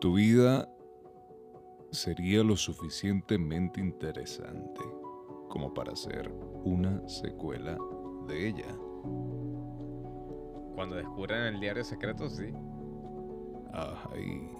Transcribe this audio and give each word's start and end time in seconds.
tu 0.00 0.14
vida 0.14 0.66
sería 1.90 2.42
lo 2.42 2.56
suficientemente 2.56 3.80
interesante 3.80 4.80
como 5.48 5.74
para 5.74 5.92
hacer 5.92 6.32
una 6.64 7.06
secuela 7.08 7.76
de 8.26 8.48
ella. 8.48 8.76
Cuando 10.74 10.96
descubran 10.96 11.54
el 11.54 11.60
diario 11.60 11.84
secreto, 11.84 12.28
sí. 12.30 12.52
Ay. 13.72 14.59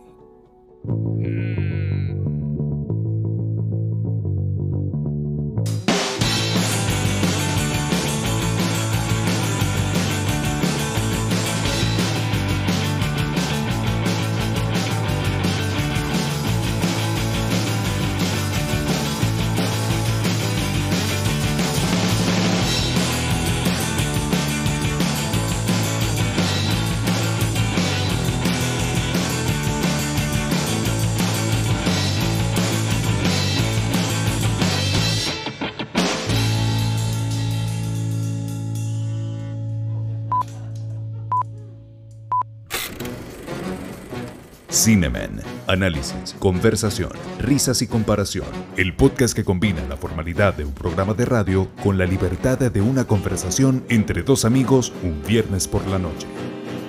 Cinemen. 44.82 45.42
Análisis, 45.66 46.34
conversación, 46.38 47.10
risas 47.38 47.82
y 47.82 47.86
comparación. 47.86 48.46
El 48.78 48.96
podcast 48.96 49.36
que 49.36 49.44
combina 49.44 49.86
la 49.90 49.98
formalidad 49.98 50.54
de 50.54 50.64
un 50.64 50.72
programa 50.72 51.12
de 51.12 51.26
radio 51.26 51.68
con 51.82 51.98
la 51.98 52.06
libertad 52.06 52.58
de 52.58 52.80
una 52.80 53.04
conversación 53.04 53.84
entre 53.90 54.22
dos 54.22 54.46
amigos 54.46 54.90
un 55.02 55.22
viernes 55.22 55.68
por 55.68 55.86
la 55.86 55.98
noche. 55.98 56.26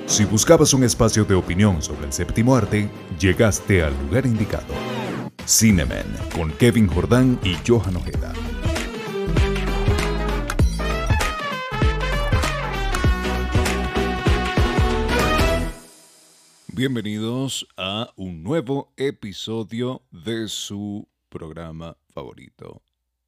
Si 0.06 0.24
buscabas 0.24 0.74
un 0.74 0.86
espacio 0.86 1.26
de 1.26 1.36
opinión 1.36 1.82
sobre 1.82 2.06
el 2.06 2.14
séptimo 2.14 2.56
arte, 2.56 2.90
llegaste 3.20 3.84
al 3.84 3.94
lugar 4.06 4.26
indicado. 4.26 4.74
Cinemen 5.46 6.06
con 6.34 6.54
Kevin 6.54 6.88
Jordán 6.88 7.40
y 7.44 7.58
Johan 7.68 7.98
Ojeda. 7.98 8.32
Bienvenidos 16.82 17.68
a 17.78 18.12
un 18.16 18.42
nuevo 18.42 18.92
episodio 18.98 20.02
de 20.10 20.48
su 20.48 21.08
programa 21.30 21.96
favorito 22.12 22.82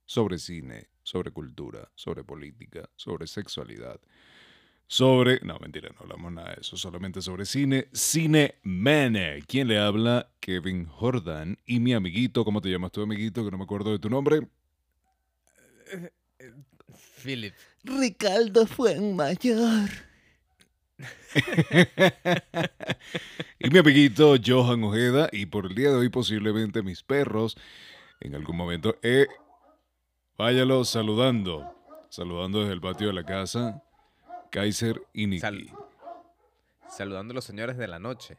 sobre 0.07 0.39
cine, 0.39 0.87
sobre 1.03 1.29
cultura, 1.29 1.87
sobre 1.93 2.23
política, 2.23 2.89
sobre 2.95 3.27
sexualidad, 3.27 3.99
sobre... 4.87 5.39
No, 5.41 5.59
mentira, 5.59 5.89
no 5.89 5.97
hablamos 5.99 6.31
nada 6.31 6.55
de 6.55 6.61
eso, 6.61 6.77
solamente 6.77 7.21
sobre 7.21 7.45
cine. 7.45 7.89
Cine 7.93 8.55
Mene. 8.63 9.43
¿Quién 9.45 9.67
le 9.67 9.77
habla? 9.77 10.31
Kevin 10.39 10.87
Jordan 10.87 11.59
y 11.63 11.79
mi 11.79 11.93
amiguito, 11.93 12.43
¿cómo 12.43 12.59
te 12.59 12.69
llamas 12.69 12.91
tu 12.91 13.03
amiguito? 13.03 13.45
Que 13.45 13.51
no 13.51 13.59
me 13.59 13.65
acuerdo 13.65 13.91
de 13.91 13.99
tu 13.99 14.09
nombre. 14.09 14.47
Philip. 17.21 17.53
Ricardo 17.83 18.65
Fuenmayor. 18.65 20.12
Y 23.59 23.69
mi 23.69 23.79
amiguito 23.79 24.35
Johan 24.43 24.83
Ojeda. 24.83 25.29
Y 25.31 25.45
por 25.45 25.65
el 25.67 25.75
día 25.75 25.89
de 25.89 25.95
hoy, 25.95 26.09
posiblemente 26.09 26.81
mis 26.83 27.03
perros, 27.03 27.57
en 28.19 28.35
algún 28.35 28.55
momento, 28.57 28.97
eh, 29.01 29.27
váyalo 30.37 30.83
saludando. 30.85 31.69
Saludando 32.09 32.59
desde 32.61 32.73
el 32.73 32.81
patio 32.81 33.07
de 33.07 33.13
la 33.13 33.25
casa. 33.25 33.81
Kaiser 34.51 35.01
y 35.13 35.27
Nicky. 35.27 35.39
Sal- 35.41 35.69
Saludando 36.89 37.31
a 37.31 37.35
los 37.35 37.45
señores 37.45 37.77
de 37.77 37.87
la 37.87 37.97
noche. 37.97 38.37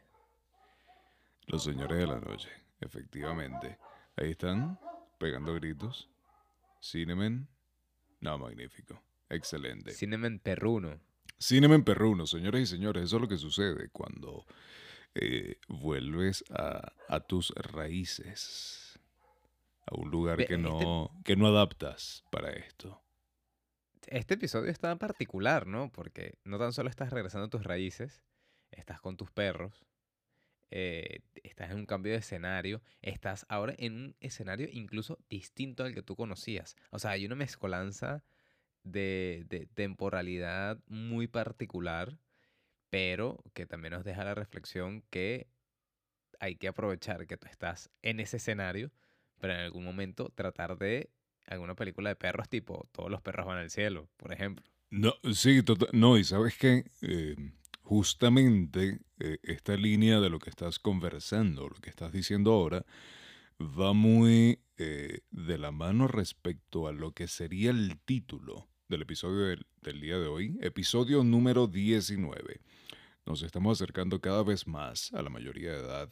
Los 1.47 1.63
señores 1.63 1.97
de 1.97 2.07
la 2.07 2.19
noche, 2.19 2.49
efectivamente. 2.79 3.77
Ahí 4.15 4.31
están, 4.31 4.79
pegando 5.19 5.53
gritos. 5.55 6.09
Cinemen. 6.81 7.47
No, 8.21 8.37
magnífico. 8.37 9.01
Excelente. 9.29 9.91
Cinemen 9.91 10.39
Perruno. 10.39 10.99
Cinemen 11.39 11.83
perruno, 11.83 12.25
señores 12.27 12.61
y 12.61 12.65
señores. 12.65 13.03
Eso 13.05 13.17
es 13.17 13.21
lo 13.21 13.27
que 13.27 13.37
sucede 13.37 13.89
cuando 13.89 14.45
eh, 15.13 15.57
vuelves 15.67 16.43
a, 16.49 16.93
a 17.07 17.19
tus 17.19 17.51
raíces. 17.55 18.99
A 19.85 19.95
un 19.95 20.09
lugar 20.09 20.37
Ve, 20.37 20.45
que 20.47 20.55
este- 20.55 20.63
no, 20.63 21.11
que 21.23 21.35
no 21.35 21.47
adaptas 21.47 22.23
para 22.31 22.51
esto. 22.51 23.01
Este 24.07 24.35
episodio 24.35 24.71
está 24.71 24.95
particular, 24.97 25.65
¿no? 25.67 25.91
Porque 25.91 26.37
no 26.43 26.57
tan 26.59 26.73
solo 26.73 26.89
estás 26.89 27.11
regresando 27.11 27.45
a 27.47 27.49
tus 27.49 27.63
raíces, 27.63 28.23
estás 28.71 29.01
con 29.01 29.17
tus 29.17 29.31
perros, 29.31 29.83
eh, 30.69 31.21
estás 31.43 31.71
en 31.71 31.77
un 31.77 31.85
cambio 31.85 32.11
de 32.11 32.19
escenario, 32.19 32.81
estás 33.01 33.45
ahora 33.49 33.73
en 33.77 33.93
un 33.93 34.15
escenario 34.19 34.67
incluso 34.71 35.17
distinto 35.29 35.83
al 35.83 35.93
que 35.93 36.03
tú 36.03 36.15
conocías. 36.15 36.75
O 36.91 36.99
sea, 36.99 37.11
hay 37.11 37.25
una 37.25 37.35
mezcolanza 37.35 38.23
de, 38.85 39.45
de 39.49 39.67
temporalidad 39.67 40.79
muy 40.87 41.27
particular, 41.27 42.19
pero 42.89 43.43
que 43.53 43.65
también 43.65 43.93
nos 43.93 44.05
deja 44.05 44.23
la 44.25 44.35
reflexión 44.35 45.03
que 45.11 45.47
hay 46.39 46.55
que 46.55 46.67
aprovechar 46.67 47.27
que 47.27 47.37
tú 47.37 47.47
estás 47.47 47.91
en 48.01 48.19
ese 48.19 48.37
escenario, 48.37 48.91
pero 49.39 49.53
en 49.53 49.59
algún 49.59 49.83
momento 49.83 50.29
tratar 50.35 50.77
de 50.77 51.09
alguna 51.45 51.75
película 51.75 52.09
de 52.09 52.15
perros 52.15 52.49
tipo 52.49 52.87
Todos 52.91 53.09
los 53.11 53.21
perros 53.21 53.45
van 53.45 53.57
al 53.59 53.69
cielo, 53.69 54.09
por 54.17 54.33
ejemplo. 54.33 54.65
No, 54.91 55.13
sí, 55.33 55.61
tota- 55.63 55.87
no, 55.93 56.17
y 56.17 56.23
sabes 56.23 56.57
que 56.57 56.85
justamente 57.81 58.99
eh, 59.19 59.37
esta 59.43 59.75
línea 59.75 60.19
de 60.19 60.29
lo 60.29 60.39
que 60.39 60.49
estás 60.49 60.79
conversando, 60.79 61.69
lo 61.69 61.75
que 61.75 61.89
estás 61.89 62.11
diciendo 62.11 62.51
ahora, 62.53 62.85
va 63.61 63.93
muy 63.93 64.59
eh, 64.77 65.21
de 65.31 65.57
la 65.57 65.71
mano 65.71 66.07
respecto 66.07 66.87
a 66.87 66.93
lo 66.93 67.13
que 67.13 67.27
sería 67.27 67.71
el 67.71 67.99
título 68.05 68.67
del 68.87 69.01
episodio 69.01 69.45
del, 69.45 69.65
del 69.81 69.99
día 69.99 70.19
de 70.19 70.27
hoy, 70.27 70.57
episodio 70.61 71.23
número 71.23 71.67
19. 71.67 72.61
Nos 73.25 73.41
estamos 73.41 73.81
acercando 73.81 74.21
cada 74.21 74.43
vez 74.43 74.67
más 74.67 75.11
a 75.13 75.21
la 75.21 75.29
mayoría 75.29 75.71
de 75.71 75.79
edad 75.79 76.09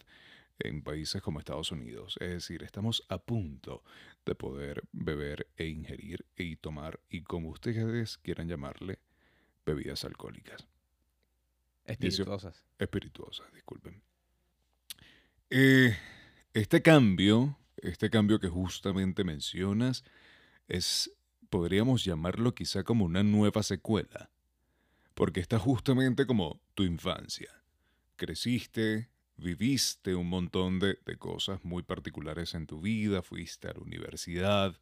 en 0.59 0.81
países 0.81 1.21
como 1.21 1.39
Estados 1.39 1.71
Unidos. 1.71 2.17
Es 2.19 2.29
decir, 2.29 2.63
estamos 2.63 3.03
a 3.09 3.19
punto 3.19 3.83
de 4.25 4.35
poder 4.35 4.83
beber 4.91 5.47
e 5.57 5.67
ingerir 5.67 6.25
y 6.35 6.55
tomar, 6.55 6.99
y 7.09 7.21
como 7.21 7.49
ustedes 7.49 8.17
quieran 8.17 8.47
llamarle, 8.47 8.99
bebidas 9.65 10.03
alcohólicas. 10.05 10.67
Espirituosas. 11.85 12.63
Espirituosas, 12.79 13.53
disculpen. 13.53 14.01
Eh, 15.49 15.95
este 16.53 16.81
cambio, 16.81 17.57
este 17.77 18.09
cambio 18.09 18.39
que 18.39 18.47
justamente 18.47 19.23
mencionas, 19.23 20.03
es, 20.67 21.11
podríamos 21.53 22.03
llamarlo 22.03 22.55
quizá 22.55 22.83
como 22.83 23.05
una 23.05 23.21
nueva 23.21 23.61
secuela, 23.61 24.31
porque 25.13 25.39
está 25.39 25.59
justamente 25.59 26.25
como 26.25 26.59
tu 26.73 26.81
infancia. 26.81 27.61
Creciste, 28.15 29.11
viviste 29.37 30.15
un 30.15 30.29
montón 30.29 30.79
de, 30.79 30.97
de 31.05 31.15
cosas 31.19 31.63
muy 31.63 31.83
particulares 31.83 32.55
en 32.55 32.65
tu 32.65 32.81
vida, 32.81 33.21
fuiste 33.21 33.67
a 33.67 33.73
la 33.73 33.81
universidad, 33.81 34.79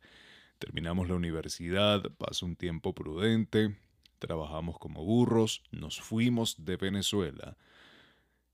terminamos 0.60 1.10
la 1.10 1.16
universidad, 1.16 2.10
pasa 2.18 2.46
un 2.46 2.56
tiempo 2.56 2.96
prudente, 2.96 3.76
trabajamos 4.20 4.80
como 4.80 5.04
burros, 5.04 5.64
nos 5.72 6.00
fuimos 6.00 6.64
de 6.64 6.78
Venezuela. 6.78 7.58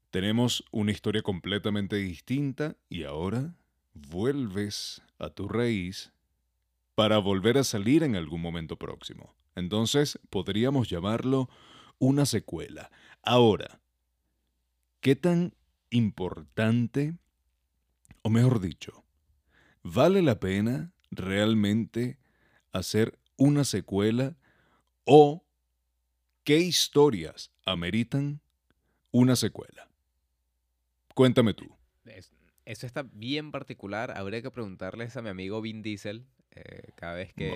Tenemos 0.09 0.65
una 0.71 0.91
historia 0.91 1.21
completamente 1.21 1.97
distinta 1.97 2.77
y 2.89 3.03
ahora 3.03 3.53
vuelves 3.93 5.03
a 5.19 5.29
tu 5.29 5.47
raíz 5.47 6.11
para 6.97 7.19
volver 7.19 7.59
a 7.59 7.63
salir 7.63 8.01
en 8.01 8.15
algún 8.15 8.41
momento 8.41 8.75
próximo. 8.79 9.35
Entonces 9.53 10.17
podríamos 10.31 10.89
llamarlo 10.89 11.47
una 11.99 12.25
secuela. 12.25 12.89
Ahora, 13.21 13.79
¿qué 14.99 15.15
tan 15.15 15.53
importante, 15.91 17.13
o 18.23 18.31
mejor 18.31 18.59
dicho, 18.61 19.05
vale 19.83 20.23
la 20.23 20.39
pena 20.39 20.91
realmente 21.11 22.17
hacer 22.71 23.19
una 23.37 23.63
secuela 23.63 24.35
o 25.03 25.45
qué 26.43 26.57
historias 26.57 27.51
ameritan 27.67 28.41
una 29.11 29.35
secuela? 29.35 29.87
Cuéntame 31.13 31.53
tú. 31.53 31.77
Es- 32.05 32.33
eso 32.65 32.87
está 32.87 33.03
bien 33.03 33.51
particular. 33.51 34.17
Habría 34.17 34.41
que 34.41 34.49
preguntarles 34.49 35.15
a 35.15 35.21
mi 35.21 35.29
amigo 35.29 35.61
Vin 35.61 35.83
Diesel 35.83 36.25
eh, 36.65 36.91
cada 36.95 37.13
vez 37.15 37.33
que, 37.33 37.49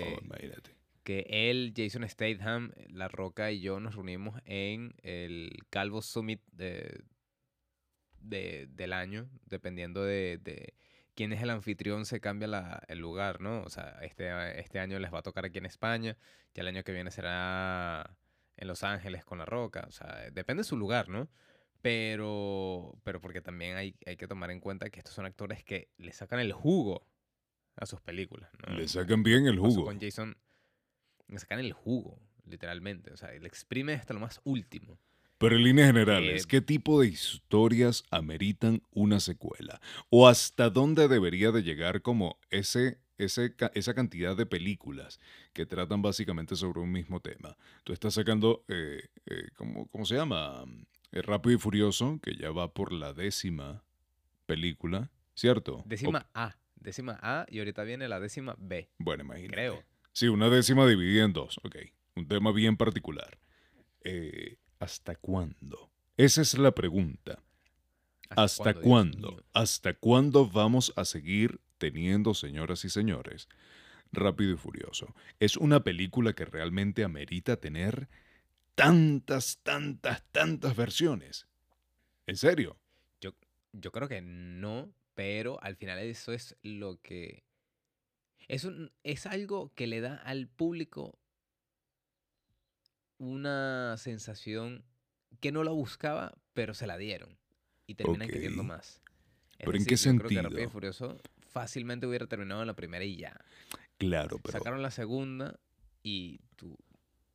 que 1.04 1.26
él, 1.28 1.72
Jason 1.76 2.08
Statham, 2.08 2.72
La 2.88 3.08
Roca 3.08 3.50
y 3.50 3.60
yo 3.60 3.80
nos 3.80 3.94
reunimos 3.96 4.40
en 4.44 4.94
el 5.02 5.50
Calvo 5.70 6.00
Summit 6.02 6.40
de 6.52 7.02
de- 8.18 8.68
del 8.70 8.92
año, 8.92 9.28
dependiendo 9.46 10.04
de, 10.04 10.38
de 10.38 10.74
quién 11.14 11.32
es 11.32 11.42
el 11.42 11.50
anfitrión, 11.50 12.06
se 12.06 12.20
cambia 12.20 12.46
la- 12.48 12.82
el 12.88 12.98
lugar, 13.00 13.40
¿no? 13.40 13.62
O 13.62 13.68
sea, 13.68 13.98
este, 14.02 14.60
este 14.60 14.78
año 14.78 14.98
les 15.00 15.12
va 15.12 15.18
a 15.18 15.22
tocar 15.22 15.44
aquí 15.44 15.58
en 15.58 15.66
España, 15.66 16.16
ya 16.54 16.60
el 16.62 16.68
año 16.68 16.84
que 16.84 16.92
viene 16.92 17.10
será 17.10 18.16
en 18.56 18.68
Los 18.68 18.84
Ángeles 18.84 19.24
con 19.24 19.38
La 19.38 19.44
Roca, 19.44 19.84
o 19.88 19.90
sea, 19.92 20.30
depende 20.30 20.60
de 20.60 20.64
su 20.68 20.76
lugar, 20.76 21.08
¿no? 21.08 21.28
Pero, 21.80 22.96
pero 23.02 23.20
porque 23.20 23.40
también 23.40 23.76
hay, 23.76 23.96
hay 24.06 24.16
que 24.16 24.28
tomar 24.28 24.52
en 24.52 24.60
cuenta 24.60 24.88
que 24.88 25.00
estos 25.00 25.14
son 25.14 25.26
actores 25.26 25.64
que 25.64 25.88
le 25.98 26.12
sacan 26.12 26.38
el 26.38 26.52
jugo 26.52 27.08
a 27.76 27.86
sus 27.86 28.00
películas, 28.00 28.50
¿no? 28.66 28.74
Le 28.74 28.86
sacan 28.88 29.22
bien 29.22 29.46
el 29.46 29.58
jugo. 29.58 29.84
Con 29.84 30.00
Jason, 30.00 30.36
le 31.28 31.38
sacan 31.38 31.58
el 31.60 31.72
jugo, 31.72 32.18
literalmente. 32.44 33.12
O 33.12 33.16
sea, 33.16 33.30
le 33.32 33.46
exprime 33.48 33.94
hasta 33.94 34.14
lo 34.14 34.20
más 34.20 34.40
último. 34.44 34.98
Pero 35.38 35.56
en 35.56 35.64
líneas 35.64 35.88
generales, 35.88 36.44
Eh, 36.44 36.46
¿qué 36.48 36.60
tipo 36.60 37.00
de 37.00 37.08
historias 37.08 38.04
ameritan 38.10 38.82
una 38.92 39.18
secuela? 39.18 39.80
¿O 40.08 40.28
hasta 40.28 40.70
dónde 40.70 41.08
debería 41.08 41.50
de 41.50 41.62
llegar 41.64 42.00
como 42.02 42.38
ese, 42.50 43.00
ese, 43.18 43.54
esa 43.74 43.94
cantidad 43.94 44.36
de 44.36 44.46
películas 44.46 45.18
que 45.52 45.66
tratan 45.66 46.00
básicamente 46.00 46.54
sobre 46.54 46.78
un 46.80 46.92
mismo 46.92 47.18
tema? 47.20 47.56
Tú 47.82 47.92
estás 47.92 48.14
sacando, 48.14 48.64
eh, 48.68 49.08
eh, 49.26 49.48
¿cómo, 49.56 49.88
cómo 49.88 50.04
se 50.04 50.14
llama? 50.14 50.64
Eh, 51.10 51.22
Rápido 51.22 51.56
y 51.56 51.58
Furioso, 51.58 52.20
que 52.22 52.36
ya 52.36 52.52
va 52.52 52.72
por 52.72 52.92
la 52.92 53.12
décima 53.12 53.82
película, 54.46 55.10
¿cierto? 55.34 55.78
O- 55.78 55.84
Décima 55.86 56.28
A. 56.34 56.56
Décima 56.82 57.18
A 57.22 57.46
y 57.48 57.60
ahorita 57.60 57.84
viene 57.84 58.08
la 58.08 58.20
décima 58.20 58.56
B. 58.58 58.90
bueno, 58.98 59.24
imagínate. 59.24 59.54
Creo. 59.54 59.84
Sí, 60.12 60.28
una 60.28 60.48
décima 60.48 60.86
dividida 60.86 61.24
en 61.24 61.32
dos, 61.32 61.58
ok. 61.62 61.76
Un 62.16 62.28
tema 62.28 62.52
bien 62.52 62.76
particular. 62.76 63.38
Eh, 64.04 64.58
¿Hasta 64.78 65.14
cuándo? 65.14 65.90
Esa 66.16 66.42
es 66.42 66.58
la 66.58 66.72
pregunta. 66.72 67.42
¿Hasta 68.30 68.74
cuándo? 68.74 69.32
mío? 69.32 69.44
¿Hasta 69.52 69.94
cuándo 69.94 70.48
vamos 70.48 70.92
a 70.96 71.04
seguir 71.04 71.60
teniendo, 71.78 72.34
señoras 72.34 72.84
y 72.84 72.90
señores, 72.90 73.48
Rápido 74.10 74.52
y 74.52 74.56
Furioso? 74.56 75.14
Es 75.40 75.56
una 75.56 75.84
película 75.84 76.32
que 76.32 76.44
realmente 76.44 77.04
amerita 77.04 77.56
tener 77.56 78.08
tantas, 78.74 79.60
tantas, 79.62 80.24
tantas 80.32 80.76
versiones. 80.76 81.46
¿En 82.26 82.36
serio? 82.36 82.78
Yo 83.72 83.90
creo 83.90 84.06
que 84.06 84.20
no, 84.20 84.92
pero 85.14 85.62
al 85.62 85.76
final 85.76 85.98
eso 85.98 86.32
es 86.32 86.56
lo 86.62 87.00
que... 87.00 87.44
Es, 88.48 88.64
un, 88.64 88.92
es 89.04 89.26
algo 89.26 89.72
que 89.74 89.86
le 89.86 90.00
da 90.00 90.16
al 90.16 90.48
público 90.48 91.18
una 93.18 93.96
sensación 93.98 94.84
que 95.40 95.52
no 95.52 95.62
la 95.64 95.70
buscaba, 95.70 96.34
pero 96.52 96.74
se 96.74 96.86
la 96.86 96.98
dieron. 96.98 97.38
Y 97.86 97.94
terminan 97.94 98.28
queriendo 98.28 98.62
más. 98.62 99.00
Es 99.58 99.66
¿Pero 99.66 99.76
en 99.76 99.84
qué 99.84 99.96
yo 99.96 100.16
creo 100.16 100.28
que 100.28 100.34
Rápido 100.34 100.40
y 100.40 100.50
sentido? 100.50 100.70
Furioso 100.70 101.20
fácilmente 101.52 102.06
hubiera 102.06 102.26
terminado 102.26 102.62
en 102.62 102.66
la 102.66 102.74
primera 102.74 103.04
y 103.04 103.16
ya. 103.16 103.38
Claro, 103.98 104.38
pero... 104.42 104.58
Sacaron 104.58 104.82
la 104.82 104.90
segunda 104.90 105.60
y 106.02 106.40
tú, 106.56 106.76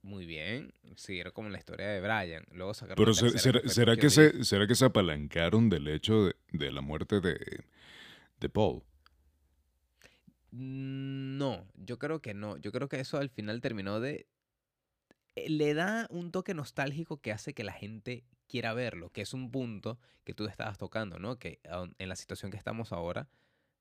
muy 0.02 0.26
bien, 0.26 0.74
siguieron 0.96 1.34
como 1.34 1.50
la 1.50 1.58
historia 1.60 1.88
de 1.88 2.02
Brian. 2.02 2.46
Luego 2.52 2.74
sacaron 2.74 2.98
Pero 3.04 3.12
la 3.12 3.16
tercera, 3.16 3.40
será, 3.40 3.60
fue 3.64 3.70
será 3.70 3.98
que 3.98 4.10
se, 4.10 4.44
¿será 4.44 4.68
que 4.68 4.76
se 4.76 4.86
apalancaron 4.86 5.70
del 5.70 5.88
hecho 5.88 6.26
de, 6.26 6.36
de 6.52 6.72
la 6.72 6.82
muerte 6.82 7.20
de, 7.22 7.64
de 8.40 8.50
Paul? 8.50 8.84
Mm, 10.52 11.38
No, 11.38 11.68
yo 11.76 11.98
creo 12.00 12.22
que 12.22 12.34
no. 12.34 12.58
Yo 12.58 12.72
creo 12.72 12.90
que 12.90 13.00
eso 13.00 13.18
al 13.18 13.30
final 13.30 13.62
terminó 13.62 14.00
de... 14.00 14.28
eh, 15.36 15.50
Le 15.50 15.74
da 15.74 16.08
un 16.10 16.32
toque 16.32 16.54
nostálgico 16.54 17.22
que 17.22 17.32
hace 17.32 17.54
que 17.54 17.64
la 17.64 17.74
gente 17.74 18.26
quiera 18.48 18.74
verlo, 18.74 19.10
que 19.12 19.22
es 19.22 19.34
un 19.34 19.52
punto 19.52 20.00
que 20.24 20.34
tú 20.34 20.46
estabas 20.46 20.78
tocando, 20.78 21.20
¿no? 21.20 21.38
Que 21.40 21.60
aun- 21.66 21.96
en 22.00 22.10
la 22.10 22.16
situación 22.16 22.52
que 22.52 22.58
estamos 22.58 22.92
ahora, 22.92 23.30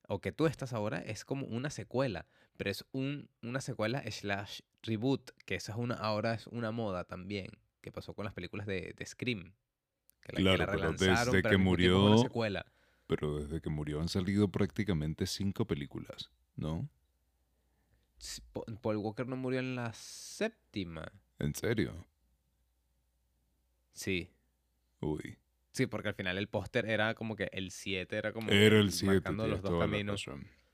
o 0.09 0.21
que 0.21 0.33
tú 0.33 0.47
estás 0.47 0.73
ahora, 0.73 0.99
es 1.01 1.25
como 1.25 1.47
una 1.47 1.71
secuela, 1.71 2.27
pero 2.57 2.71
es 2.71 2.85
un, 2.93 3.29
una 3.43 3.61
secuela 3.61 4.03
slash 4.11 4.61
reboot, 4.83 5.31
que 5.45 5.55
esa 5.57 5.73
es 5.73 5.79
una, 5.79 5.95
ahora 5.95 6.35
es 6.35 6.47
una 6.49 6.71
moda 6.73 7.05
también, 7.05 7.51
que 7.81 7.93
pasó 7.93 8.15
con 8.15 8.25
las 8.25 8.35
películas 8.35 8.67
de, 8.67 8.95
de 8.97 9.07
Scream. 9.07 9.53
Que 10.23 10.33
la, 10.33 10.37
que 10.39 10.43
Claro, 10.43 10.59
la 10.59 10.67
pero 10.73 10.91
desde 10.93 11.31
pero 11.31 11.51
que 11.51 11.57
una 11.57 11.65
murió- 11.65 12.19
secuela. 12.19 12.67
Pero 13.07 13.39
desde 13.39 13.61
que 13.61 13.71
murió 13.71 14.01
han 14.01 14.09
salido 14.09 14.49
prácticamente 14.49 15.27
cinco 15.27 15.65
películas, 15.65 16.31
¿no? 16.57 16.89
Paul 18.83 18.97
Walker 18.97 19.27
no 19.29 19.37
murió 19.37 19.61
en 19.61 19.77
la 19.77 19.93
séptima. 19.93 21.13
¿En 21.39 21.55
serio? 21.55 22.05
Sí. 23.93 24.31
Uy. 25.01 25.39
Sí, 25.73 25.87
porque 25.87 26.09
al 26.09 26.15
final 26.15 26.39
el 26.39 26.49
póster 26.49 26.87
era 26.89 27.15
como 27.15 27.37
que 27.37 27.51
el 27.53 27.71
7 27.71 28.17
era 28.17 28.33
como 28.33 28.51
Era 28.51 28.79
el 28.79 28.91
7, 28.91 29.15
marcando 29.15 29.47
los 29.47 29.61
dos 29.63 29.73
la 29.73 29.79
caminos. 29.81 30.25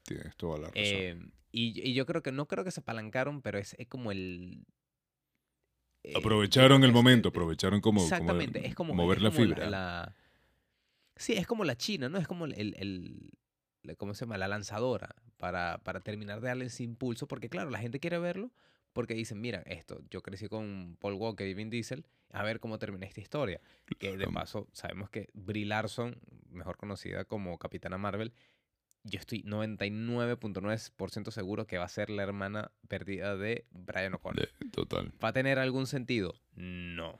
Tienes 0.05 0.37
toda 0.37 0.59
la 0.59 0.67
razón. 0.69 0.83
Eh, 0.83 1.17
y, 1.53 1.89
y 1.91 1.95
yo 1.95 2.07
creo 2.07 2.23
que 2.23 2.33
no 2.33 2.47
creo 2.49 2.65
que 2.65 2.71
se 2.71 2.81
apalancaron, 2.81 3.43
pero 3.43 3.59
es, 3.59 3.75
es 3.79 3.87
como 3.89 4.11
el. 4.13 4.65
eh, 6.03 6.13
aprovecharon 6.17 6.83
el 6.83 6.91
es 6.91 6.95
momento, 6.95 7.29
aprovecharon 7.29 7.81
como, 7.81 8.01
como 8.01 8.05
Exactamente, 8.13 8.67
es 8.67 8.75
como 8.75 8.95
mover 8.95 9.19
es 9.19 9.23
la 9.23 9.31
fibra. 9.31 9.71
la- 9.71 10.15
sí, 11.17 11.35
es 11.35 11.47
como 11.47 11.65
la 11.65 11.77
China, 11.77 12.09
¿no? 12.09 12.19
Es 12.19 12.27
como 12.27 12.47
el, 12.47 12.75
el, 12.77 13.97
¿cómo 13.97 14.15
se 14.15 14.25
llama? 14.25 14.39
La 14.39 14.49
lanzadora 14.49 15.15
para, 15.37 15.79
para 15.79 16.01
terminar 16.01 16.41
de 16.41 16.49
darle 16.49 16.65
ese 16.67 16.83
impulso, 16.83 17.29
porque 17.29 17.49
claro, 17.49 17.71
la 17.71 17.79
gente 17.79 18.01
quiere 18.01 18.19
verlo 18.19 18.51
porque 18.93 19.15
dicen, 19.15 19.41
mira, 19.41 19.63
esto, 19.67 20.03
yo 20.11 20.23
crecí 20.23 20.49
con 20.49 20.97
Paul 21.01 21.15
Walker 21.15 21.47
y 21.47 21.55
Vin 21.55 21.71
Diesel, 21.71 22.05
a 22.31 22.43
ver 22.43 22.61
cómo 22.61 22.79
termina 22.79 23.07
esta 23.07 23.21
historia. 23.23 23.61
Que 23.99 24.17
de 24.17 24.27
paso, 24.29 24.69
sabemos 24.73 25.09
que 25.09 25.31
Brie 25.33 25.65
Larson, 25.65 26.19
mejor 26.51 26.77
conocida 26.77 27.25
como 27.25 27.59
Capitana 27.59 27.97
Marvel, 27.97 28.35
yo 29.05 29.19
estoy 29.19 29.43
99.9% 29.43 31.31
seguro 31.31 31.67
que 31.67 31.79
va 31.79 31.85
a 31.85 31.89
ser 31.89 32.11
la 32.11 32.23
hermana 32.23 32.71
perdida 32.89 33.37
de 33.37 33.67
Brian 33.71 34.15
O'Connor. 34.15 34.49
Total. 34.71 35.13
¿Va 35.23 35.29
a 35.29 35.33
tener 35.33 35.59
algún 35.59 35.87
sentido? 35.87 36.35
No. 36.55 37.19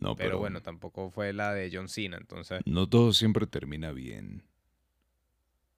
No, 0.00 0.14
Pero, 0.14 0.28
pero, 0.28 0.38
bueno, 0.38 0.62
tampoco 0.62 1.10
fue 1.10 1.32
la 1.32 1.52
de 1.52 1.70
John 1.72 1.88
Cena, 1.88 2.18
entonces... 2.18 2.60
no 2.66 2.88
todo 2.88 3.12
siempre 3.12 3.48
termina 3.48 3.90
bien. 3.90 4.44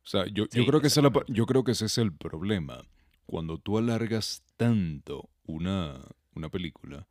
O 0.04 0.06
sea, 0.06 0.26
yo, 0.26 0.46
yo 0.50 0.66
creo 0.66 0.80
que 0.82 0.88
ese 0.88 1.00
es 1.00 1.04
la 1.04 1.12
yo 1.28 1.46
creo 1.46 1.64
que 1.64 1.72
ese 1.72 1.86
es 1.86 1.96
el 1.96 2.12
problema. 2.12 2.84
Cuando 3.24 3.56
tú 3.58 3.78
alargas 3.78 4.42
tanto 4.56 5.30
una, 5.44 6.00
una 6.34 6.50
película 6.50 7.06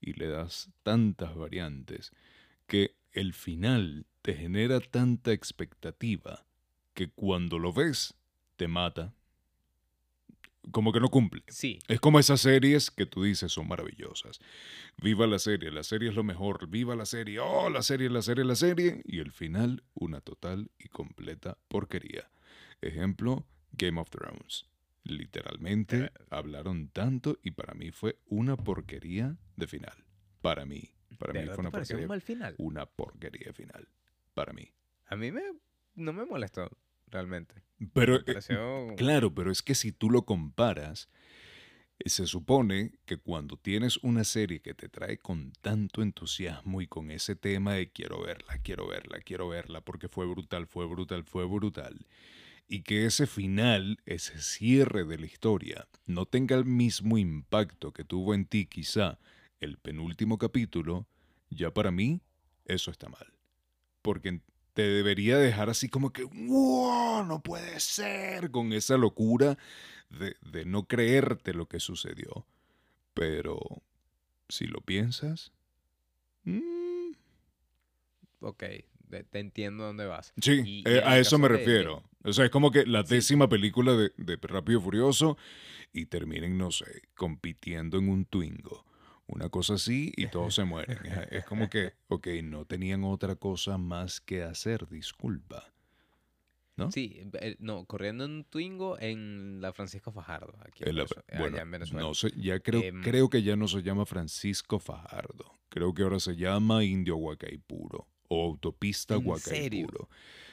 y 0.00 0.12
le 0.14 0.26
das 0.26 0.70
tantas 0.82 1.34
variantes 1.34 2.12
que 2.66 2.94
el 3.12 3.32
final 3.32 4.06
te 4.22 4.34
genera 4.34 4.80
tanta 4.80 5.32
expectativa 5.32 6.44
que 6.94 7.10
cuando 7.10 7.58
lo 7.58 7.72
ves 7.72 8.14
te 8.56 8.68
mata. 8.68 9.14
Como 10.72 10.92
que 10.92 11.00
no 11.00 11.08
cumple. 11.08 11.42
Sí, 11.48 11.78
Es 11.88 12.00
como 12.00 12.18
esas 12.20 12.40
series 12.42 12.90
que 12.90 13.06
tú 13.06 13.22
dices 13.24 13.50
son 13.50 13.66
maravillosas. 13.66 14.40
Viva 15.02 15.26
la 15.26 15.38
serie, 15.38 15.70
la 15.70 15.82
serie 15.82 16.10
es 16.10 16.14
lo 16.14 16.22
mejor, 16.22 16.68
viva 16.68 16.94
la 16.94 17.06
serie, 17.06 17.38
oh, 17.40 17.70
la 17.70 17.82
serie, 17.82 18.10
la 18.10 18.20
serie, 18.20 18.44
la 18.44 18.54
serie, 18.54 19.00
y 19.06 19.20
el 19.20 19.32
final 19.32 19.82
una 19.94 20.20
total 20.20 20.70
y 20.78 20.88
completa 20.88 21.56
porquería. 21.68 22.30
Ejemplo, 22.82 23.46
Game 23.72 23.98
of 24.00 24.10
Thrones. 24.10 24.66
Literalmente 25.02 26.04
Eh. 26.04 26.10
hablaron 26.28 26.88
tanto 26.90 27.38
y 27.42 27.52
para 27.52 27.72
mí 27.72 27.90
fue 27.90 28.18
una 28.26 28.56
porquería 28.58 29.38
de 29.56 29.66
final. 29.66 30.04
Para 30.42 30.66
mí, 30.66 30.90
para 31.18 31.32
¿de 31.32 31.40
mí 31.40 31.46
fue 31.46 31.60
una 31.60 31.70
porquería, 31.70 32.02
un 32.04 32.08
mal 32.08 32.20
final? 32.20 32.54
una 32.58 32.84
porquería 32.86 33.46
de 33.46 33.52
final. 33.54 33.88
Para 34.34 34.52
mí. 34.52 34.68
A 35.06 35.16
mí 35.16 35.32
me, 35.32 35.42
no 35.94 36.12
me 36.12 36.24
molestó, 36.24 36.70
realmente. 37.08 37.62
Pero 37.92 38.16
eh. 38.26 38.94
Claro, 38.96 39.34
pero 39.34 39.50
es 39.50 39.62
que 39.62 39.74
si 39.74 39.92
tú 39.92 40.10
lo 40.10 40.24
comparas, 40.24 41.08
eh, 41.98 42.08
se 42.08 42.26
supone 42.26 42.92
que 43.04 43.16
cuando 43.16 43.56
tienes 43.56 43.98
una 43.98 44.24
serie 44.24 44.60
que 44.60 44.74
te 44.74 44.88
trae 44.88 45.18
con 45.18 45.52
tanto 45.60 46.02
entusiasmo 46.02 46.80
y 46.82 46.86
con 46.86 47.10
ese 47.10 47.36
tema 47.36 47.74
de 47.74 47.90
quiero 47.90 48.22
verla, 48.22 48.58
quiero 48.58 48.88
verla, 48.88 49.20
quiero 49.20 49.48
verla, 49.48 49.80
porque 49.80 50.08
fue 50.08 50.26
brutal, 50.26 50.66
fue 50.66 50.86
brutal, 50.86 51.24
fue 51.24 51.46
brutal, 51.46 52.06
y 52.68 52.82
que 52.82 53.06
ese 53.06 53.26
final, 53.26 53.98
ese 54.06 54.40
cierre 54.40 55.04
de 55.04 55.18
la 55.18 55.26
historia, 55.26 55.88
no 56.06 56.26
tenga 56.26 56.56
el 56.56 56.64
mismo 56.64 57.18
impacto 57.18 57.92
que 57.92 58.04
tuvo 58.04 58.34
en 58.34 58.46
ti 58.46 58.66
quizá 58.66 59.18
el 59.58 59.76
penúltimo 59.76 60.38
capítulo, 60.38 61.06
ya 61.50 61.72
para 61.72 61.90
mí 61.90 62.22
eso 62.64 62.90
está 62.90 63.08
mal. 63.08 63.32
Porque 64.02 64.40
te 64.74 64.82
debería 64.82 65.36
dejar 65.38 65.70
así 65.70 65.88
como 65.88 66.12
que, 66.12 66.24
¡wow! 66.24 67.24
No 67.24 67.42
puede 67.42 67.78
ser, 67.80 68.50
con 68.50 68.72
esa 68.72 68.96
locura 68.96 69.58
de, 70.10 70.36
de 70.42 70.64
no 70.64 70.86
creerte 70.86 71.52
lo 71.54 71.66
que 71.66 71.80
sucedió. 71.80 72.46
Pero, 73.14 73.58
si 74.48 74.66
lo 74.66 74.80
piensas, 74.80 75.52
mm, 76.44 77.12
Ok, 78.42 78.64
te 79.30 79.38
entiendo 79.38 79.84
dónde 79.84 80.06
vas. 80.06 80.32
sí, 80.40 80.62
Y- 80.64 80.88
eh, 80.88 81.02
a 81.04 81.18
eso 81.18 81.38
me 81.38 81.48
de- 81.48 81.56
refiero. 81.58 82.02
O 82.24 82.32
sea, 82.32 82.44
es 82.46 82.50
como 82.50 82.70
que 82.70 82.86
la 82.86 83.02
Sí. 83.02 83.16
décima 83.16 83.48
película 83.48 83.92
de, 83.94 84.12
de 84.16 84.36
Rápido 84.40 84.78
y 84.78 84.82
Furioso 84.82 85.36
y 85.92 86.06
terminen, 86.06 86.56
no 86.56 86.70
sé, 86.70 87.02
compitiendo 87.14 87.98
en 87.98 88.08
un 88.08 88.24
Twingo. 88.24 88.84
Una 89.32 89.48
cosa 89.48 89.74
así 89.74 90.12
y 90.16 90.26
todos 90.26 90.54
se 90.54 90.64
mueren. 90.64 90.98
Es, 91.30 91.44
como 91.44 91.68
que, 91.70 91.94
ok, 92.08 92.26
no 92.42 92.64
tenían 92.64 93.04
otra 93.04 93.36
cosa 93.36 93.78
más 93.78 94.20
que 94.20 94.42
hacer, 94.42 94.88
disculpa. 94.88 95.72
¿No? 96.76 96.90
Sí, 96.90 97.20
eh, 97.40 97.56
no, 97.58 97.84
corriendo 97.84 98.24
en 98.24 98.30
un 98.30 98.44
Twingo 98.44 98.98
en 99.00 99.60
la 99.60 99.72
Francisco 99.72 100.12
Fajardo, 100.12 100.54
aquí 100.60 100.82
En 100.84 100.96
la- 100.96 101.02
Venezuela- 101.04 101.24
bueno, 101.38 101.58
en 101.58 101.70
Venezuela. 101.70 102.02
no 102.06 102.14
sé, 102.14 102.32
ya 102.36 102.58
creo, 102.60 102.82
Em, 102.82 103.02
creo 103.02 103.28
que 103.28 103.42
ya 103.42 103.54
no 103.56 103.68
se 103.68 103.82
llama 103.82 104.06
Francisco 104.06 104.78
Fajardo. 104.78 105.52
Creo 105.68 105.92
que 105.92 106.02
ahora 106.02 106.20
se 106.20 106.36
llama 106.36 106.82
Indio 106.84 107.16
Huacaipuro 107.16 108.08
o 108.28 108.46
Autopista 108.46 109.14
¿En 109.14 109.20
serio? 109.38 109.80
Huacaipuro. 109.86 110.08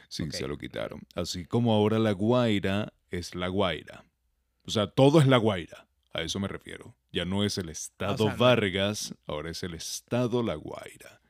Sí, 0.10 0.30
se 0.32 0.48
lo 0.48 0.58
quitaron. 0.58 1.02
Así 1.16 1.46
como 1.46 1.74
ahora 1.74 1.98
La 1.98 2.12
Guaira 2.12 2.94
es 3.10 3.34
La 3.34 3.48
Guaira. 3.48 4.04
O 4.64 4.70
sea, 4.70 4.88
todo 4.88 5.22
es 5.22 5.28
La 5.28 5.38
Guaira. 5.38 5.87
A 6.14 6.22
eso 6.22 6.40
me 6.40 6.48
refiero. 6.48 6.96
Ya 7.12 7.26
no 7.26 7.44
es 7.44 7.58
el 7.58 7.70
Estado 7.70 8.18
sea, 8.18 8.34
no- 8.34 8.38
Vargas, 8.38 9.14
ahora 9.26 9.52
es 9.52 9.64
el 9.64 9.74
Estado 9.74 10.44
La 10.44 10.56
Guaira. 10.56 11.22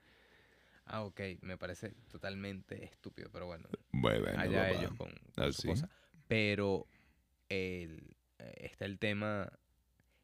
Ah, 0.86 1.04
ok, 1.04 1.20
me 1.42 1.58
parece 1.58 1.92
totalmente 2.10 2.86
estúpido, 2.86 3.30
pero 3.32 3.46
bueno, 3.46 3.68
Bueno, 3.92 4.26
allá 4.40 4.70
papá. 4.70 4.70
ellos 4.70 4.92
con, 4.98 5.10
con 5.36 5.44
¿Ah, 5.44 5.52
su 5.52 5.62
sí? 5.62 5.68
cosa. 5.68 5.90
Pero 6.28 6.88
el- 7.50 8.16
eh, 8.40 8.54
está 8.60 8.86
el 8.86 8.98
tema 9.00 9.52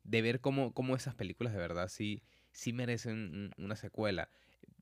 de 0.04 0.22
ver 0.22 0.42
cómo, 0.42 0.74
cómo 0.74 0.96
esas 0.96 1.16
películas 1.16 1.54
de 1.54 1.60
verdad 1.60 1.90
sí, 1.90 2.24
sí 2.52 2.74
merecen 2.74 3.14
un- 3.58 3.66
una 3.66 3.76
secuela. 3.76 4.30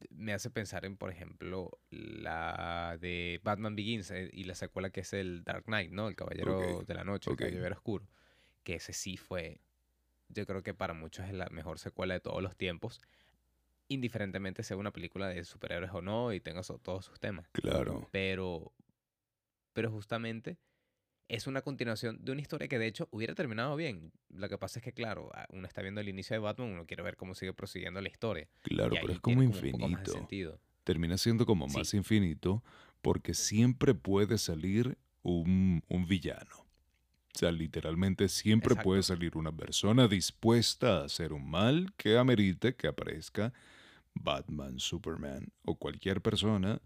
Me 0.09 0.33
hace 0.33 0.49
pensar 0.51 0.85
en, 0.85 0.97
por 0.97 1.11
ejemplo, 1.11 1.71
la 1.91 2.97
de 3.01 3.39
Batman 3.43 3.75
Begins 3.75 4.11
eh, 4.11 4.29
y 4.33 4.45
la 4.45 4.55
secuela 4.55 4.89
que 4.91 5.01
es 5.01 5.13
el 5.13 5.43
Dark 5.43 5.65
Knight, 5.65 5.91
¿no? 5.91 6.07
El 6.09 6.15
Caballero 6.15 6.83
de 6.87 6.93
la 6.95 7.03
Noche, 7.03 7.31
ok. 7.31 7.41
el 7.41 7.51
Caballero 7.51 7.75
Oscuro. 7.75 8.07
Que 8.63 8.75
ese 8.75 8.93
sí 8.93 9.17
fue, 9.17 9.59
yo 10.29 10.45
creo 10.45 10.61
que 10.63 10.73
para 10.73 10.93
muchos 10.93 11.25
es 11.27 11.33
la 11.33 11.47
mejor 11.49 11.79
secuela 11.79 12.13
de 12.13 12.19
todos 12.19 12.41
los 12.43 12.55
tiempos. 12.55 13.01
Indiferentemente 13.87 14.63
sea 14.63 14.77
una 14.77 14.91
película 14.91 15.27
de 15.27 15.43
superhéroes 15.43 15.91
o 15.93 16.01
no 16.01 16.31
y 16.33 16.39
tenga 16.39 16.63
so- 16.63 16.77
todos 16.79 17.05
sus 17.05 17.19
temas 17.19 17.47
Claro. 17.49 18.07
pero 18.11 18.71
pero 19.73 19.89
justamente 19.89 20.57
es 21.27 21.47
una 21.47 21.61
continuación 21.61 22.23
de 22.23 22.33
una 22.33 22.41
historia 22.41 22.67
que 22.67 22.77
de 22.77 22.87
hecho 22.87 23.07
hubiera 23.11 23.33
terminado 23.35 23.75
bien. 23.77 24.11
Lo 24.29 24.49
que 24.49 24.57
pasa 24.57 24.79
es 24.79 24.83
que 24.83 24.91
claro, 24.93 25.29
a- 25.33 25.47
uno 25.51 25.65
está 25.67 25.81
viendo 25.81 26.01
el 26.01 26.09
inicio 26.09 26.33
de 26.35 26.39
Batman, 26.39 26.69
uno 26.69 26.85
quiere 26.85 27.03
ver 27.03 27.15
cómo 27.15 27.35
sigue 27.35 27.53
prosiguiendo 27.53 28.01
la 28.01 28.09
historia. 28.09 28.47
Claro, 28.63 28.95
pero 28.99 29.13
es 29.13 29.19
como 29.19 29.41
infinito. 29.43 30.27
termina 30.83 31.17
siendo 31.17 31.45
como 31.45 31.69
Sí. 31.69 31.77
más 31.77 31.93
infinito 31.93 32.63
porque 33.01 33.33
siempre 33.33 33.93
puede 33.93 34.37
salir 34.37 34.97
un, 35.21 35.83
un 35.87 36.05
villano. 36.07 36.60
O 37.35 37.39
sea, 37.39 37.51
literalmente 37.51 38.27
siempre 38.29 38.75
puede 38.83 39.03
salir 39.03 39.37
una 39.37 39.51
persona 39.51 40.07
dispuesta 40.07 40.97
a 41.01 41.05
hacer 41.05 41.33
un 41.33 41.49
mal 41.49 41.93
que 41.97 42.17
amerite 42.17 42.75
que 42.75 42.87
aparezca 42.87 43.53
Batman, 44.13 44.79
Superman 44.79 45.47
o 45.63 45.75
cualquier 45.75 46.21
persona 46.21 46.81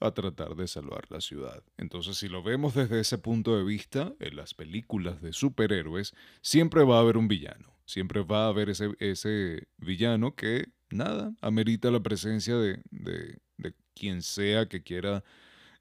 a 0.00 0.12
tratar 0.12 0.56
de 0.56 0.66
salvar 0.66 1.04
la 1.10 1.20
ciudad. 1.20 1.62
Entonces, 1.76 2.16
si 2.16 2.28
lo 2.28 2.42
vemos 2.42 2.74
desde 2.74 3.00
ese 3.00 3.18
punto 3.18 3.56
de 3.56 3.64
vista, 3.64 4.14
en 4.18 4.36
las 4.36 4.54
películas 4.54 5.20
de 5.20 5.34
superhéroes, 5.34 6.14
siempre 6.40 6.82
va 6.84 6.96
a 6.96 7.00
haber 7.00 7.18
un 7.18 7.28
villano. 7.28 7.76
Siempre 7.84 8.22
va 8.22 8.46
a 8.46 8.48
haber 8.48 8.70
ese, 8.70 8.94
ese 8.98 9.68
villano 9.76 10.34
que, 10.34 10.68
nada, 10.90 11.34
amerita 11.42 11.90
la 11.90 12.00
presencia 12.00 12.56
de, 12.56 12.80
de- 12.90 13.38
de 13.58 13.74
quien 13.94 14.22
sea 14.22 14.66
que 14.66 14.82
quiera 14.82 15.22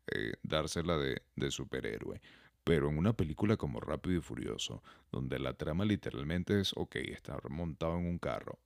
eh, 0.08 0.34
dársela 0.44 0.98
de, 0.98 1.22
de 1.36 1.52
superhéroe. 1.52 2.22
Pero 2.70 2.88
en 2.88 3.00
una 3.00 3.14
película 3.14 3.58
como 3.58 3.80
Rápido 3.80 4.20
y 4.20 4.22
Furioso, 4.22 4.84
donde 5.12 5.40
la 5.40 5.56
trama 5.56 5.86
literalmente 5.86 6.62
es, 6.62 6.72
ok, 6.76 6.98
estar 6.98 7.50
montado 7.50 7.98
en 7.98 8.06
un 8.06 8.20
carro. 8.20 8.60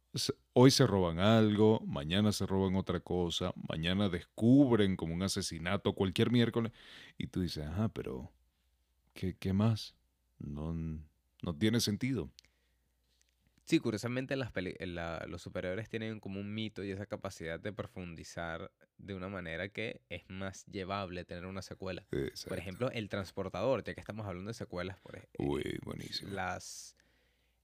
Hoy 0.51 0.72
se 0.72 0.86
roban 0.86 1.19
algo, 1.19 1.79
mañana 1.88 2.33
se 2.33 2.45
roban 2.45 2.75
otra 2.75 3.00
cosa, 3.00 3.53
mañana 3.69 4.10
descubren 4.10 4.98
como 4.98 5.13
un 5.13 5.24
asesinato 5.24 5.93
cualquier 5.93 6.31
miércoles. 6.31 6.74
Y 7.17 7.27
tú 7.27 7.39
dices, 7.39 7.65
ajá, 7.65 7.88
pero 7.93 8.29
¿qué, 9.13 9.38
qué 9.38 9.53
más? 9.53 9.95
No, 10.38 10.74
no 10.74 11.55
tiene 11.57 11.79
sentido. 11.79 12.29
Sí, 13.65 13.79
curiosamente 13.79 14.36
las 14.36 14.51
peli- 14.51 14.75
eh, 14.79 14.86
la- 14.88 15.25
los 15.27 15.41
superhéroes 15.41 15.88
tienen 15.89 16.20
como 16.20 16.39
un 16.39 16.53
mito 16.53 16.84
y 16.84 16.91
esa 16.91 17.05
capacidad 17.05 17.60
de 17.60 17.72
profundizar 17.72 18.72
de 18.98 19.15
una 19.15 19.29
manera 19.29 19.70
que 19.70 20.01
es 20.10 20.24
más 20.29 20.65
llevable 20.65 21.24
tener 21.24 21.46
una 21.46 21.62
secuela. 21.62 22.05
Por 22.48 22.60
ejemplo, 22.60 22.91
El 22.91 23.08
Transportador, 23.10 23.84
ya 23.84 23.93
que 23.93 24.01
estamos 24.01 24.27
hablando 24.27 24.50
de 24.50 24.53
secuelas, 24.53 25.00
por 25.00 25.15
ej- 25.15 25.29
eh, 25.34 25.43
Uy, 25.43 25.79
buenísimo. 25.84 26.34
las 26.34 26.98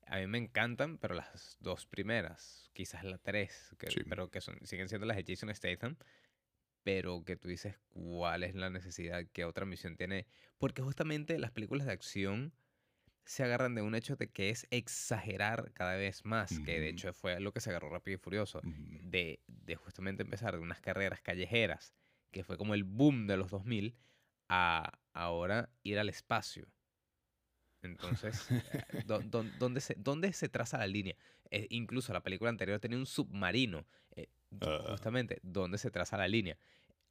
a 0.07 0.17
mí 0.17 0.25
me 0.25 0.39
encantan, 0.39 0.97
pero 0.97 1.13
las 1.13 1.57
dos 1.59 1.85
primeras, 1.85 2.71
quizás 2.73 3.03
la 3.03 3.19
tres, 3.19 3.75
que- 3.77 3.91
Sí. 3.91 3.99
pero 4.09 4.31
que 4.31 4.41
son, 4.41 4.57
siguen 4.65 4.89
siendo 4.89 5.05
las 5.05 5.17
de 5.17 5.23
Jason 5.27 5.53
Statham, 5.53 5.97
pero 6.83 7.23
que 7.23 7.35
tú 7.35 7.47
dices 7.47 7.77
cuál 7.89 8.43
es 8.43 8.55
la 8.55 8.71
necesidad, 8.71 9.23
qué 9.33 9.45
otra 9.45 9.65
misión 9.65 9.97
tiene, 9.97 10.25
porque 10.57 10.81
justamente 10.81 11.37
las 11.37 11.51
películas 11.51 11.85
de 11.85 11.93
acción 11.93 12.53
se 13.29 13.43
agarran 13.43 13.75
de 13.75 13.83
un 13.83 13.93
hecho 13.93 14.15
de 14.15 14.27
que 14.27 14.49
es 14.49 14.65
exagerar 14.71 15.71
cada 15.73 15.95
vez 15.95 16.25
más, 16.25 16.59
que 16.61 16.79
de 16.79 16.89
hecho 16.89 17.13
fue 17.13 17.39
lo 17.39 17.51
que 17.53 17.59
se 17.59 17.69
agarró 17.69 17.87
Rápido 17.91 18.15
y 18.15 18.17
Furioso, 18.17 18.59
de, 18.63 19.39
de 19.47 19.75
justamente 19.75 20.23
empezar 20.23 20.53
de 20.55 20.59
unas 20.59 20.81
carreras 20.81 21.21
callejeras, 21.21 21.93
que 22.31 22.43
fue 22.43 22.57
como 22.57 22.73
el 22.73 22.83
boom 22.85 23.27
de 23.27 23.37
los 23.37 23.51
2000, 23.51 23.95
a 24.49 24.99
ahora 25.13 25.69
ir 25.83 25.99
al 25.99 26.09
espacio. 26.09 26.67
Entonces, 27.81 28.49
eh, 28.73 28.81
¿dó- 29.05 29.21
dó- 29.23 29.43
¿dónde, 29.59 29.81
se, 29.81 29.95
¿dónde 29.97 30.33
se 30.33 30.49
traza 30.49 30.79
la 30.79 30.87
línea? 30.87 31.15
Eh, 31.51 31.67
incluso 31.69 32.11
la 32.13 32.23
película 32.23 32.49
anterior 32.49 32.79
tenía 32.79 32.97
un 32.97 33.05
submarino. 33.05 33.85
eh, 34.15 34.27
Ah. 34.61 34.85
justamente, 34.89 35.37
¿dónde 35.43 35.77
se 35.77 35.91
traza 35.91 36.17
la 36.17 36.27
línea? 36.27 36.57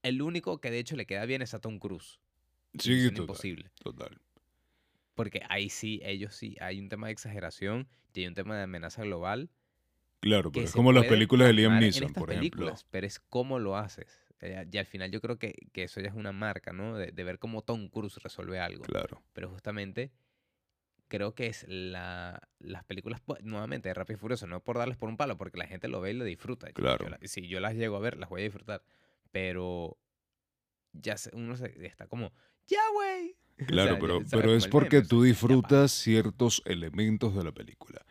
El 0.02 0.20
único 0.20 0.60
que 0.60 0.72
de 0.72 0.80
hecho 0.80 0.96
le 0.96 1.06
queda 1.06 1.24
bien 1.26 1.42
es 1.42 1.54
a 1.54 1.60
Tom 1.60 1.78
Cruise. 1.78 2.18
Sí, 2.76 3.06
total, 3.12 3.20
Imposible. 3.20 3.70
total. 3.78 4.20
Porque 5.18 5.42
ahí 5.48 5.68
sí, 5.68 6.00
ellos 6.04 6.34
sí, 6.34 6.56
hay 6.60 6.78
un 6.80 6.88
tema 6.88 7.08
de 7.08 7.12
exaggeración 7.12 7.88
y 8.14 8.20
hay 8.20 8.26
un 8.28 8.34
tema 8.34 8.56
de 8.56 8.62
amenaza 8.62 9.02
global. 9.02 9.50
Claro, 10.20 10.50
pero 10.50 10.64
es 10.64 10.70
se 10.70 10.76
como 10.76 10.92
las 10.92 11.04
películas 11.06 11.48
de 11.48 11.52
Liam 11.54 11.78
Neeson, 11.78 12.12
por 12.12 12.32
ejemplo. 12.32 12.72
Pero 12.90 13.06
es 13.06 13.18
cómo 13.20 13.58
lo 13.58 13.76
haces. 13.76 14.20
Eh, 14.40 14.66
y 14.70 14.78
al 14.78 14.86
final 14.86 15.10
yo 15.10 15.20
creo 15.20 15.36
que, 15.38 15.52
que 15.72 15.82
eso 15.82 16.00
ya 16.00 16.08
es 16.08 16.14
una 16.14 16.30
marca, 16.32 16.72
¿no? 16.72 16.96
De, 16.96 17.10
de 17.12 17.24
ver 17.24 17.38
cómo 17.40 17.62
Tom 17.62 17.88
Cruise 17.88 18.16
resuelve 18.22 18.60
algo. 18.60 18.84
Claro. 18.84 19.22
pero 19.32 19.50
justamente 19.50 20.12
creo 21.08 21.34
que 21.34 21.46
es 21.48 21.64
la, 21.68 22.40
las 22.60 22.84
películas, 22.84 23.20
pues, 23.20 23.42
nuevamente, 23.42 23.88
de 23.88 23.94
Rápido 23.94 24.16
y 24.18 24.20
Furioso, 24.20 24.46
no 24.46 24.62
por 24.62 24.76
darles 24.78 24.96
por 24.98 25.08
un 25.08 25.16
palo, 25.16 25.36
porque 25.38 25.58
la 25.58 25.66
gente 25.66 25.88
lo 25.88 26.00
ve 26.00 26.10
y 26.10 26.14
lo 26.14 26.24
disfruta. 26.24 26.66
Yo- 26.68 26.74
yo 26.74 26.82
Claro. 26.82 27.08
la- 27.08 27.18
si 27.24 27.48
yo 27.48 27.60
las 27.60 27.74
llego 27.74 27.96
a 27.96 28.00
ver, 28.00 28.18
las 28.18 28.28
voy 28.28 28.42
a 28.42 28.44
disfrutar, 28.44 28.82
pero 29.32 29.98
ya 30.92 31.16
se- 31.16 31.34
uno 31.34 31.56
se, 31.56 31.86
está 31.86 32.06
como, 32.06 32.32
ya, 32.66 32.80
güey. 32.92 33.36
O 33.60 33.64
Claro, 33.66 33.94
sea, 33.94 33.98
pero, 33.98 34.24
pero 34.30 34.54
es 34.54 34.66
porque 34.66 35.02
tú 35.02 35.22
disfrutas 35.22 35.90
ciertos 35.92 36.62
elementos 36.64 37.34
de 37.34 37.44
la 37.44 37.52
película. 37.52 38.04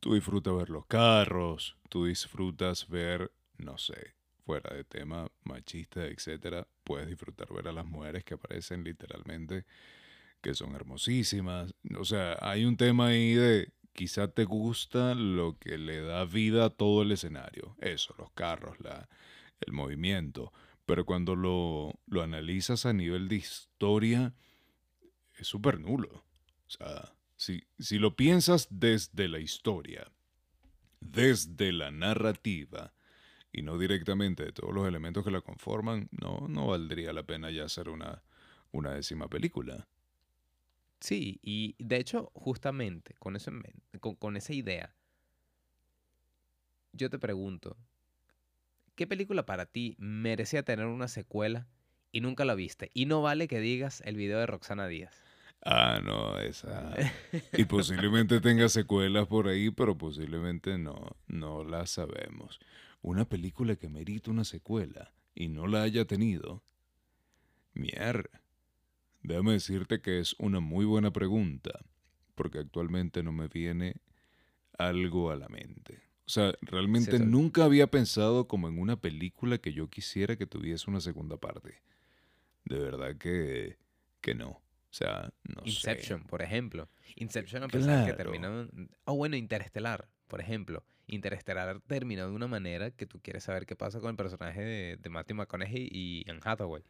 Tú 0.00 0.14
disfrutas 0.14 0.54
ver 0.54 0.70
los 0.70 0.86
carros, 0.86 1.76
tú 1.88 2.06
disfrutas 2.06 2.88
ver, 2.88 3.32
no 3.58 3.78
sé, 3.78 4.14
fuera 4.44 4.74
de 4.74 4.84
tema 4.84 5.30
machista, 5.44 6.06
etcétera, 6.06 6.66
puedes 6.84 7.08
disfrutar 7.08 7.52
ver 7.52 7.68
a 7.68 7.72
las 7.72 7.86
mujeres 7.86 8.24
que 8.24 8.34
aparecen 8.34 8.84
literalmente, 8.84 9.66
que 10.40 10.54
son 10.54 10.74
hermosísimas. 10.74 11.74
O 11.98 12.04
sea, 12.04 12.36
hay 12.40 12.64
un 12.64 12.76
tema 12.76 13.08
ahí 13.08 13.34
de 13.34 13.72
quizá 13.92 14.28
te 14.28 14.44
gusta 14.44 15.14
lo 15.14 15.58
que 15.58 15.78
le 15.78 16.00
da 16.02 16.24
vida 16.24 16.66
a 16.66 16.70
todo 16.70 17.02
el 17.02 17.12
escenario. 17.12 17.76
Eso, 17.80 18.14
los 18.18 18.30
carros, 18.32 18.78
la, 18.80 19.08
el 19.60 19.72
movimiento. 19.72 20.52
Pero 20.86 21.04
cuando 21.04 21.36
lo, 21.36 21.98
lo 22.06 22.22
analizas 22.22 22.86
a 22.86 22.92
nivel 22.92 23.28
de 23.28 23.36
historia, 23.36 24.34
es 25.38 25.46
súper 25.48 25.80
nulo. 25.80 26.24
O 26.66 26.70
sea, 26.70 27.14
si, 27.36 27.64
si 27.78 27.98
lo 27.98 28.16
piensas 28.16 28.68
desde 28.70 29.28
la 29.28 29.38
historia, 29.38 30.12
desde 31.00 31.72
la 31.72 31.90
narrativa, 31.90 32.94
y 33.52 33.62
no 33.62 33.78
directamente 33.78 34.44
de 34.44 34.52
todos 34.52 34.74
los 34.74 34.86
elementos 34.88 35.24
que 35.24 35.30
la 35.30 35.40
conforman, 35.42 36.08
no, 36.12 36.46
no 36.48 36.68
valdría 36.68 37.12
la 37.12 37.24
pena 37.24 37.50
ya 37.50 37.64
hacer 37.64 37.88
una, 37.88 38.22
una 38.72 38.92
décima 38.94 39.28
película. 39.28 39.88
Sí, 41.00 41.40
y 41.42 41.74
de 41.80 41.96
hecho, 41.96 42.30
justamente 42.34 43.14
con, 43.18 43.34
eso 43.36 43.50
en 43.50 43.58
men- 43.58 43.82
con, 44.00 44.14
con 44.16 44.36
esa 44.36 44.52
idea, 44.52 44.94
yo 46.92 47.08
te 47.10 47.18
pregunto, 47.18 47.76
¿qué 48.96 49.06
película 49.06 49.46
para 49.46 49.64
ti 49.64 49.94
merecía 49.98 50.62
tener 50.62 50.84
una 50.86 51.08
secuela 51.08 51.68
y 52.12 52.20
nunca 52.20 52.44
la 52.44 52.54
viste? 52.54 52.90
Y 52.92 53.06
no 53.06 53.22
vale 53.22 53.48
que 53.48 53.60
digas 53.60 54.02
el 54.04 54.16
video 54.16 54.38
de 54.40 54.46
Roxana 54.46 54.86
Díaz. 54.88 55.27
Ah, 55.64 56.00
no, 56.04 56.38
esa. 56.38 56.94
Y 57.52 57.64
posiblemente 57.64 58.40
tenga 58.40 58.68
secuelas 58.68 59.26
por 59.26 59.48
ahí, 59.48 59.70
pero 59.70 59.98
posiblemente 59.98 60.78
no, 60.78 61.16
no 61.26 61.64
la 61.64 61.86
sabemos. 61.86 62.58
Una 63.02 63.28
película 63.28 63.76
que 63.76 63.88
merita 63.88 64.30
una 64.30 64.44
secuela 64.44 65.12
y 65.34 65.48
no 65.48 65.66
la 65.66 65.82
haya 65.82 66.04
tenido. 66.04 66.62
Mier. 67.74 68.30
Déjame 69.22 69.52
decirte 69.52 70.00
que 70.00 70.20
es 70.20 70.34
una 70.38 70.60
muy 70.60 70.84
buena 70.84 71.12
pregunta, 71.12 71.84
porque 72.34 72.58
actualmente 72.58 73.22
no 73.22 73.32
me 73.32 73.48
viene 73.48 73.96
algo 74.78 75.30
a 75.30 75.36
la 75.36 75.48
mente. 75.48 76.02
O 76.26 76.30
sea, 76.30 76.54
realmente 76.62 77.18
Sí, 77.18 77.24
nunca 77.24 77.64
había 77.64 77.88
pensado 77.88 78.48
como 78.48 78.68
en 78.68 78.78
una 78.78 79.00
película 79.00 79.58
que 79.58 79.72
yo 79.72 79.88
quisiera 79.88 80.36
que 80.36 80.46
tuviese 80.46 80.88
una 80.90 81.00
segunda 81.00 81.36
parte. 81.36 81.82
De 82.64 82.78
verdad 82.78 83.16
que, 83.16 83.78
que 84.20 84.34
no. 84.34 84.60
O 84.90 84.94
sea, 84.94 85.30
no 85.44 85.62
sé. 85.62 85.68
Inception, 85.70 86.24
por 86.24 86.42
ejemplo. 86.42 86.88
Inception, 87.16 87.62
a 87.62 87.68
pesar 87.68 88.06
que 88.06 88.14
Claro. 88.14 88.16
terminó. 88.16 88.68
O 89.04 89.14
bueno, 89.16 89.36
Interestelar, 89.36 90.08
por 90.28 90.40
ejemplo. 90.40 90.84
Interestelar 91.06 91.80
terminó 91.86 92.26
de 92.28 92.32
una 92.34 92.46
manera 92.48 92.90
que 92.90 93.06
tú 93.06 93.20
quieres 93.20 93.44
saber 93.44 93.66
qué 93.66 93.76
pasa 93.76 94.00
con 94.00 94.10
el 94.10 94.16
personaje 94.16 94.60
de, 94.62 94.96
de 94.96 95.08
Matthew 95.10 95.36
McConaughey 95.36 95.88
y 95.90 96.24
Anne 96.30 96.40
Hathaway. 96.44 96.82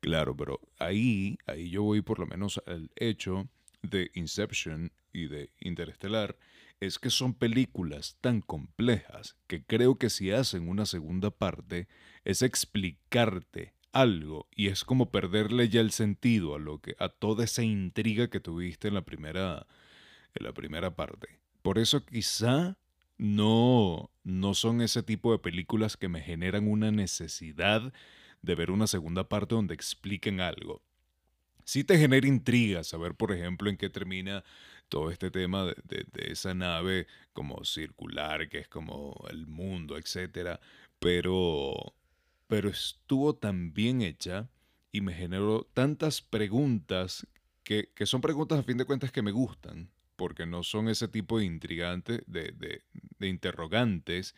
Claro, 0.00 0.36
pero 0.36 0.60
ahí, 0.78 1.38
ahí 1.46 1.70
yo 1.70 1.82
voy 1.82 2.02
por 2.02 2.18
lo 2.18 2.26
menos 2.26 2.60
al 2.66 2.90
hecho 2.96 3.48
de 3.82 4.10
Inception 4.14 4.92
y 5.12 5.26
de 5.28 5.50
Interestelar, 5.60 6.36
es 6.80 6.98
que 6.98 7.10
son 7.10 7.34
películas 7.34 8.16
tan 8.20 8.40
complejas 8.40 9.36
que 9.46 9.62
creo 9.64 9.96
que 9.96 10.08
si 10.08 10.30
hacen 10.32 10.68
una 10.68 10.86
segunda 10.86 11.30
parte 11.30 11.86
es 12.24 12.42
explicarte 12.42 13.74
algo 13.92 14.48
y 14.54 14.68
es 14.68 14.84
como 14.84 15.10
perderle 15.10 15.68
ya 15.68 15.80
el 15.80 15.90
sentido 15.92 16.54
a 16.54 16.58
lo 16.58 16.80
que 16.80 16.96
a 16.98 17.08
toda 17.08 17.44
esa 17.44 17.62
intriga 17.62 18.28
que 18.30 18.40
tuviste 18.40 18.88
en 18.88 18.94
la 18.94 19.02
primera 19.04 19.66
en 20.34 20.44
la 20.44 20.52
primera 20.52 20.94
parte. 20.96 21.40
Por 21.62 21.78
eso 21.78 22.04
quizá 22.06 22.78
no 23.18 24.10
no 24.24 24.54
son 24.54 24.80
ese 24.82 25.02
tipo 25.02 25.32
de 25.32 25.38
películas 25.38 25.96
que 25.96 26.08
me 26.08 26.20
generan 26.22 26.68
una 26.68 26.90
necesidad 26.92 27.92
de 28.42 28.54
ver 28.54 28.70
una 28.70 28.86
segunda 28.86 29.28
parte 29.28 29.54
donde 29.54 29.74
expliquen 29.74 30.40
algo. 30.40 30.82
Sí 31.64 31.84
te 31.84 31.98
genera 31.98 32.26
intriga 32.26 32.82
saber, 32.84 33.14
por 33.14 33.32
ejemplo, 33.32 33.70
en 33.70 33.76
qué 33.76 33.90
termina 33.90 34.44
todo 34.88 35.10
este 35.10 35.30
tema 35.30 35.64
de, 35.66 35.74
de- 35.84 36.06
de 36.12 36.32
esa 36.32 36.54
nave 36.54 37.06
como 37.32 37.64
circular, 37.64 38.48
que 38.48 38.58
es 38.58 38.68
como 38.68 39.14
el 39.30 39.46
mundo, 39.46 39.96
etcétera, 39.96 40.60
pero, 40.98 41.94
pero 42.50 42.68
estuvo 42.68 43.36
tan 43.36 43.72
bien 43.74 44.02
hecha 44.02 44.50
y 44.90 45.02
me 45.02 45.14
generó 45.14 45.70
tantas 45.72 46.20
preguntas 46.20 47.28
que, 47.62 47.92
que 47.94 48.06
son 48.06 48.20
preguntas 48.20 48.58
a 48.58 48.64
fin 48.64 48.76
de 48.76 48.86
cuentas 48.86 49.12
que 49.12 49.22
me 49.22 49.30
gustan, 49.30 49.92
porque 50.16 50.46
no 50.46 50.64
son 50.64 50.88
ese 50.88 51.06
tipo 51.06 51.38
de 51.38 51.44
intrigantes, 51.44 52.22
de, 52.26 52.52
de- 52.58 52.82
interrogantes 53.28 54.34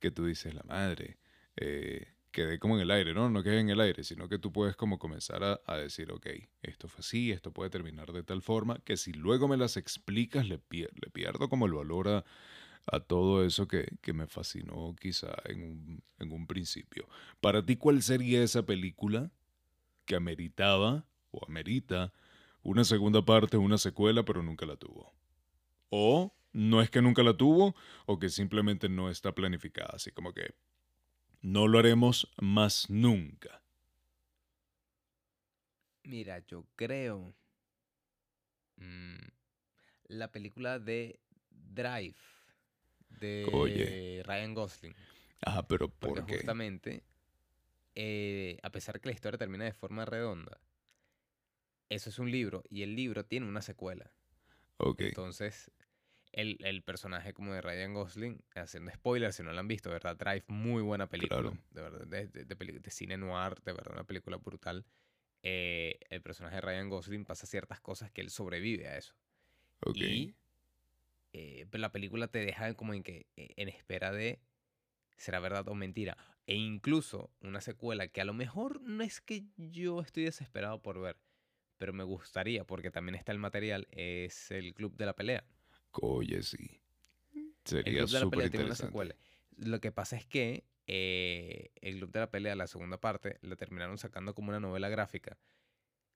que 0.00 0.10
tú 0.10 0.26
dices, 0.26 0.54
la 0.54 0.62
madre, 0.64 1.18
eh, 1.56 2.08
quedé 2.30 2.58
como 2.58 2.76
en 2.76 2.82
el 2.82 2.90
aire, 2.92 3.14
¿no? 3.14 3.30
No 3.30 3.42
quedé 3.42 3.60
en 3.60 3.70
el 3.70 3.80
aire, 3.80 4.04
sino 4.04 4.28
que 4.28 4.38
tú 4.38 4.52
puedes 4.52 4.76
como 4.76 4.98
comenzar 4.98 5.44
a, 5.44 5.60
a 5.66 5.76
decir, 5.76 6.12
ok, 6.12 6.28
esto 6.62 6.88
fue 6.88 7.00
así, 7.00 7.32
esto 7.32 7.52
puede 7.52 7.70
terminar 7.70 8.12
de 8.12 8.22
tal 8.22 8.42
forma, 8.42 8.80
que 8.84 8.96
si 8.96 9.12
luego 9.12 9.48
me 9.48 9.58
las 9.58 9.76
explicas, 9.76 10.48
le, 10.48 10.58
pier- 10.60 10.90
le 11.02 11.10
pierdo 11.10 11.48
como 11.50 11.66
el 11.66 11.74
valor 11.74 12.08
a, 12.08 12.24
a 12.90 13.00
todo 13.00 13.44
eso 13.44 13.68
que, 13.68 13.96
que 14.02 14.12
me 14.12 14.26
fascinó 14.26 14.94
quizá 15.00 15.32
en 15.46 15.62
un, 15.62 16.02
en 16.18 16.32
un 16.32 16.46
principio. 16.46 17.08
Para 17.40 17.64
ti, 17.64 17.76
¿cuál 17.76 18.02
sería 18.02 18.42
esa 18.42 18.64
película 18.66 19.30
que 20.06 20.16
ameritaba 20.16 21.06
o 21.30 21.44
amerita 21.46 22.12
una 22.62 22.84
segunda 22.84 23.24
parte, 23.24 23.56
una 23.56 23.78
secuela, 23.78 24.24
pero 24.24 24.42
nunca 24.42 24.66
la 24.66 24.76
tuvo? 24.76 25.12
O 25.90 26.34
no 26.52 26.82
es 26.82 26.90
que 26.90 27.02
nunca 27.02 27.22
la 27.22 27.36
tuvo, 27.36 27.74
o 28.06 28.18
que 28.18 28.28
simplemente 28.28 28.88
no 28.88 29.10
está 29.10 29.34
planificada, 29.34 29.90
así 29.94 30.10
como 30.12 30.32
que 30.34 30.54
no 31.42 31.68
lo 31.68 31.78
haremos 31.78 32.30
más 32.40 32.90
nunca. 32.90 33.62
Mira, 36.04 36.40
yo 36.46 36.66
creo. 36.76 37.34
mm, 38.76 39.18
la 40.08 40.32
película 40.32 40.78
de 40.78 41.20
Drive 41.50 42.16
de 43.10 43.44
Oye. 43.52 44.22
Ryan 44.24 44.54
Gosling. 44.54 44.94
Ah, 45.42 45.66
pero 45.66 45.88
¿por 45.88 46.14
Porque 46.14 46.22
qué? 46.26 46.36
justamente, 46.36 47.04
eh, 47.94 48.58
a 48.62 48.70
pesar 48.70 49.00
que 49.00 49.08
la 49.08 49.14
historia 49.14 49.38
termina 49.38 49.64
de 49.64 49.72
forma 49.74 50.04
redonda, 50.04 50.60
eso 51.88 52.10
es 52.10 52.18
un 52.18 52.30
libro 52.30 52.62
y 52.70 52.82
el 52.82 52.94
libro 52.94 53.24
tiene 53.24 53.46
una 53.46 53.62
secuela. 53.62 54.12
Ok, 54.78 55.02
Entonces, 55.02 55.70
el, 56.32 56.58
el 56.64 56.82
personaje 56.82 57.34
como 57.34 57.52
de 57.54 57.62
Ryan 57.62 57.94
Gosling, 57.94 58.44
haciendo 58.54 58.92
spoilers 58.92 59.36
si 59.36 59.42
no 59.42 59.52
lo 59.52 59.60
han 59.60 59.68
visto, 59.68 59.90
¿verdad? 59.90 60.16
Drive, 60.16 60.44
muy 60.48 60.82
buena 60.82 61.08
película. 61.08 61.50
Claro. 61.50 61.58
De 61.70 61.82
verdad, 61.82 62.06
de, 62.06 62.28
de- 62.28 62.44
de 62.44 62.80
de 62.80 62.90
cine 62.90 63.16
noir, 63.18 63.56
de 63.64 63.72
verdad, 63.72 63.94
una 63.94 64.04
película 64.06 64.36
brutal. 64.38 64.86
Eh, 65.42 65.98
el 66.10 66.22
personaje 66.22 66.56
de 66.56 66.60
Ryan 66.62 66.88
Gosling 66.90 67.24
pasa 67.24 67.46
ciertas 67.46 67.80
cosas 67.80 68.10
que 68.12 68.20
él 68.22 68.30
sobrevive 68.30 68.88
a 68.88 68.98
eso. 68.98 69.14
ok. 69.86 70.00
Y 70.00 70.36
eh, 71.32 71.66
pero 71.70 71.80
la 71.80 71.92
película 71.92 72.28
te 72.28 72.44
deja 72.44 72.74
como 72.74 72.94
en 72.94 73.02
que 73.02 73.26
eh, 73.36 73.54
en 73.56 73.68
espera 73.68 74.12
de 74.12 74.40
será 75.16 75.40
verdad 75.40 75.68
o 75.68 75.74
mentira. 75.74 76.16
E 76.46 76.54
incluso 76.54 77.30
una 77.40 77.60
secuela 77.60 78.08
que 78.08 78.20
a 78.20 78.24
lo 78.24 78.34
mejor 78.34 78.80
no 78.80 79.04
es 79.04 79.20
que 79.20 79.44
yo 79.56 80.00
estoy 80.00 80.24
desesperado 80.24 80.82
por 80.82 81.00
ver, 81.00 81.16
pero 81.78 81.92
me 81.92 82.04
gustaría 82.04 82.64
porque 82.64 82.90
también 82.90 83.14
está 83.14 83.32
el 83.32 83.38
material, 83.38 83.86
es 83.92 84.50
el 84.50 84.74
Club 84.74 84.96
de 84.96 85.06
la 85.06 85.14
Pelea. 85.14 85.44
Oye, 85.92 86.42
sí. 86.42 86.80
Sería 87.64 88.06
súper 88.06 88.46
interesante. 88.46 88.86
secuela. 88.86 89.14
Lo 89.56 89.80
que 89.80 89.92
pasa 89.92 90.16
es 90.16 90.26
que 90.26 90.64
eh, 90.86 91.70
el 91.82 91.98
Club 91.98 92.10
de 92.10 92.20
la 92.20 92.30
Pelea, 92.30 92.56
la 92.56 92.66
segunda 92.66 92.98
parte, 92.98 93.38
la 93.42 93.56
terminaron 93.56 93.98
sacando 93.98 94.34
como 94.34 94.48
una 94.48 94.60
novela 94.60 94.88
gráfica. 94.88 95.38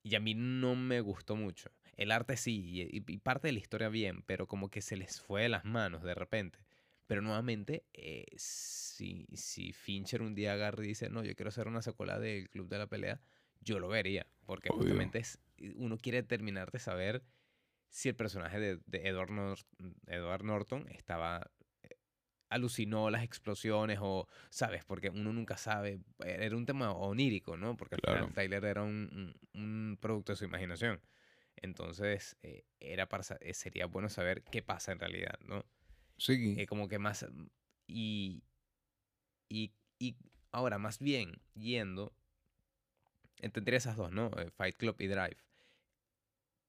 Y 0.05 0.13
a 0.13 0.19
mí 0.19 0.35
no 0.35 0.75
me 0.75 1.01
gustó 1.01 1.35
mucho. 1.35 1.71
El 1.97 2.11
arte 2.11 2.37
sí, 2.37 2.87
y, 2.91 3.01
parte 3.17 3.47
de 3.47 3.53
la 3.53 3.59
historia 3.59 3.89
bien, 3.89 4.21
pero 4.27 4.45
como 4.45 4.69
que 4.69 4.83
se 4.83 4.97
les 4.97 5.19
fue 5.19 5.41
de 5.41 5.49
las 5.49 5.65
manos 5.65 6.03
de 6.03 6.13
repente. 6.13 6.59
Pero 7.07 7.23
nuevamente, 7.23 7.85
eh, 7.91 8.27
si, 8.35 9.25
si 9.33 9.73
Fincher 9.73 10.21
un 10.21 10.35
día 10.35 10.53
agarra 10.53 10.83
y 10.85 10.89
dice, 10.89 11.09
no, 11.09 11.23
yo 11.23 11.35
quiero 11.35 11.49
hacer 11.49 11.67
una 11.67 11.81
secuela 11.81 12.19
del 12.19 12.51
Club 12.51 12.69
de 12.69 12.77
la 12.77 12.85
Pelea, 12.85 13.19
yo 13.61 13.79
lo 13.79 13.87
vería. 13.87 14.27
Porque 14.45 14.69
Obvio. 14.69 14.81
justamente 14.81 15.17
es, 15.17 15.39
uno 15.75 15.97
quiere 15.97 16.21
terminar 16.21 16.71
de 16.71 16.77
saber 16.77 17.23
si 17.89 18.07
el 18.07 18.15
personaje 18.15 18.59
de, 18.59 18.79
de 18.85 19.07
Edward, 19.07 19.31
Nor- 19.31 19.65
Edward 20.05 20.43
Norton 20.43 20.87
estaba 20.89 21.49
eh, 21.54 21.54
alucinó 22.49 23.09
las 23.09 23.23
explosiones 23.23 23.99
o, 24.01 24.27
¿sabes? 24.49 24.83
Porque 24.85 25.09
uno 25.09 25.33
nunca 25.33 25.57
sabe. 25.57 25.99
Era 26.25 26.55
un 26.55 26.65
tema 26.65 26.91
onírico, 26.93 27.57
¿no? 27.57 27.75
Porque 27.77 27.95
al 27.95 28.01
Claro. 28.01 28.27
final 28.27 28.33
Tyler 28.33 28.65
era 28.65 28.83
un, 28.83 29.35
un- 29.53 29.61
un 29.61 29.97
producto 29.99 30.31
de 30.33 30.37
su 30.37 30.45
imaginación. 30.45 31.01
Entonces, 31.57 32.37
eh, 32.43 32.65
era 32.79 33.07
para, 33.09 33.23
eh, 33.41 33.53
sería 33.53 33.87
bueno 33.87 34.09
saber 34.09 34.43
qué 34.43 34.61
pasa 34.61 34.91
en 34.91 34.99
realidad, 34.99 35.39
¿no? 35.41 35.65
Sí, 36.17 36.55
Eh, 36.59 36.65
como 36.67 36.87
que 36.87 36.99
más... 36.99 37.23
mm, 37.29 37.47
Y, 37.87 38.43
y, 39.49 39.73
y 39.99 40.15
ahora, 40.51 40.77
más 40.77 40.99
bien, 40.99 41.41
yendo, 41.55 42.13
entendería 43.39 43.77
esas 43.77 43.95
dos, 43.95 44.11
¿no? 44.11 44.29
Eh, 44.37 44.51
Fight 44.51 44.75
Club 44.75 44.95
y 44.99 45.07
Drive. 45.07 45.37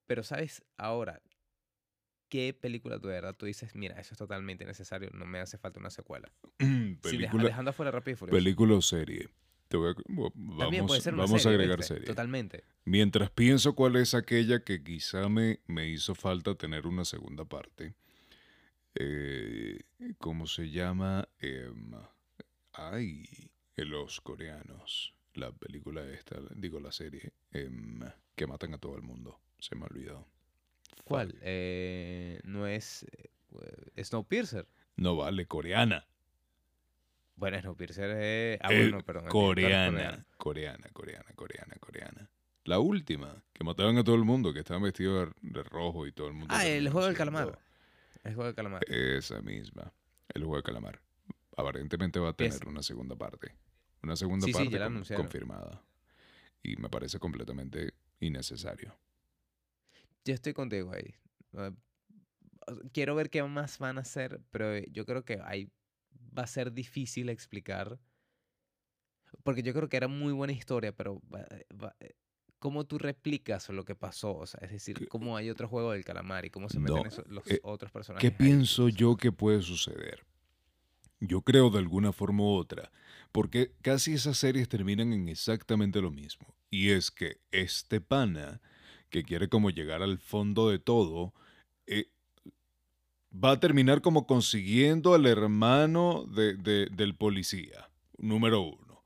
Pero, 0.07 0.23
¿sabes? 0.23 0.65
Ahora, 0.77 1.21
¿qué 2.29 2.53
película 2.55 2.99
tú 2.99 3.09
de 3.09 3.15
verdad 3.15 3.35
tú 3.37 3.47
dices, 3.47 3.75
mira, 3.75 3.99
eso 4.01 4.15
es 4.15 4.19
totalmente 4.19 4.65
necesario, 4.65 5.11
no 5.13 5.27
me 5.27 5.39
hace 5.41 5.59
falta 5.59 5.81
una 5.81 5.91
secuela? 5.91 6.31
Película, 7.03 7.45
dejando 7.45 7.71
afuera 7.71 7.91
Rápido 7.91 8.15
y 8.15 8.17
Furioso. 8.17 8.37
película 8.37 8.75
o 8.75 8.83
serie. 8.83 9.29
Te 9.69 9.77
voy 9.77 9.91
a- 9.91 9.95
vo- 10.13 10.33
También 10.59 10.87
puede 10.87 11.01
vamos 11.01 11.03
ser 11.03 11.15
una 11.15 11.23
vamos 11.25 11.43
serie, 11.43 11.57
a 11.57 11.59
agregar 11.59 11.79
¿viste? 11.79 11.95
serie. 11.95 12.07
Totalmente. 12.07 12.65
Mientras 12.85 13.31
pienso 13.31 13.75
cuál 13.75 13.97
es 13.97 14.15
aquella 14.15 14.61
que 14.63 14.83
quizá 14.85 15.29
me, 15.29 15.59
me 15.67 15.89
hizo 15.89 16.15
falta 16.15 16.55
tener 16.55 16.87
una 16.87 17.05
segunda 17.05 17.45
parte. 17.45 17.95
Eh, 18.95 19.81
¿Cómo 20.19 20.47
se 20.47 20.71
llama? 20.71 21.29
Em, 21.41 21.93
ay, 22.73 23.25
los 23.77 24.21
coreanos. 24.21 25.15
La 25.35 25.53
película 25.53 26.03
esta, 26.09 26.37
digo 26.55 26.81
la 26.81 26.93
serie, 26.93 27.33
em, 27.51 28.01
que 28.35 28.47
matan 28.47 28.73
a 28.75 28.79
todo 28.79 28.97
el 28.97 29.03
mundo. 29.03 29.39
Se 29.59 29.75
me 29.75 29.83
ha 29.83 29.87
olvidado. 29.87 30.27
¿Cuál? 31.07 31.39
Eh, 31.43 32.41
no 32.45 32.67
es 32.67 33.07
eh, 33.95 34.03
Snowpiercer. 34.05 34.67
No 34.97 35.17
vale, 35.17 35.47
coreana. 35.47 36.05
Bueno, 37.37 37.61
Snowpiercer 37.61 38.11
es... 38.11 38.59
Ah, 38.63 38.73
Eh, 38.73 38.83
bueno, 38.89 39.05
perdón. 39.05 39.29
coreana, 39.29 40.27
coreana, 40.37 40.89
coreana, 40.93 41.33
coreana, 41.37 41.77
coreana. 41.79 42.31
La 42.65 42.81
última, 42.81 43.45
que 43.53 43.63
mataban 43.63 43.97
a 43.99 44.03
todo 44.05 44.17
el 44.17 44.25
mundo, 44.25 44.53
que 44.53 44.59
estaban 44.61 44.83
vestidos 44.83 45.31
de, 45.43 45.63
rojo 45.63 46.07
y 46.09 46.13
todo 46.13 46.27
el 46.27 46.33
mundo. 46.33 46.53
Ah, 46.57 46.67
el 46.67 46.89
juego 46.91 47.07
del 47.07 47.17
calamar. 47.17 47.57
El 48.25 48.35
juego 48.35 48.47
del 48.47 48.55
calamar. 48.57 48.83
Esa 48.91 49.41
misma, 49.43 49.93
el 50.35 50.43
juego 50.43 50.57
de 50.57 50.63
calamar. 50.65 51.01
Aparentemente 51.57 52.19
va 52.19 52.31
a 52.31 52.33
tener 52.33 52.55
Es- 52.55 52.63
una 52.67 52.83
segunda 52.83 53.15
parte. 53.15 53.55
Una 54.03 54.17
segunda 54.17 54.47
Sí, 54.47 54.53
sí, 54.53 54.59
parte 54.59 54.71
ya 54.73 54.79
la 54.81 54.85
con- 54.87 54.93
anunciaron. 54.95 55.25
confirmada. 55.25 55.83
Y 56.65 56.77
me 56.77 56.89
parece 56.89 57.21
completamente 57.21 57.95
innecesario. 58.19 58.97
Yo 60.27 60.35
estoy 60.35 60.53
contigo 60.53 60.93
ahí. 60.93 61.15
Eh, 61.55 61.71
Quiero 62.93 63.15
ver 63.15 63.31
qué 63.31 63.43
más 63.45 63.79
van 63.79 63.97
a 63.99 64.01
hacer, 64.01 64.41
pero 64.51 64.75
eh, 64.75 64.87
yo 64.91 65.07
creo 65.07 65.25
que 65.25 65.39
ahí 65.45 65.71
va 66.37 66.43
a 66.43 66.47
ser 66.49 66.73
difícil 66.73 67.29
explicar. 67.29 67.99
Porque 69.45 69.63
yo 69.63 69.73
creo 69.73 69.89
que 69.89 69.97
era 69.97 70.09
muy 70.09 70.33
buena 70.33 70.53
historia, 70.53 70.93
pero 70.93 71.21
va- 71.33 71.47
va- 71.83 71.95
eh, 72.01 72.15
¿cómo 72.59 72.85
tú 72.85 72.99
replicas 72.99 73.69
lo 73.69 73.85
que 73.85 73.95
pasó? 73.95 74.35
O 74.37 74.47
sea, 74.47 74.61
es 74.65 74.73
decir, 74.73 75.09
¿cómo 75.09 75.37
hay 75.37 75.51
otro 75.51 75.69
juego 75.69 75.93
del 75.93 76.05
calamar 76.05 76.45
y 76.45 76.51
cómo 76.51 76.69
se 76.69 76.81
meten 76.81 77.05
No, 77.05 77.25
los 77.29 77.51
eh, 77.53 77.61
otros 77.63 77.93
personajes? 77.93 78.29
¿Qué 78.31 78.37
ahí? 78.45 78.49
pienso 78.49 78.89
yo 78.89 79.17
que 79.17 79.31
puede 79.31 79.63
suceder? 79.63 80.25
Yo 81.21 81.41
creo 81.43 81.71
de 81.71 81.79
alguna 81.79 82.13
forma 82.13 82.43
u 82.43 82.49
otra, 82.57 82.93
porque 83.33 83.73
casi 83.83 84.15
esas 84.15 84.37
series 84.37 84.69
terminan 84.69 85.13
en 85.13 85.29
exactamente 85.29 86.01
lo 86.01 86.11
mismo. 86.11 86.47
Y 86.71 86.91
es 86.91 87.11
que 87.11 87.41
este 87.53 88.01
pana, 88.01 88.61
que 89.11 89.23
quiere 89.23 89.49
como 89.49 89.71
llegar 89.71 90.03
al 90.03 90.19
fondo 90.19 90.69
de 90.69 90.79
todo, 90.79 91.33
eh, 91.87 92.07
va 93.33 93.53
a 93.53 93.61
terminar 93.61 94.01
como 94.01 94.27
consiguiendo 94.27 95.15
al 95.15 95.27
hermano 95.27 96.27
de- 96.35 96.55
de- 96.55 96.87
del 96.87 97.15
policía, 97.15 97.91
número 98.19 98.61
uno. 98.63 99.03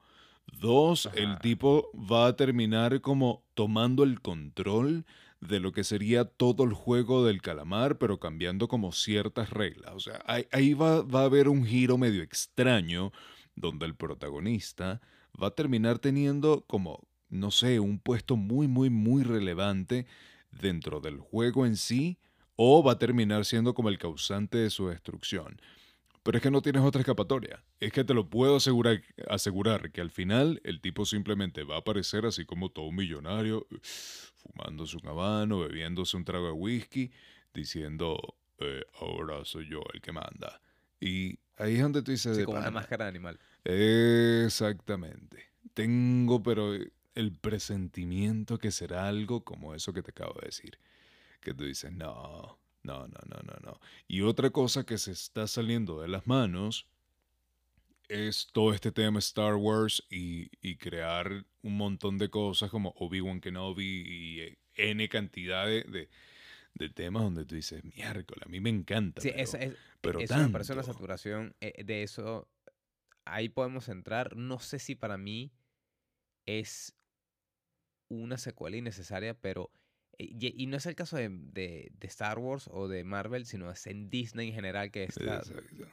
Dos, 0.61 1.09
el 1.15 1.39
tipo 1.39 1.91
va 1.95 2.27
a 2.27 2.37
terminar 2.37 3.01
como 3.01 3.45
tomando 3.55 4.03
el 4.05 4.21
control 4.21 5.07
de 5.41 5.59
lo 5.59 5.73
que 5.73 5.85
sería 5.85 6.25
todo 6.27 6.65
el 6.65 6.75
juego 6.75 7.25
del 7.25 7.41
calamar, 7.41 7.97
pero 7.99 8.19
cambiando 8.21 8.69
como 8.69 8.93
ciertas 8.93 9.51
reglas. 9.51 9.95
O 9.95 10.01
sea, 10.01 10.23
ahí, 10.27 10.47
ahí 10.53 10.75
va, 10.75 11.03
va 11.03 11.23
a 11.23 11.25
haber 11.25 11.49
un 11.49 11.65
giro 11.65 11.97
medio 11.97 12.23
extraño 12.23 13.11
donde 13.55 13.87
el 13.87 13.95
protagonista 13.95 15.01
va 15.41 15.49
a 15.49 15.55
terminar 15.55 15.99
teniendo 15.99 16.65
como, 16.67 17.07
no 17.31 17.51
sé, 17.51 17.81
un 17.81 17.99
puesto 17.99 18.37
muy, 18.37 18.69
muy, 18.69 18.91
muy 18.91 19.23
relevante 19.23 20.07
dentro 20.51 21.01
del 21.01 21.19
juego 21.19 21.65
en 21.65 21.77
sí, 21.77 22.19
o 22.57 22.83
va 22.83 22.93
a 22.93 22.99
terminar 22.99 23.45
siendo 23.45 23.73
como 23.75 23.89
el 23.89 23.99
causante 23.99 24.59
de 24.59 24.71
su 24.71 24.89
destrucción. 24.89 25.61
Pero 26.23 26.37
es 26.37 26.43
que 26.43 26.51
no 26.51 26.61
tienes 26.61 26.83
otra 26.83 27.01
escapatoria. 27.01 27.65
Es 27.79 27.93
que 27.93 28.05
te 28.05 28.13
lo 28.13 28.29
puedo 28.29 28.57
asegurar, 28.57 29.01
asegurar 29.29 29.91
que 29.91 30.03
al 30.03 30.11
final 30.11 30.61
el 30.65 30.83
tipo 30.83 31.07
simplemente 31.07 31.65
va 31.65 31.77
a 31.77 31.79
aparecer 31.79 32.27
así 32.27 32.45
como 32.45 32.69
todo 32.71 32.87
un 32.87 32.97
millonario, 32.97 33.67
fumándose 34.37 34.99
un 34.99 35.09
habano, 35.09 35.61
bebiéndose 35.61 36.19
un 36.19 36.25
trago 36.27 36.47
de 36.47 36.53
whisky, 36.53 37.11
diciendo, 37.55 38.37
eh, 38.59 38.85
ahora 39.01 39.45
soy 39.47 39.69
yo 39.71 39.81
el 39.95 40.03
que 40.03 40.13
manda. 40.13 40.61
Y 41.01 41.39
ahí 41.57 41.77
es 41.77 41.83
donde 41.83 42.03
tú 42.03 42.11
dices, 42.11 42.37
Sí, 42.37 42.45
con 42.45 42.59
una 42.59 42.71
máscara 42.71 43.07
de 43.07 43.09
animal. 43.09 43.41
Exactamente. 43.65 45.47
Tengo, 45.73 46.43
pero 46.43 46.75
eh, 46.75 46.93
el 47.15 47.33
presentimiento 47.33 48.59
que 48.59 48.71
será 48.71 49.09
algo 49.09 49.45
como 49.45 49.75
eso 49.75 49.93
que 49.93 50.03
te 50.03 50.11
acabo 50.11 50.35
de 50.41 50.47
decir. 50.47 50.79
Que 51.41 51.55
tú 51.55 51.65
dices, 51.65 51.93
no, 51.93 52.59
no, 52.83 53.09
no, 53.09 53.19
no, 53.27 53.43
no, 53.45 53.55
no. 53.63 53.81
Y 54.09 54.23
otra 54.23 54.51
cosa 54.51 54.85
que 54.85 54.99
se 54.99 55.13
está 55.13 55.47
saliendo 55.47 56.01
de 56.01 56.09
las 56.09 56.27
manos 56.27 56.87
es 58.09 58.49
todo 58.53 58.75
este 58.75 58.91
tema 58.93 59.19
Star 59.21 59.55
Wars 59.55 60.03
y, 60.11 60.51
y 60.61 60.77
crear 60.77 61.45
un 61.63 61.77
montón 61.77 62.19
de 62.19 62.29
cosas 62.29 62.71
como 62.71 62.93
Obi-Wan 62.97 63.41
Kenobi 63.41 64.03
y 64.07 64.41
eh, 64.41 64.59
N 64.75 65.09
cantidad 65.09 65.67
de, 65.67 65.85
de- 65.85 66.09
de 66.75 66.89
temas 66.89 67.23
donde 67.25 67.45
tú 67.45 67.57
dices, 67.57 67.83
miércoles, 67.85 68.45
a 68.47 68.49
mí 68.49 68.61
me 68.61 68.71
encanta. 68.71 69.21
Sí, 69.21 69.31
pero, 69.31 69.43
eso, 69.43 69.57
es, 69.59 69.75
pero 70.01 70.21
eso 70.21 70.37
me 70.37 70.49
parece 70.49 70.73
una 70.73 70.83
tanto". 70.83 70.93
saturación 70.95 71.55
eh, 71.61 71.85
de 71.85 72.03
eso. 72.03 72.49
Ahí 73.25 73.49
podemos 73.49 73.89
entrar. 73.89 74.37
No 74.37 74.61
sé 74.61 74.79
si 74.79 74.95
para 74.95 75.19
mí 75.19 75.53
es 76.47 76.95
una 78.11 78.37
secuela 78.37 78.77
innecesaria, 78.77 79.33
pero... 79.35 79.71
eh, 80.19 80.25
Y, 80.39 80.63
y 80.63 80.67
no 80.67 80.77
es 80.77 80.85
el 80.85 80.95
caso 80.95 81.17
de, 81.17 81.31
de- 81.31 81.91
de 81.99 82.07
Star 82.09 82.39
Wars 82.39 82.69
o 82.71 82.87
de 82.89 83.03
Marvel, 83.05 83.47
sino 83.47 83.71
es 83.71 83.87
en 83.87 84.11
Disney 84.11 84.49
en 84.49 84.55
general 84.55 84.91
que, 84.91 85.05
está, 85.05 85.41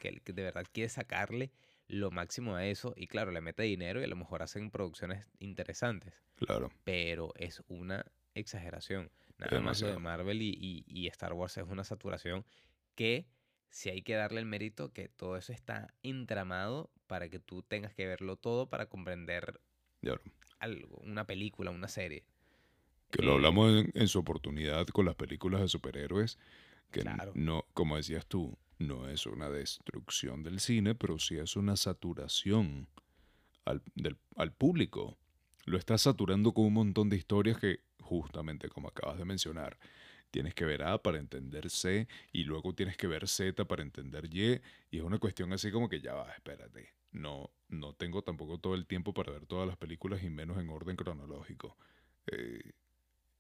que, 0.02 0.20
que 0.20 0.34
de 0.34 0.44
verdad 0.44 0.66
quiere 0.74 0.90
sacarle 0.90 1.52
lo 1.88 2.12
máximo 2.12 2.56
a 2.56 2.66
eso. 2.66 2.94
Y 2.98 3.08
claro, 3.08 3.32
le 3.32 3.40
mete 3.40 3.64
dinero 3.64 4.02
y 4.02 4.04
a 4.04 4.08
lo 4.08 4.18
mejor 4.18 4.42
hacen 4.44 4.70
producciones 4.72 5.26
interesantes. 5.40 6.14
Claro. 6.36 6.70
Pero 6.84 7.32
es 7.38 7.64
una 7.70 8.06
exageración. 8.36 9.10
Nada 9.38 9.62
más 9.62 9.80
lo 9.82 9.88
de 9.88 9.94
Demasiado. 9.94 10.00
Marvel 10.02 10.42
y, 10.42 10.50
y- 10.50 10.84
y 10.88 11.08
Star 11.08 11.32
Wars 11.34 11.58
es 11.58 11.64
una 11.66 11.84
saturación 11.86 12.44
que 12.96 13.28
si 13.70 13.90
hay 13.90 14.02
que 14.02 14.16
darle 14.16 14.40
el 14.40 14.46
mérito 14.46 14.92
que 14.92 15.08
todo 15.10 15.38
eso 15.38 15.54
está 15.54 15.94
entramado 16.04 16.90
para 17.06 17.30
que 17.30 17.40
tú 17.40 17.62
tengas 17.64 17.94
que 17.94 18.06
verlo 18.08 18.36
todo 18.36 18.68
para 18.70 18.88
comprender 18.88 19.60
Algo, 20.60 20.98
una 20.98 21.26
película, 21.26 21.72
una 21.72 21.88
serie. 21.88 22.24
Que 23.12 23.22
lo 23.22 23.34
Eh, 23.34 23.34
hablamos 23.34 23.72
en, 23.74 23.92
en 23.96 24.08
su 24.08 24.20
oportunidad 24.20 24.88
con 24.88 25.06
las 25.06 25.16
películas 25.16 25.62
de 25.62 25.68
superhéroes, 25.68 26.38
que 26.92 27.04
Claro. 27.04 27.34
no, 27.34 27.66
como 27.74 27.98
decías 27.98 28.26
tú, 28.28 28.58
no 28.80 29.10
es 29.10 29.26
una 29.28 29.50
destrucción 29.50 30.44
del 30.44 30.60
cine, 30.60 30.96
pero 30.96 31.20
sí 31.20 31.38
es 31.38 31.56
una 31.56 31.76
saturación 31.78 32.90
al, 33.66 33.84
del- 33.96 34.18
al 34.38 34.54
público. 34.54 35.18
Lo 35.66 35.78
está 35.78 35.98
saturando 35.98 36.54
con 36.54 36.66
un 36.68 36.74
montón 36.74 37.10
de 37.10 37.18
historias 37.18 37.60
que, 37.60 37.82
justamente 38.02 38.70
como 38.70 38.90
acabas 38.90 39.18
de 39.20 39.26
mencionar, 39.26 39.80
tienes 40.32 40.56
que 40.56 40.66
ver 40.66 40.84
A 40.84 41.02
para 41.04 41.20
entender 41.20 41.70
C 41.72 42.08
y 42.34 42.46
luego 42.46 42.76
tienes 42.76 42.98
que 42.98 43.08
ver 43.08 43.28
Z 43.28 43.66
para 43.68 43.84
entender 43.84 44.26
Y 44.34 44.62
y 44.92 45.00
es 45.00 45.04
una 45.04 45.20
cuestión 45.20 45.54
así 45.54 45.72
como 45.72 45.90
que 45.90 46.02
ya 46.02 46.16
va, 46.16 46.32
espérate. 46.34 46.92
No, 47.12 47.52
no 47.70 47.94
tengo 47.94 48.24
tampoco 48.24 48.60
todo 48.60 48.76
el 48.76 48.86
tiempo 48.86 49.14
para 49.14 49.32
ver 49.32 49.46
todas 49.46 49.68
las 49.68 49.78
películas 49.78 50.24
y 50.24 50.30
menos 50.30 50.58
en 50.58 50.70
orden 50.70 50.96
cronológico. 50.96 51.78
Eh, 52.28 52.74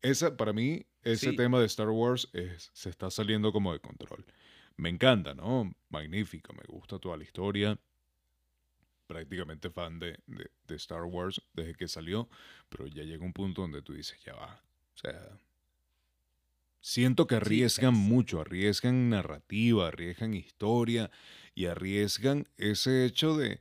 esa, 0.02 0.38
para 0.38 0.54
mí, 0.54 0.86
ese 1.04 1.32
Sí. 1.32 1.36
tema 1.36 1.60
de 1.60 1.66
Star 1.66 1.90
Wars 1.90 2.30
es- 2.34 2.70
se 2.74 2.90
está 2.90 3.10
saliendo 3.12 3.52
como 3.52 3.74
de 3.74 3.80
control. 3.80 4.26
Me 4.78 4.90
encanta, 4.90 5.34
¿no? 5.34 5.74
Magnífico, 5.90 6.54
me 6.54 6.64
gusta 6.68 7.00
toda 7.00 7.18
la 7.18 7.24
historia. 7.24 7.80
Prácticamente 9.08 9.70
fan 9.70 10.00
de, 10.00 10.20
de- 10.28 10.52
de 10.68 10.76
Star 10.76 11.04
Wars 11.04 11.42
desde 11.54 11.76
que 11.76 11.88
salió, 11.88 12.30
pero 12.70 12.88
ya 12.88 13.04
llega 13.04 13.24
un 13.24 13.32
punto 13.34 13.62
donde 13.62 13.82
tú 13.82 13.94
dices, 13.94 14.22
ya 14.24 14.34
va. 14.36 14.62
O 14.96 14.98
sea, 14.98 15.40
siento 16.82 17.28
que 17.28 17.36
arriesgan 17.36 17.94
es- 17.94 18.00
mucho, 18.00 18.42
arriesgan 18.42 19.10
narrativa, 19.10 19.88
arriesgan 19.88 20.34
historia 20.34 21.12
y 21.56 21.66
arriesgan 21.66 22.48
ese 22.58 23.06
hecho 23.06 23.36
de, 23.38 23.60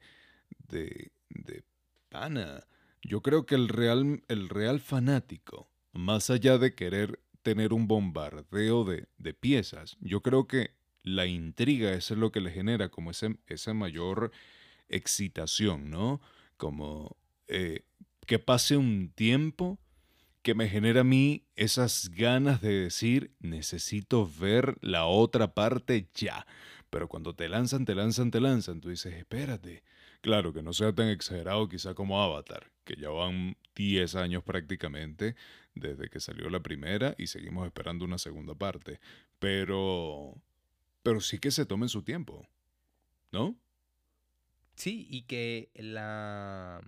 de, 0.69 1.13
de 1.31 1.65
pana. 2.09 2.65
Yo 3.03 3.23
creo 3.23 3.47
que 3.47 3.55
el 3.55 3.69
real, 3.69 4.23
el 4.29 4.49
real 4.49 4.81
fanático, 4.81 5.71
más 5.93 6.31
allá 6.31 6.59
de 6.59 6.75
querer 6.75 7.21
tener 7.43 7.73
un 7.73 7.87
bombardeo 7.87 8.85
de, 8.85 9.07
de 9.19 9.35
piezas, 9.35 9.97
yo 10.01 10.23
creo 10.23 10.47
que 10.49 10.71
la 11.03 11.27
intriga 11.27 11.93
eso 11.93 12.15
es 12.15 12.21
lo 12.21 12.33
que 12.33 12.41
le 12.41 12.51
genera 12.51 12.89
como 12.89 13.13
ese, 13.13 13.37
esa 13.47 13.75
mayor 13.75 14.33
excitación, 14.89 15.91
¿no? 15.91 16.21
Como 16.57 17.17
eh, 17.49 17.83
que 18.27 18.39
pase 18.39 18.77
un 18.77 19.11
tiempo 19.15 19.79
que 20.47 20.55
me 20.55 20.69
genera 20.69 21.01
a 21.01 21.03
mí 21.03 21.43
esas 21.57 22.09
ganas 22.15 22.61
de 22.61 22.73
decir, 22.73 23.33
necesito 23.41 24.31
ver 24.39 24.77
la 24.81 25.05
otra 25.07 25.55
parte 25.55 26.09
ya. 26.15 26.47
Pero 26.89 27.09
cuando 27.09 27.35
te 27.35 27.49
lanzan, 27.49 27.85
te 27.85 27.97
lanzan, 27.97 28.31
te 28.31 28.41
lanzan, 28.41 28.81
tú 28.81 28.91
dices, 28.91 29.13
espérate. 29.15 29.83
Claro, 30.21 30.53
que 30.53 30.63
no 30.63 30.73
sea 30.73 30.93
tan 30.93 31.09
exagerado 31.09 31.69
quizá 31.69 31.95
como 31.95 32.23
Avatar, 32.23 32.71
que 32.85 32.95
ya 32.95 33.09
van 33.09 33.57
10 33.75 34.15
años 34.15 34.45
prácticamente 34.45 35.35
desde 35.75 36.09
que 36.11 36.21
salió 36.21 36.49
la 36.49 36.61
primera 36.61 37.17
y 37.19 37.27
seguimos 37.27 37.67
esperando 37.67 38.05
una 38.05 38.19
segunda 38.19 38.55
parte. 38.55 39.01
Pero, 39.41 40.33
pero 41.03 41.21
sí 41.21 41.41
que 41.41 41.51
se 41.51 41.67
tomen 41.67 41.89
su 41.89 42.05
tiempo, 42.05 42.47
¿no? 43.33 43.57
Sí, 44.77 45.09
y 45.11 45.23
que 45.23 45.71
la... 45.75 46.83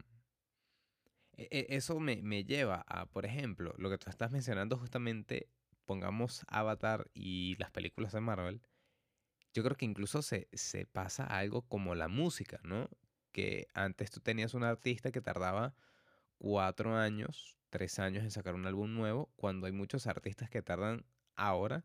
e- 1.38 1.48
e- 1.50 1.76
Eso 1.76 2.00
me, 2.00 2.20
me 2.22 2.44
lleva 2.44 2.84
a, 2.88 3.06
por 3.06 3.24
ejemplo, 3.26 3.74
lo 3.78 3.90
que 3.90 3.98
tú 3.98 4.10
estás 4.10 4.32
mencionando 4.32 4.76
justamente, 4.76 5.48
pongamos 5.86 6.44
Avatar 6.48 7.10
y 7.14 7.56
las 7.58 7.70
películas 7.70 8.12
de 8.12 8.20
Marvel, 8.20 8.62
yo 9.54 9.62
creo 9.62 9.76
que 9.76 9.86
incluso 9.86 10.22
se, 10.22 10.48
se 10.52 10.86
pasa 10.86 11.24
algo 11.24 11.62
como 11.62 11.94
la 11.94 12.08
música, 12.08 12.60
¿no? 12.64 12.90
Que 13.32 13.68
antes 13.74 14.10
tú 14.10 14.20
tenías 14.20 14.54
un 14.54 14.64
artista 14.64 15.12
que 15.12 15.20
tardaba 15.20 15.74
cuatro 16.38 16.96
años, 16.96 17.56
tres 17.70 17.98
años 17.98 18.24
en 18.24 18.30
sacar 18.30 18.54
un 18.54 18.66
álbum 18.66 18.94
nuevo, 18.94 19.32
cuando 19.36 19.66
hay 19.66 19.72
muchos 19.72 20.06
artistas 20.06 20.50
que 20.50 20.62
tardan 20.62 21.06
ahora 21.36 21.84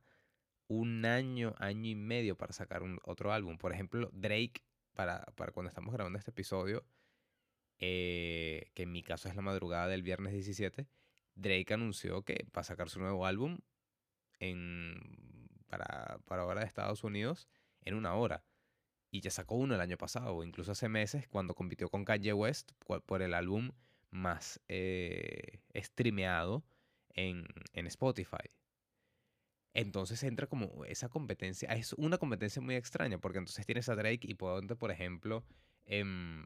un 0.68 1.06
año, 1.06 1.56
año 1.60 1.90
y 1.90 1.96
medio 1.96 2.38
para 2.38 2.54
sacar 2.54 2.84
un, 2.84 3.00
otro 3.04 3.34
álbum. 3.34 3.58
Por 3.58 3.74
ejemplo, 3.74 4.10
Drake, 4.14 4.66
para, 4.94 5.26
para 5.36 5.52
cuando 5.52 5.70
estamos 5.70 5.94
grabando 5.94 6.20
este 6.20 6.32
episodio, 6.32 6.86
eh, 7.86 8.72
que 8.76 8.84
en 8.84 8.94
mi 8.94 9.04
caso 9.04 9.28
es 9.28 9.36
la 9.36 9.42
madrugada 9.42 9.90
del 9.90 10.04
viernes 10.04 10.32
17, 10.32 10.88
Drake 11.36 11.74
anunció 11.74 12.22
que 12.22 12.46
va 12.56 12.62
a 12.62 12.64
sacar 12.64 12.90
su 12.90 13.02
nuevo 13.02 13.26
álbum 13.26 13.58
en, 14.40 15.50
para, 15.68 16.18
para 16.24 16.44
ahora 16.44 16.62
de 16.62 16.68
Estados 16.68 17.04
Unidos 17.04 17.50
en 17.82 17.96
una 17.96 18.14
hora. 18.14 18.46
Y 19.12 19.20
ya 19.20 19.32
sacó 19.32 19.56
uno 19.56 19.76
el 19.76 19.82
año 19.82 19.98
pasado, 19.98 20.34
o 20.34 20.46
incluso 20.46 20.72
hace 20.72 20.88
meses, 20.88 21.28
cuando 21.28 21.56
compitió 21.56 21.90
con 21.90 22.06
Kanye 22.06 22.32
West 22.32 22.72
por, 23.06 23.22
el 23.22 23.34
álbum 23.34 23.74
más 24.12 24.62
eh, 24.70 25.60
streameado 25.76 26.64
en, 27.10 27.46
en 27.74 27.88
Spotify. 27.88 28.50
Entonces 29.74 30.24
entra 30.24 30.48
como 30.48 30.86
esa 30.86 31.10
competencia, 31.10 31.68
es 31.74 31.92
una 31.94 32.18
competencia 32.18 32.62
muy 32.62 32.76
extraña, 32.76 33.18
porque 33.18 33.40
entonces 33.40 33.66
tienes 33.66 33.90
a 33.90 33.96
Drake 33.96 34.22
y 34.22 34.36
ponte, 34.36 34.78
por 34.78 34.90
ejemplo, 34.90 35.44
em, 35.84 36.46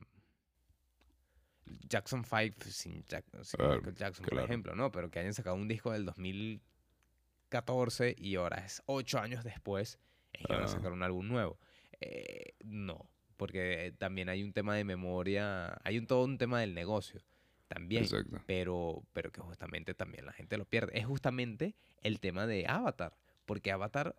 Jackson 1.88 2.24
5 2.24 2.66
sin, 2.70 3.04
Jack- 3.06 3.26
sin 3.44 3.58
Claro, 3.58 3.76
Michael 3.76 3.96
Jackson, 3.96 4.26
por 4.26 4.40
ejemplo, 4.40 4.76
¿no? 4.76 4.92
Pero 4.92 5.10
que 5.10 5.20
hayan 5.20 5.34
sacado 5.34 5.56
un 5.56 5.68
disco 5.68 5.92
del 5.92 6.06
2014 6.06 8.16
y 8.18 8.36
ahora 8.36 8.58
es 8.66 8.82
ocho 8.86 9.20
años 9.20 9.44
después, 9.44 10.00
es 10.34 10.46
que 10.46 10.54
van 10.54 10.64
a 10.64 10.66
Ah. 10.66 10.70
sacar 10.70 10.92
un 10.92 11.04
álbum 11.04 11.28
nuevo. 11.28 11.60
Eh, 12.02 12.54
no, 12.64 13.10
porque 13.38 13.94
también 13.98 14.30
hay 14.30 14.44
un 14.44 14.54
tema 14.54 14.76
de 14.76 14.84
memoria, 14.84 15.80
hay 15.84 15.98
un 15.98 16.08
todo 16.08 16.26
un 16.26 16.38
tema 16.38 16.60
del 16.60 16.74
negocio 16.74 17.22
también, 17.68 18.04
Exacto. 18.04 18.42
pero, 18.46 19.04
pero 19.14 19.32
que 19.32 19.42
justamente 19.42 19.94
también 19.94 20.26
la 20.26 20.34
gente 20.34 20.58
lo 20.58 20.66
pierde. 20.66 20.98
Es 20.98 21.06
justamente 21.06 21.76
el 22.02 22.20
tema 22.20 22.46
de 22.48 22.66
Avatar, 22.68 23.18
porque 23.46 23.72
Avatar, 23.72 24.16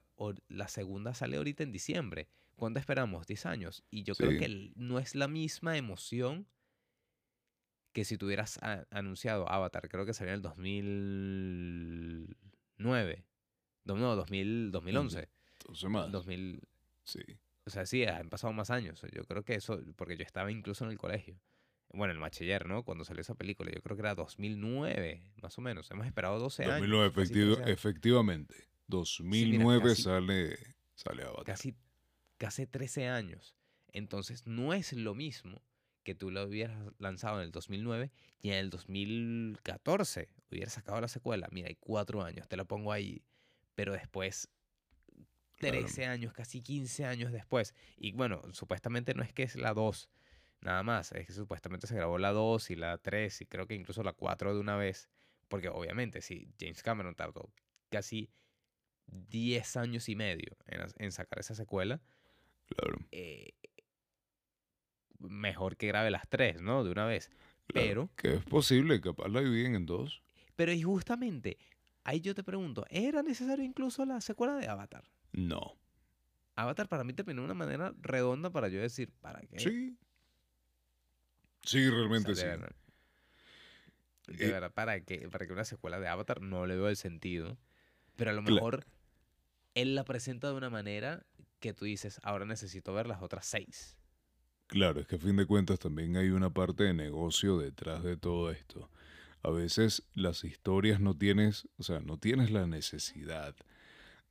la 0.48 0.68
segunda 0.68 1.14
sale 1.14 1.36
ahorita 1.36 1.62
en 1.62 1.72
diciembre. 1.72 2.28
¿Cuándo 2.56 2.80
esperamos? 2.80 3.26
10 3.28 3.46
años. 3.46 3.84
Y 3.90 4.02
yo 4.02 4.14
creo 4.16 4.36
que 4.38 4.72
no 4.74 4.98
es 4.98 5.14
la 5.14 5.28
misma 5.28 5.76
emoción 5.78 6.48
que 7.98 8.04
si 8.04 8.16
tuvieras 8.16 8.58
anunciado 8.90 9.48
Avatar, 9.50 9.88
creo 9.88 10.06
que 10.06 10.14
salió 10.14 10.32
en 10.32 10.36
el 10.36 10.42
2009. 10.42 13.24
Do- 13.84 13.96
No, 13.96 14.14
2000, 14.16 14.70
2011. 14.70 15.28
Entonces 15.60 15.90
más. 15.90 16.10
2000, 16.12 16.60
Sí. 17.04 17.20
o 17.66 17.70
sea, 17.70 17.84
sí, 17.86 18.04
han 18.04 18.28
pasado 18.30 18.52
más 18.52 18.70
años. 18.70 19.02
Yo 19.12 19.24
creo 19.24 19.42
que 19.44 19.54
eso, 19.54 19.80
porque 19.96 20.16
yo 20.16 20.22
estaba 20.24 20.50
incluso 20.52 20.84
en 20.84 20.90
el 20.92 20.98
colegio. 20.98 21.40
Bueno, 21.90 22.12
en 22.12 22.18
el 22.18 22.22
bachiller, 22.22 22.66
¿no? 22.66 22.82
Cuando 22.84 23.04
salió 23.04 23.22
esa 23.22 23.34
película. 23.34 23.70
Yo 23.74 23.80
creo 23.80 23.96
que 23.96 24.02
era 24.02 24.14
2009, 24.14 25.22
más 25.42 25.56
o 25.56 25.62
menos. 25.62 25.90
Hemos 25.90 26.06
esperado 26.06 26.38
12 26.38 26.64
años. 26.64 26.74
2009, 26.80 27.12
casi 27.12 27.22
efectivo- 27.32 27.54
13 27.56 27.62
años. 27.64 27.78
efectivamente. 27.78 28.68
2009 28.88 29.88
casi- 29.90 30.02
sale, 30.02 30.58
sale 30.94 31.22
Avatar. 31.24 31.44
Casi, 31.46 31.74
casi 32.36 32.66
13 32.66 33.08
años. 33.08 33.56
Entonces, 33.92 34.46
no 34.46 34.74
es 34.74 34.92
lo 34.92 35.14
mismo 35.14 35.62
que 36.08 36.14
tú 36.14 36.30
lo 36.30 36.42
hubieras 36.44 36.74
lanzado 36.98 37.36
en 37.38 37.44
el 37.44 37.50
2009 37.52 38.10
y 38.40 38.48
en 38.48 38.54
el 38.54 38.70
2014 38.70 40.30
hubieras 40.50 40.72
sacado 40.72 40.98
la 41.02 41.08
secuela. 41.08 41.48
Mira, 41.52 41.68
hay 41.68 41.76
cuatro 41.78 42.22
años, 42.24 42.48
te 42.48 42.56
la 42.56 42.64
pongo 42.64 42.92
ahí. 42.92 43.22
Pero 43.74 43.92
después, 43.92 44.48
Claro. 45.56 45.76
13 45.80 46.06
años, 46.06 46.32
casi 46.32 46.62
15 46.62 47.04
años 47.04 47.30
después. 47.30 47.74
Y 47.98 48.12
bueno, 48.12 48.40
supuestamente 48.52 49.12
no 49.12 49.22
es 49.22 49.34
que 49.34 49.42
es 49.42 49.56
la 49.56 49.74
2, 49.74 50.08
nada 50.62 50.82
más. 50.82 51.12
Es 51.12 51.26
que 51.26 51.34
supuestamente 51.34 51.86
se 51.86 51.94
grabó 51.94 52.16
la 52.16 52.32
2 52.32 52.70
y 52.70 52.76
la 52.76 52.96
3 52.96 53.42
y 53.42 53.44
creo 53.44 53.66
que 53.66 53.74
incluso 53.74 54.02
la 54.02 54.14
4 54.14 54.54
de 54.54 54.60
una 54.60 54.76
vez. 54.76 55.10
Porque 55.48 55.68
obviamente, 55.68 56.22
si 56.22 56.54
James 56.58 56.82
Cameron 56.82 57.14
tardó 57.16 57.52
casi 57.90 58.30
10 59.08 59.76
años 59.76 60.08
y 60.08 60.16
medio 60.16 60.56
en 60.66 61.12
sacar 61.12 61.38
esa 61.40 61.54
secuela, 61.54 62.00
Claro. 62.64 62.98
eh, 63.12 63.52
mejor 65.18 65.76
que 65.76 65.86
grabe 65.88 66.10
las 66.10 66.28
3, 66.28 66.60
¿no? 66.60 66.84
De 66.84 66.90
una 66.90 67.06
vez. 67.06 67.28
claro. 67.66 67.86
Pero, 67.88 68.10
Que 68.16 68.34
es 68.34 68.44
posible, 68.44 69.00
capaz 69.00 69.28
la 69.28 69.40
dividen 69.40 69.74
en 69.74 69.86
dos. 69.86 70.22
pero 70.56 70.72
y 70.72 70.82
justamente, 70.82 71.58
ahí 72.04 72.20
yo 72.20 72.34
te 72.34 72.42
pregunto, 72.44 72.84
¿era 72.90 73.22
necesario 73.22 73.64
incluso 73.64 74.04
la 74.04 74.20
secuela 74.20 74.54
de 74.56 74.66
Avatar? 74.68 75.04
No. 75.32 75.76
Avatar 76.56 76.88
para 76.88 77.04
mí 77.04 77.12
terminó 77.12 77.42
de 77.42 77.44
una 77.46 77.54
manera 77.54 77.94
redonda 78.00 78.50
para 78.50 78.68
yo 78.68 78.80
decir, 78.80 79.12
¿para 79.20 79.40
qué? 79.42 79.58
Sí. 79.60 79.96
Sí, 81.62 81.78
O 81.86 81.90
sea, 81.90 81.90
realmente 81.90 82.34
sí. 82.34 82.42
De 84.28 84.46
Eh, 84.46 84.50
verdad, 84.50 84.72
¿para 84.72 85.00
qué? 85.00 85.28
Para 85.28 85.46
que 85.46 85.52
una 85.52 85.64
secuela 85.64 85.98
de 86.00 86.08
Avatar 86.08 86.40
no 86.40 86.66
le 86.66 86.76
veo 86.76 86.88
el 86.88 86.96
sentido. 86.96 87.58
Pero 88.16 88.30
a 88.30 88.34
lo 88.34 88.42
mejor 88.42 88.84
él 89.74 89.94
la 89.94 90.04
presenta 90.04 90.48
de 90.48 90.54
una 90.54 90.70
manera 90.70 91.24
que 91.60 91.72
tú 91.74 91.84
dices, 91.84 92.20
ahora 92.22 92.44
necesito 92.44 92.92
ver 92.94 93.06
las 93.06 93.22
otras 93.22 93.46
seis. 93.46 93.97
Claro, 94.68 95.00
es 95.00 95.06
que 95.06 95.16
a 95.16 95.18
fin 95.18 95.36
de 95.36 95.46
cuentas 95.46 95.78
también 95.78 96.16
hay 96.18 96.28
una 96.28 96.50
parte 96.50 96.84
de 96.84 96.92
negocio 96.92 97.56
detrás 97.56 98.02
de 98.02 98.18
todo 98.18 98.50
esto. 98.50 98.90
A 99.42 99.50
veces 99.50 100.02
las 100.14 100.44
historias 100.44 101.00
no 101.00 101.16
tienes, 101.16 101.66
o 101.78 101.82
sea, 101.82 102.00
no 102.00 102.18
tienes 102.18 102.50
la 102.50 102.66
necesidad 102.66 103.56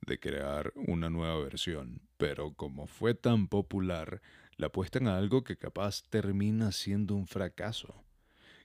de 0.00 0.20
crear 0.20 0.72
una 0.76 1.10
nueva 1.10 1.40
versión, 1.40 2.02
pero 2.18 2.52
como 2.52 2.86
fue 2.86 3.14
tan 3.14 3.48
popular, 3.48 4.22
la 4.56 4.68
apuestan 4.68 5.08
a 5.08 5.18
algo 5.18 5.42
que 5.42 5.56
capaz 5.56 6.04
termina 6.08 6.70
siendo 6.70 7.16
un 7.16 7.26
fracaso. 7.26 8.04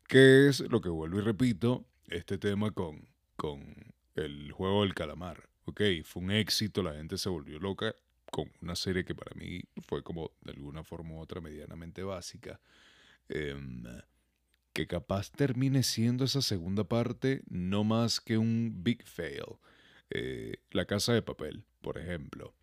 Que 0.08 0.48
es 0.50 0.60
lo 0.60 0.80
que 0.80 0.90
vuelvo 0.90 1.18
y 1.18 1.22
repito, 1.22 1.86
este 2.08 2.38
tema 2.38 2.70
con, 2.70 3.08
con 3.36 3.94
el 4.14 4.52
juego 4.52 4.84
del 4.84 4.94
calamar. 4.94 5.50
Ok, 5.66 5.82
fue 6.04 6.22
un 6.22 6.30
éxito, 6.30 6.84
la 6.84 6.94
gente 6.94 7.18
se 7.18 7.30
volvió 7.30 7.58
loca 7.58 7.96
con 8.34 8.52
una 8.64 8.76
serie 8.76 9.06
que 9.06 9.14
para 9.16 9.36
mí 9.36 9.62
fue 9.88 10.02
como 10.04 10.32
de 10.42 10.54
alguna 10.54 10.84
forma 10.84 11.14
u 11.16 11.20
otra 11.20 11.40
medianamente 11.40 12.02
básica. 12.04 12.60
em, 13.30 13.84
que 14.74 14.88
capaz 14.88 15.32
termine 15.32 15.84
siendo 15.84 16.26
esa 16.26 16.42
segunda 16.42 16.84
parte 16.84 17.44
no 17.48 17.84
más 17.84 18.20
que 18.20 18.38
un 18.40 18.84
big 18.84 19.04
fail. 19.06 19.60
Eh, 20.10 20.58
la 20.72 20.86
casa 20.86 21.14
de 21.14 21.22
papel, 21.22 21.64
por 21.82 21.98
ejemplo. 22.00 22.56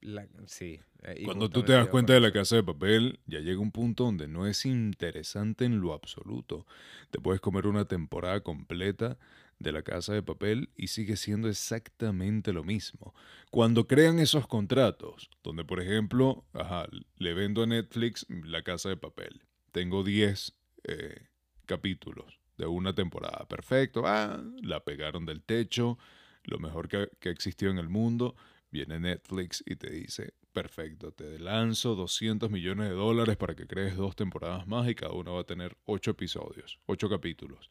La- 0.00 0.26
sí. 0.46 0.80
eh, 1.02 1.22
Cuando 1.26 1.50
tú 1.50 1.62
te 1.62 1.72
das 1.74 1.88
cuenta 1.88 2.14
de 2.14 2.20
la 2.20 2.32
casa 2.32 2.56
de 2.56 2.62
papel, 2.62 3.20
ya 3.26 3.40
llega 3.40 3.60
un 3.60 3.72
punto 3.72 4.04
donde 4.04 4.26
no 4.26 4.46
es 4.46 4.64
interesante 4.64 5.66
en 5.66 5.80
lo 5.82 5.92
absoluto. 5.92 6.66
Te 7.10 7.20
puedes 7.20 7.42
comer 7.42 7.66
una 7.66 7.84
temporada 7.84 8.40
completa 8.40 9.18
de 9.60 9.72
la 9.72 9.82
casa 9.82 10.12
de 10.14 10.22
papel 10.22 10.70
y 10.74 10.88
sigue 10.88 11.16
siendo 11.16 11.48
exactamente 11.48 12.52
lo 12.52 12.64
mismo. 12.64 13.14
Cuando 13.50 13.86
crean 13.86 14.18
esos 14.18 14.48
contratos, 14.48 15.30
donde 15.44 15.64
por 15.64 15.80
ejemplo, 15.80 16.44
ajá, 16.54 16.88
le 17.18 17.34
vendo 17.34 17.62
a 17.62 17.66
Netflix 17.66 18.26
la 18.28 18.62
casa 18.62 18.88
de 18.88 18.96
papel, 18.96 19.42
tengo 19.70 20.02
10 20.02 20.54
eh, 20.84 21.26
capítulos 21.66 22.40
de 22.56 22.66
una 22.66 22.94
temporada, 22.94 23.46
perfecto, 23.46 24.02
ah, 24.06 24.42
la 24.62 24.80
pegaron 24.82 25.26
del 25.26 25.42
techo, 25.42 25.98
lo 26.44 26.58
mejor 26.58 26.88
que, 26.88 27.10
que 27.20 27.30
existió 27.30 27.70
en 27.70 27.78
el 27.78 27.88
mundo, 27.88 28.34
viene 28.70 28.98
Netflix 28.98 29.62
y 29.66 29.76
te 29.76 29.90
dice, 29.90 30.34
perfecto, 30.52 31.12
te 31.12 31.38
lanzo 31.38 31.94
200 31.94 32.50
millones 32.50 32.88
de 32.88 32.94
dólares 32.94 33.36
para 33.36 33.54
que 33.54 33.66
crees 33.66 33.96
dos 33.96 34.16
temporadas 34.16 34.66
más 34.66 34.88
y 34.88 34.94
cada 34.94 35.12
una 35.12 35.32
va 35.32 35.40
a 35.40 35.44
tener 35.44 35.76
8 35.84 36.12
episodios, 36.12 36.78
8 36.86 37.10
capítulos. 37.10 37.68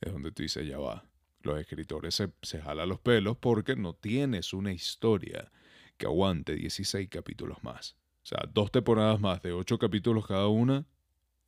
Es 0.00 0.12
donde 0.12 0.32
tú 0.32 0.42
dices, 0.42 0.66
ya 0.66 0.78
va, 0.78 1.04
los 1.44 1.60
escritores 1.60 2.14
se, 2.14 2.30
se 2.42 2.60
jalan 2.60 2.88
los 2.88 3.00
pelos 3.00 3.36
porque 3.36 3.76
no 3.76 3.94
tienes 3.94 4.52
una 4.52 4.72
historia 4.72 5.50
que 5.96 6.06
aguante 6.06 6.54
16 6.54 7.08
capítulos 7.08 7.62
más. 7.62 7.96
O 8.22 8.26
sea, 8.26 8.48
dos 8.52 8.72
temporadas 8.72 9.20
más 9.20 9.42
de 9.42 9.52
8 9.52 9.78
capítulos 9.78 10.26
cada 10.26 10.48
una, 10.48 10.86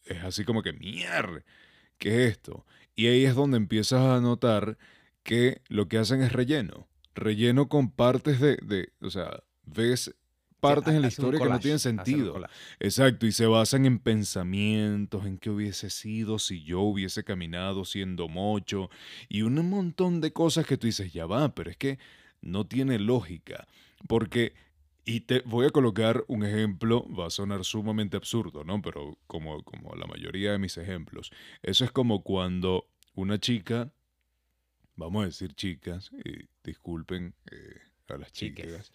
es 0.04 0.22
así 0.22 0.44
como 0.44 0.62
que, 0.62 0.72
mierda, 0.72 1.42
¿qué 1.98 2.26
es 2.26 2.32
esto? 2.32 2.66
Y 2.94 3.06
ahí 3.06 3.24
es 3.24 3.34
donde 3.34 3.56
empiezas 3.56 4.02
a 4.02 4.20
notar 4.20 4.78
que 5.22 5.62
lo 5.68 5.88
que 5.88 5.98
hacen 5.98 6.22
es 6.22 6.32
relleno. 6.32 6.86
Relleno 7.14 7.68
con 7.68 7.90
partes 7.90 8.40
de, 8.40 8.56
de 8.62 8.92
o 9.00 9.10
sea, 9.10 9.42
ves 9.64 10.14
partes 10.60 10.94
en 10.94 11.02
la 11.02 11.08
historia 11.08 11.40
que 11.40 11.48
no 11.48 11.60
tienen 11.60 11.78
sentido. 11.78 12.40
Exacto, 12.80 13.26
y 13.26 13.32
se 13.32 13.46
basan 13.46 13.86
en 13.86 13.98
pensamientos, 13.98 15.26
en 15.26 15.38
qué 15.38 15.50
hubiese 15.50 15.90
sido 15.90 16.38
si 16.38 16.62
yo 16.64 16.80
hubiese 16.80 17.24
caminado 17.24 17.84
siendo 17.84 18.28
mocho, 18.28 18.90
y 19.28 19.42
un 19.42 19.54
montón 19.68 20.20
de 20.20 20.32
cosas 20.32 20.66
que 20.66 20.76
tú 20.76 20.86
dices, 20.86 21.12
ya 21.12 21.26
va, 21.26 21.54
pero 21.54 21.70
es 21.70 21.76
que 21.76 21.98
no 22.40 22.66
tiene 22.66 22.98
lógica. 22.98 23.66
Porque, 24.08 24.54
y 25.04 25.20
te 25.20 25.40
voy 25.40 25.66
a 25.66 25.70
colocar 25.70 26.24
un 26.28 26.44
ejemplo, 26.44 27.06
va 27.12 27.26
a 27.26 27.30
sonar 27.30 27.64
sumamente 27.64 28.16
absurdo, 28.16 28.64
¿no? 28.64 28.80
Pero 28.82 29.18
como, 29.26 29.62
como 29.62 29.94
la 29.94 30.06
mayoría 30.06 30.52
de 30.52 30.58
mis 30.58 30.76
ejemplos, 30.76 31.30
eso 31.62 31.84
es 31.84 31.92
como 31.92 32.22
cuando 32.22 32.88
una 33.14 33.38
chica, 33.38 33.92
vamos 34.96 35.22
a 35.22 35.26
decir 35.26 35.54
chicas, 35.54 36.10
disculpen 36.62 37.34
eh, 37.50 37.80
a 38.14 38.18
las 38.18 38.32
Chiques. 38.32 38.92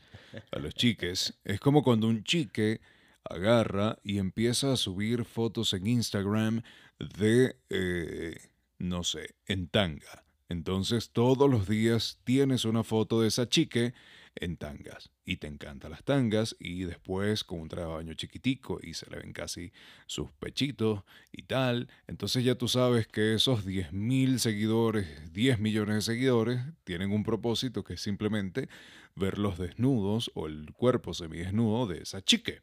a 0.52 0.60
los 0.60 0.74
chiques, 0.74 1.34
es 1.43 1.60
como 1.60 1.84
cuando 1.84 2.08
un 2.08 2.24
chique 2.24 2.82
agarra 3.24 4.00
y 4.04 4.17
empieza 4.17 4.74
a 4.74 4.78
subir 4.78 5.26
fotos 5.26 5.74
en 5.74 5.88
Instagram 5.88 6.63
de, 7.00 7.56
eh, 7.69 8.38
no 8.80 9.04
sé, 9.04 9.36
en 9.45 9.67
tanga. 9.67 10.26
Entonces 10.50 11.12
todos 11.12 11.50
los 11.50 11.67
días 11.67 12.19
tienes 12.24 12.65
una 12.65 12.84
foto 12.84 13.21
de 13.21 13.28
esa 13.28 13.47
chique 13.47 13.93
en 14.36 14.58
tangas 14.58 15.12
y 15.26 15.38
te 15.38 15.48
encantan 15.48 15.91
las 15.91 16.04
tangas 16.04 16.56
y 16.60 16.84
después 16.84 17.44
con 17.44 17.60
un 17.60 17.70
traje 17.70 17.88
de 17.88 17.94
baño 17.94 18.13
chiquitico 18.13 18.80
y 18.82 18.94
se 18.94 19.10
le 19.10 19.20
ven 19.20 19.34
casi 19.34 19.72
sus 20.08 20.32
pechitos 20.32 21.04
y 21.32 21.44
tal. 21.44 21.89
Entonces 22.08 22.44
ya 22.44 22.56
tú 22.56 22.67
sabes 22.67 23.08
que 23.08 23.34
esos 23.34 23.65
10.000 23.65 24.38
seguidores, 24.38 25.34
10 25.34 25.60
millones 25.60 25.96
de 25.96 26.02
seguidores 26.02 26.62
tienen 26.84 27.12
un 27.12 27.24
propósito 27.24 27.84
que 27.84 27.94
es 27.94 28.02
simplemente 28.02 28.70
ver 29.15 29.38
los 29.38 29.58
desnudos 29.58 30.32
o 30.34 30.48
el 30.48 30.72
cuerpo 30.74 31.13
semidesnudo 31.13 31.88
de 31.88 32.02
esa 32.04 32.22
chique. 32.22 32.62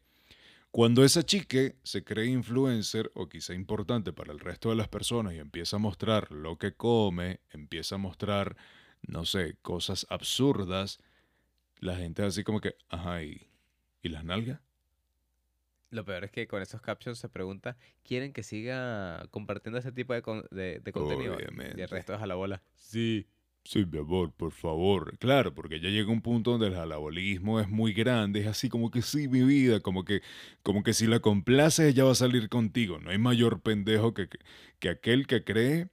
Cuando 0.71 1.03
esa 1.03 1.23
chique 1.23 1.77
se 1.83 2.03
cree 2.03 2.27
influencer 2.27 3.11
o 3.15 3.27
quizá 3.27 3.55
importante 3.55 4.13
para 4.13 4.31
el 4.31 4.39
resto 4.39 4.69
de 4.69 4.75
las 4.75 4.87
personas 4.87 5.33
y 5.33 5.39
empieza 5.39 5.77
a 5.77 5.79
mostrar 5.79 6.31
lo 6.31 6.59
que 6.59 6.73
come, 6.73 7.39
empieza 7.49 7.95
a 7.95 7.97
mostrar, 7.97 8.55
no 9.01 9.25
sé, 9.25 9.57
cosas 9.63 10.05
absurdas, 10.11 10.99
la 11.79 11.95
gente 11.97 12.23
así 12.23 12.43
como 12.43 12.61
que, 12.61 12.75
ajá, 12.89 13.23
¿y, 13.23 13.47
¿y 14.03 14.09
las 14.09 14.23
nalgas? 14.25 14.61
Lo 15.91 16.05
peor 16.05 16.23
es 16.23 16.31
que 16.31 16.47
con 16.47 16.61
esos 16.61 16.81
captions 16.81 17.17
se 17.19 17.29
pregunta, 17.29 17.77
¿quieren 18.03 18.31
que 18.33 18.43
siga 18.43 19.27
compartiendo 19.31 19.79
ese 19.79 19.91
tipo 19.91 20.13
de, 20.13 20.21
con- 20.21 20.45
de, 20.51 20.79
de 20.79 20.91
contenido? 20.91 21.43
Y 21.73 21.81
Obviamente. 21.81 21.81
el 21.81 21.89
resto 21.89 22.13
es 22.13 22.21
a 22.21 22.27
la 22.27 22.35
bola. 22.35 22.61
Sí. 22.75 23.27
Sí, 23.65 23.85
mi 23.85 23.99
amor, 23.99 24.31
por 24.33 24.51
favor. 24.51 25.17
Claro, 25.19 25.53
porque 25.53 25.79
ya 25.79 25.89
llega 25.89 26.11
un 26.11 26.21
punto 26.21 26.51
donde 26.51 26.67
el 26.67 26.73
jalabolismo 26.75 27.59
es 27.59 27.69
muy 27.69 27.93
grande, 27.93 28.39
es 28.39 28.47
así 28.47 28.69
como 28.69 28.89
que 28.89 29.01
sí, 29.03 29.27
mi 29.27 29.43
vida, 29.43 29.81
como 29.81 30.05
que, 30.05 30.21
como 30.63 30.81
que 30.81 30.93
si 30.93 31.05
la 31.07 31.19
complaces 31.19 31.89
ella 31.93 32.05
va 32.05 32.11
a 32.13 32.15
salir 32.15 32.49
contigo. 32.49 32.99
No 32.99 33.11
hay 33.11 33.17
mayor 33.19 33.61
pendejo 33.61 34.13
que, 34.13 34.29
que, 34.29 34.39
que 34.79 34.89
aquel 34.89 35.27
que 35.27 35.43
cree 35.43 35.89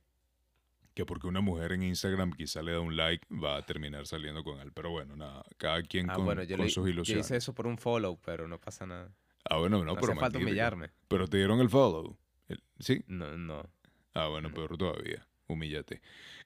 que 0.96 1.04
porque 1.04 1.26
una 1.26 1.42
mujer 1.42 1.72
en 1.72 1.82
Instagram 1.82 2.32
quizá 2.32 2.62
le 2.62 2.72
da 2.72 2.80
un 2.80 2.96
like 2.96 3.24
va 3.30 3.58
a 3.58 3.62
terminar 3.66 4.06
saliendo 4.06 4.42
con 4.42 4.58
él. 4.60 4.72
Pero 4.72 4.90
bueno, 4.90 5.14
nada, 5.14 5.44
cada 5.58 5.82
quien 5.82 6.08
Ah, 6.10 6.14
con, 6.14 6.24
bueno, 6.24 6.42
yo, 6.42 6.56
con 6.56 6.64
le- 6.66 6.72
sus 6.72 6.84
yo 6.86 6.88
ilusiones. 6.90 7.26
hice 7.26 7.36
eso 7.36 7.54
por 7.54 7.66
un 7.66 7.76
follow, 7.76 8.18
pero 8.24 8.48
no 8.48 8.58
pasa 8.58 8.86
nada. 8.86 9.14
Ah, 9.48 9.58
bueno, 9.58 9.78
no, 9.78 9.84
No, 9.84 9.94
pero 10.00 10.12
hace 10.12 10.20
falta 10.20 10.38
humillarme. 10.38 10.90
Pero 11.06 11.28
te 11.28 11.36
dieron 11.36 11.60
el 11.60 11.68
follow. 11.68 12.16
¿Sí? 12.80 13.04
No, 13.08 13.36
no. 13.36 13.62
Ah, 14.14 14.28
bueno, 14.28 14.48
No. 14.48 14.54
peor 14.54 14.76
todavía. 14.78 15.26
Humíllate. 15.48 16.00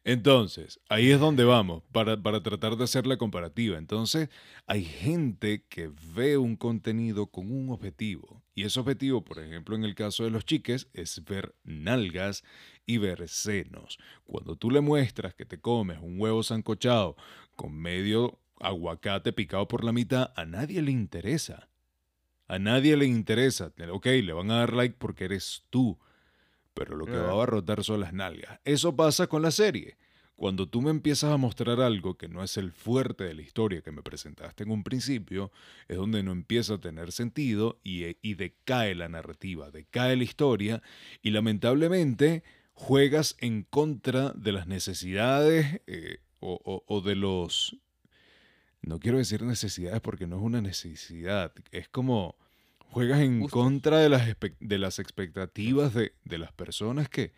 Entonces, 0.05 0.81
ahí 0.89 1.11
es 1.11 1.21
donde 1.21 1.45
vamos, 1.45 1.83
para, 1.93 2.21
para 2.23 2.43
tratar 2.43 2.77
de 2.77 2.85
hacer 2.85 3.07
la 3.07 3.17
comparativa. 3.19 3.79
Entonces, 3.79 4.29
hay 4.67 4.85
gente 4.85 5.65
que 5.69 5.91
ve 6.15 6.37
un 6.37 6.57
contenido 6.57 7.27
con 7.27 7.51
un 7.53 7.71
objetivo. 7.71 8.43
Y 8.55 8.65
ese 8.65 8.81
objetivo, 8.81 9.23
por 9.25 9.39
ejemplo, 9.39 9.77
en 9.77 9.85
el 9.85 9.95
caso 9.95 10.25
de 10.25 10.31
los 10.31 10.45
chiques, 10.45 10.89
es 10.95 11.23
ver 11.25 11.55
nalgas 11.65 12.45
y 12.87 12.99
ver 12.99 13.29
senos. 13.29 13.99
Cuando 14.25 14.57
tú 14.57 14.71
le 14.71 14.81
muestras 14.81 15.35
que 15.35 15.45
te 15.45 15.61
comes 15.61 15.99
un 16.01 16.21
huevo 16.21 16.43
sancochado 16.43 17.17
con 17.57 17.75
medio 17.75 18.39
aguacate 18.59 19.33
picado 19.33 19.67
por 19.69 19.85
la 19.85 19.93
mitad, 19.93 20.33
a 20.37 20.45
nadie 20.45 20.83
le 20.83 20.91
interesa. 20.91 21.69
A 22.49 22.59
nadie 22.59 22.97
le 22.97 23.07
interesa. 23.07 23.73
Ok, 23.91 24.07
le 24.07 24.33
van 24.33 24.51
a 24.51 24.59
dar 24.59 24.73
like 24.73 24.97
porque 24.99 25.25
eres 25.25 25.65
tú 25.71 25.99
pero 26.75 26.97
lo 26.97 27.07
que 27.07 27.17
va 27.17 27.29
a 27.29 27.33
abarrotar 27.33 27.85
son 27.85 28.01
las 28.01 28.13
nalgas. 28.13 28.61
Eso 28.65 28.95
pasa 28.97 29.27
con 29.27 29.43
la 29.43 29.51
serie. 29.51 29.97
Cuando 30.37 30.67
tú 30.67 30.81
me 30.81 30.91
empiezas 30.91 31.31
a 31.31 31.37
mostrar 31.37 31.81
algo 31.81 32.17
que 32.17 32.29
no 32.29 32.43
es 32.43 32.57
el 32.57 32.73
fuerte 32.73 33.25
de 33.25 33.35
la 33.35 33.43
historia 33.43 33.83
que 33.83 33.93
me 33.93 34.03
presentaste 34.03 34.63
en 34.63 34.71
un 34.71 34.83
principio, 34.83 35.53
es 35.89 35.99
donde 35.99 36.23
no 36.23 36.33
empieza 36.33 36.75
a 36.75 36.81
tener 36.81 37.13
sentido 37.13 37.79
y, 37.85 38.17
y 38.23 38.35
decae 38.35 38.95
la 38.95 39.11
narrativa, 39.11 39.71
decae 39.71 40.17
la 40.17 40.25
historia 40.25 40.83
y 41.21 41.31
lamentablemente 41.33 42.43
juegas 42.81 43.37
en 43.41 43.63
contra 43.65 44.31
de 44.31 44.53
las 44.53 44.67
necesidades 44.67 45.83
eh, 45.87 46.21
o, 46.41 46.59
o- 46.65 46.83
o 46.87 47.01
de 47.03 47.15
los... 47.15 47.77
No 48.81 48.99
quiero 48.99 49.19
decir 49.19 49.43
necesidades 49.43 50.01
porque 50.01 50.27
no 50.27 50.37
es 50.39 50.43
una 50.43 50.63
necesidad, 50.63 51.53
es 51.73 51.89
como 51.91 52.37
juegas 52.79 53.21
en 53.21 53.47
contra 53.49 53.99
de 53.99 54.09
las, 54.09 54.35
de 54.59 54.79
las 54.79 54.99
expectativas 54.99 55.93
de, 55.93 56.15
de 56.25 56.39
las 56.39 56.53
personas 56.53 57.11
que, 57.11 57.33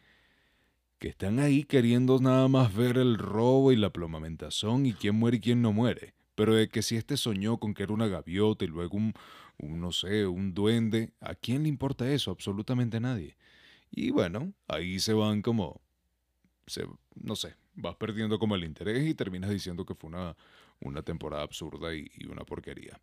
que 1.01 1.09
están 1.09 1.41
ahí 1.41 1.65
queriendo 1.65 2.21
nada 2.21 2.47
más 2.47 2.73
ver 2.73 2.97
el 2.97 3.19
robo 3.19 3.73
y 3.73 3.77
la 3.77 3.91
plomamentación 3.91 4.87
y 4.87 4.93
quién 4.93 5.17
muere 5.17 5.39
y 5.39 5.41
quién 5.41 5.61
no 5.61 5.73
muere. 5.73 6.15
Pero 6.37 6.55
de 6.55 6.69
que 6.69 6.83
si 6.83 6.97
este 6.97 7.17
soñó 7.17 7.59
con 7.59 7.75
que 7.75 7.83
era 7.83 7.93
una 7.93 8.07
gaviota 8.07 8.65
y 8.65 8.69
luego 8.69 8.97
un, 8.97 9.13
un, 9.59 9.81
no 9.81 9.91
sé, 9.91 10.25
un 10.27 10.55
duende, 10.55 11.13
¿a 11.21 11.35
quién 11.35 11.65
le 11.65 11.69
importa 11.69 12.09
eso? 12.11 12.31
Absolutamente 12.31 12.99
a 12.99 13.01
nadie. 13.01 13.37
Y 13.93 14.11
bueno, 14.11 14.53
ahí 14.67 14.99
se 14.99 15.13
van 15.13 15.43
como, 15.43 15.81
se, 16.67 16.87
no 17.15 17.37
sé, 17.37 17.55
vas 17.75 17.95
perdiendo 17.97 18.39
como 18.39 18.57
el 18.57 18.65
interés 18.65 19.07
y 19.07 19.15
terminas 19.15 19.51
diciendo 19.51 19.85
que 19.85 19.95
fue 19.95 20.09
una, 20.09 20.35
una 20.81 21.03
temporada 21.03 21.43
absurda 21.43 21.95
y, 21.95 22.11
y 22.17 22.27
una 22.27 22.45
porquería. 22.45 22.99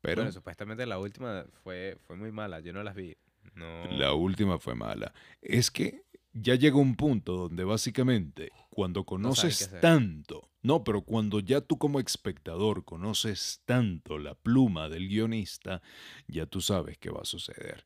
Pero 0.00 0.22
Bueno, 0.22 0.32
supuestamente 0.32 0.86
la 0.86 0.98
última 0.98 1.44
fue, 1.62 1.98
fue 2.06 2.16
muy 2.16 2.32
mala. 2.32 2.60
Yo 2.60 2.72
no 2.72 2.82
las 2.82 2.94
vi. 2.94 3.14
No. 3.54 3.84
La 3.92 4.14
última 4.14 4.58
fue 4.58 4.74
mala. 4.74 5.12
Es 5.42 5.70
que 5.70 6.04
ya 6.32 6.54
llega 6.54 6.76
un 6.76 6.96
punto 6.96 7.36
donde 7.36 7.64
básicamente 7.64 8.50
cuando 8.70 9.04
conoces 9.04 9.70
tanto, 9.80 10.48
no, 10.62 10.84
pero 10.84 11.02
cuando 11.02 11.40
ya 11.40 11.60
tú 11.60 11.76
como 11.76 12.00
espectador 12.00 12.84
conoces 12.84 13.60
tanto 13.66 14.18
la 14.18 14.34
pluma 14.34 14.88
del 14.88 15.08
guionista, 15.08 15.82
ya 16.28 16.46
tú 16.46 16.60
sabes 16.60 16.96
qué 16.98 17.10
va 17.10 17.20
a 17.22 17.26
suceder. 17.26 17.84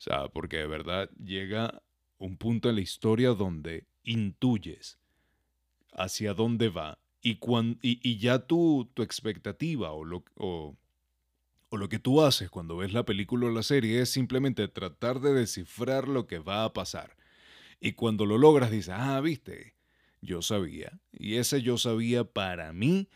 O 0.00 0.02
sea, 0.02 0.28
porque 0.28 0.56
de 0.56 0.66
verdad 0.66 1.10
llega 1.22 1.82
un 2.16 2.38
punto 2.38 2.70
en 2.70 2.76
la 2.76 2.80
historia 2.80 3.30
donde 3.30 3.86
intuyes 4.02 4.98
hacia 5.92 6.32
dónde 6.32 6.70
va 6.70 6.98
y, 7.20 7.38
y, 7.82 8.16
ya 8.16 8.46
tu, 8.46 8.90
tu 8.94 9.02
expectativa 9.02 9.92
o 9.92 10.04
lo, 10.04 10.24
o 10.36 10.74
lo 11.76 11.88
que 11.90 11.98
tú 11.98 12.22
haces 12.22 12.48
cuando 12.48 12.78
ves 12.78 12.94
la 12.94 13.04
película 13.04 13.48
o 13.48 13.50
la 13.50 13.62
serie 13.62 14.00
es 14.00 14.08
simplemente 14.08 14.68
tratar 14.68 15.20
de 15.20 15.34
descifrar 15.34 16.08
lo 16.08 16.26
que 16.26 16.38
va 16.38 16.64
a 16.64 16.72
pasar. 16.72 17.14
Y 17.78 17.92
cuando 17.92 18.24
lo 18.24 18.38
logras 18.38 18.70
dices, 18.70 18.94
ah, 18.96 19.20
viste, 19.20 19.74
yo 20.22 20.40
sabía. 20.40 20.98
Y 21.12 21.34
ese 21.34 21.60
yo 21.60 21.76
sabía 21.76 22.24
para 22.24 22.72
mí 22.72 23.10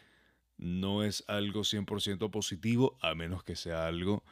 no 0.58 1.02
es 1.02 1.24
algo 1.28 1.62
100% 1.62 2.30
positivo, 2.30 2.98
a 3.00 3.14
menos 3.14 3.42
que 3.42 3.56
sea 3.56 3.86
algo 3.86 4.22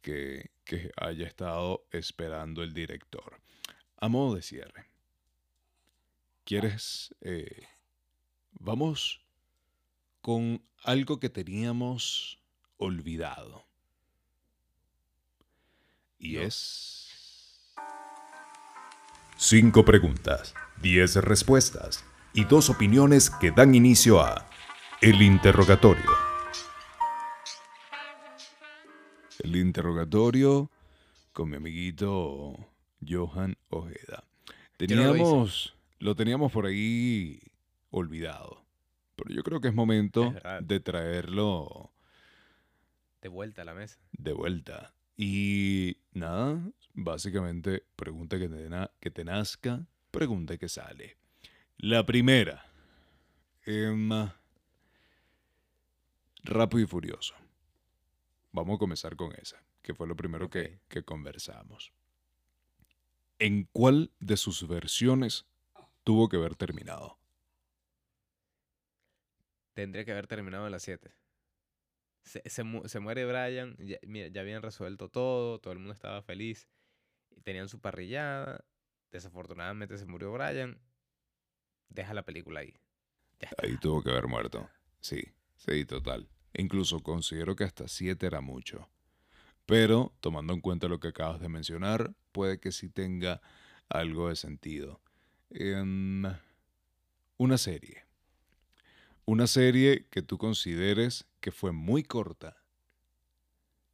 que, 0.00 0.50
que 0.64 0.90
haya 0.96 1.26
estado 1.26 1.86
esperando 1.90 2.62
el 2.62 2.72
director. 2.74 3.40
A 3.98 4.08
modo 4.08 4.34
de 4.34 4.42
cierre, 4.42 4.86
¿quieres... 6.44 7.14
eh, 7.20 7.66
vamos 8.52 9.20
con 10.20 10.62
algo 10.84 11.20
que 11.20 11.28
teníamos 11.28 12.38
olvidado. 12.76 13.66
Y 16.18 16.34
No. 16.34 16.42
es... 16.42 17.06
Cinco 19.36 19.86
preguntas, 19.86 20.54
10 20.82 21.16
respuestas 21.16 22.04
y 22.34 22.44
dos 22.44 22.68
opiniones 22.68 23.30
que 23.30 23.50
dan 23.50 23.74
inicio 23.74 24.20
a 24.20 24.46
El 25.00 25.22
interrogatorio. 25.22 26.29
El 29.42 29.56
interrogatorio 29.56 30.70
con 31.32 31.50
mi 31.50 31.56
amiguito 31.56 32.56
Johan 33.06 33.56
Ojeda. 33.70 34.24
Lo. 34.46 34.76
Teníamos, 34.76 35.74
lo 35.98 36.14
teníamos 36.14 36.52
por 36.52 36.66
ahí 36.66 37.40
olvidado. 37.90 38.64
Pero 39.16 39.34
yo 39.34 39.42
creo 39.42 39.60
que 39.60 39.68
es 39.68 39.74
momento 39.74 40.34
Es 40.34 40.66
de 40.66 40.80
traerlo 40.80 41.92
De 43.20 43.28
vuelta 43.28 43.62
a 43.62 43.64
la 43.64 43.74
mesa. 43.74 43.98
de 44.12 44.32
vuelta. 44.32 44.94
Y 45.16 45.98
nada, 46.12 46.58
básicamente 46.94 47.84
pregunta 47.96 48.38
que 48.38 48.48
te, 48.48 48.68
que 49.00 49.10
te 49.10 49.24
nazca, 49.24 49.86
pregunta 50.10 50.56
que 50.56 50.68
sale. 50.68 51.16
La 51.76 52.04
primera. 52.06 52.64
Em, 53.66 54.10
Rápido 56.42 56.82
y 56.82 56.86
Furioso. 56.86 57.34
Vamos 58.52 58.76
a 58.76 58.78
comenzar 58.78 59.16
con 59.16 59.32
esa, 59.34 59.62
que 59.82 59.94
fue 59.94 60.06
lo 60.06 60.16
primero 60.16 60.50
que, 60.50 60.80
que 60.88 61.02
conversamos. 61.04 61.92
¿En 63.38 63.68
cuál 63.72 64.10
de 64.20 64.36
sus 64.36 64.66
versiones 64.68 65.46
tuvo 66.04 66.28
que 66.28 66.36
haber 66.36 66.56
terminado? 66.56 67.18
Tendría 69.74 70.04
que 70.04 70.12
haber 70.12 70.26
terminado 70.26 70.66
en 70.66 70.72
las 70.72 70.82
7. 70.82 71.14
Se, 72.24 72.42
se 72.48 72.64
mu- 72.64 72.86
se 72.88 73.00
muere 73.00 73.24
Brian. 73.24 73.76
Ya, 73.78 73.98
mira, 74.06 74.28
ya 74.28 74.40
habían 74.42 74.62
resuelto 74.62 75.08
todo. 75.08 75.58
Todo 75.58 75.72
el 75.72 75.78
mundo 75.78 75.94
estaba 75.94 76.20
feliz. 76.22 76.68
Tenían 77.44 77.68
su 77.68 77.80
parrillada. 77.80 78.64
Desafortunadamente 79.10 79.96
se 79.96 80.06
murió 80.06 80.32
Brian. 80.32 80.80
Deja 81.88 82.14
la 82.14 82.24
película 82.24 82.60
ahí. 82.60 82.74
Ya 83.40 83.48
está. 83.48 83.66
Ahí 83.66 83.76
tuvo 83.78 84.02
que 84.02 84.10
haber 84.10 84.26
muerto. 84.26 84.68
Sí, 85.00 85.22
sí, 85.56 85.84
total. 85.86 86.28
Incluso 86.54 87.00
considero 87.00 87.56
que 87.56 87.64
hasta 87.64 87.88
siete 87.88 88.26
era 88.26 88.40
mucho. 88.40 88.88
Pero, 89.66 90.12
tomando 90.20 90.52
en 90.52 90.60
cuenta 90.60 90.88
lo 90.88 90.98
que 90.98 91.08
acabas 91.08 91.40
de 91.40 91.48
mencionar, 91.48 92.12
puede 92.32 92.58
que 92.58 92.72
sí 92.72 92.88
tenga 92.88 93.40
algo 93.88 94.28
de 94.28 94.36
sentido. 94.36 95.00
Em, 95.50 96.24
una 97.36 97.58
serie. 97.58 98.04
Una 99.24 99.46
serie 99.46 100.06
que 100.10 100.22
tú 100.22 100.38
consideres 100.38 101.26
que 101.40 101.52
fue 101.52 101.72
muy 101.72 102.02
corta 102.02 102.56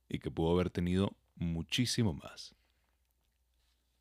y 0.08 0.18
que 0.18 0.30
pudo 0.30 0.52
haber 0.52 0.70
tenido 0.70 1.16
muchísimo 1.34 2.14
más. 2.14 2.54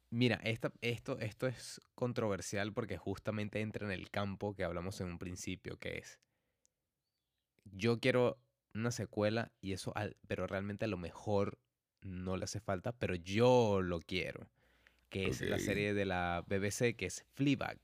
Mira, 0.09 0.39
esta, 0.43 0.71
esto, 0.81 1.19
esto 1.19 1.47
es 1.47 1.81
controversial 1.93 2.71
porque 2.71 2.97
justamente 2.97 3.59
entra 3.59 3.85
en 3.85 3.91
el 3.91 4.09
campo 4.09 4.55
que 4.55 4.63
hablamos 4.63 5.01
en 5.01 5.07
un 5.07 5.19
principio, 5.19 5.77
que 5.77 5.97
es, 5.97 6.19
yo 7.65 7.99
quiero 7.99 8.37
una 8.75 8.91
secuela 8.91 9.51
y 9.61 9.73
eso, 9.73 9.91
al- 9.95 10.17
pero 10.27 10.47
realmente 10.47 10.85
a 10.85 10.87
lo 10.87 10.97
mejor 10.97 11.59
no 12.01 12.37
le 12.37 12.43
hace 12.43 12.59
falta, 12.59 12.91
pero 12.91 13.15
yo 13.15 13.81
lo 13.81 13.99
quiero, 14.01 14.47
que 15.09 15.27
es 15.27 15.41
la 15.41 15.57
serie 15.59 15.93
de 15.93 16.05
la 16.05 16.43
BBC, 16.47 16.95
que 16.95 17.05
es 17.07 17.23
Fleabag, 17.33 17.79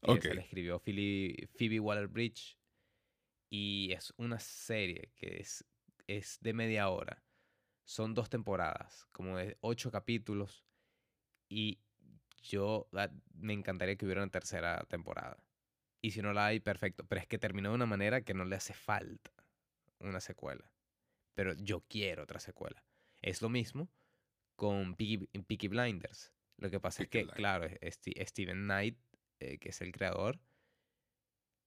que 0.00 0.12
Ok. 0.12 0.22
se 0.22 0.34
la 0.34 0.40
escribió 0.42 0.80
Philly- 0.80 1.46
Phoebe 1.56 1.80
Waller-Bridge, 1.80 2.58
y 3.50 3.92
es 3.92 4.12
una 4.16 4.38
serie 4.40 5.12
que 5.14 5.38
es, 5.40 5.64
es 6.06 6.38
de 6.40 6.52
media 6.52 6.88
hora. 6.88 7.22
Son 7.84 8.14
dos 8.14 8.28
temporadas, 8.28 9.06
como 9.12 9.36
de 9.36 9.56
ocho 9.60 9.90
capítulos. 9.92 10.64
Y 11.48 11.78
yo 12.42 12.88
ah, 12.94 13.10
me 13.34 13.52
encantaría 13.52 13.96
que 13.96 14.04
hubiera 14.04 14.22
una 14.22 14.30
tercera 14.32 14.84
temporada. 14.88 15.36
Y 16.02 16.10
si 16.10 16.22
no 16.22 16.32
la 16.32 16.46
hay, 16.46 16.60
perfecto. 16.60 17.04
Pero 17.06 17.20
es 17.20 17.28
que 17.28 17.38
terminó 17.38 17.68
de 17.70 17.76
una 17.76 17.86
manera 17.86 18.22
que 18.22 18.34
no 18.34 18.44
le 18.44 18.56
hace 18.56 18.74
falta 18.74 19.30
una 20.00 20.20
secuela. 20.20 20.70
Pero 21.34 21.54
yo 21.54 21.80
quiero 21.88 22.22
otra 22.22 22.40
secuela. 22.40 22.84
Es 23.22 23.42
lo 23.42 23.48
mismo 23.48 23.90
con 24.56 24.94
Peaky, 24.96 25.26
Peaky 25.46 25.68
Blinders. 25.68 26.32
Lo 26.58 26.70
que 26.70 26.80
pasa 26.80 26.98
Peaky 27.04 27.18
es 27.18 27.26
que, 27.26 27.32
claro, 27.32 27.66
Sti- 27.68 28.26
Steven 28.26 28.64
Knight, 28.64 28.98
eh, 29.40 29.58
que 29.58 29.68
es 29.70 29.80
el 29.82 29.92
creador, 29.92 30.40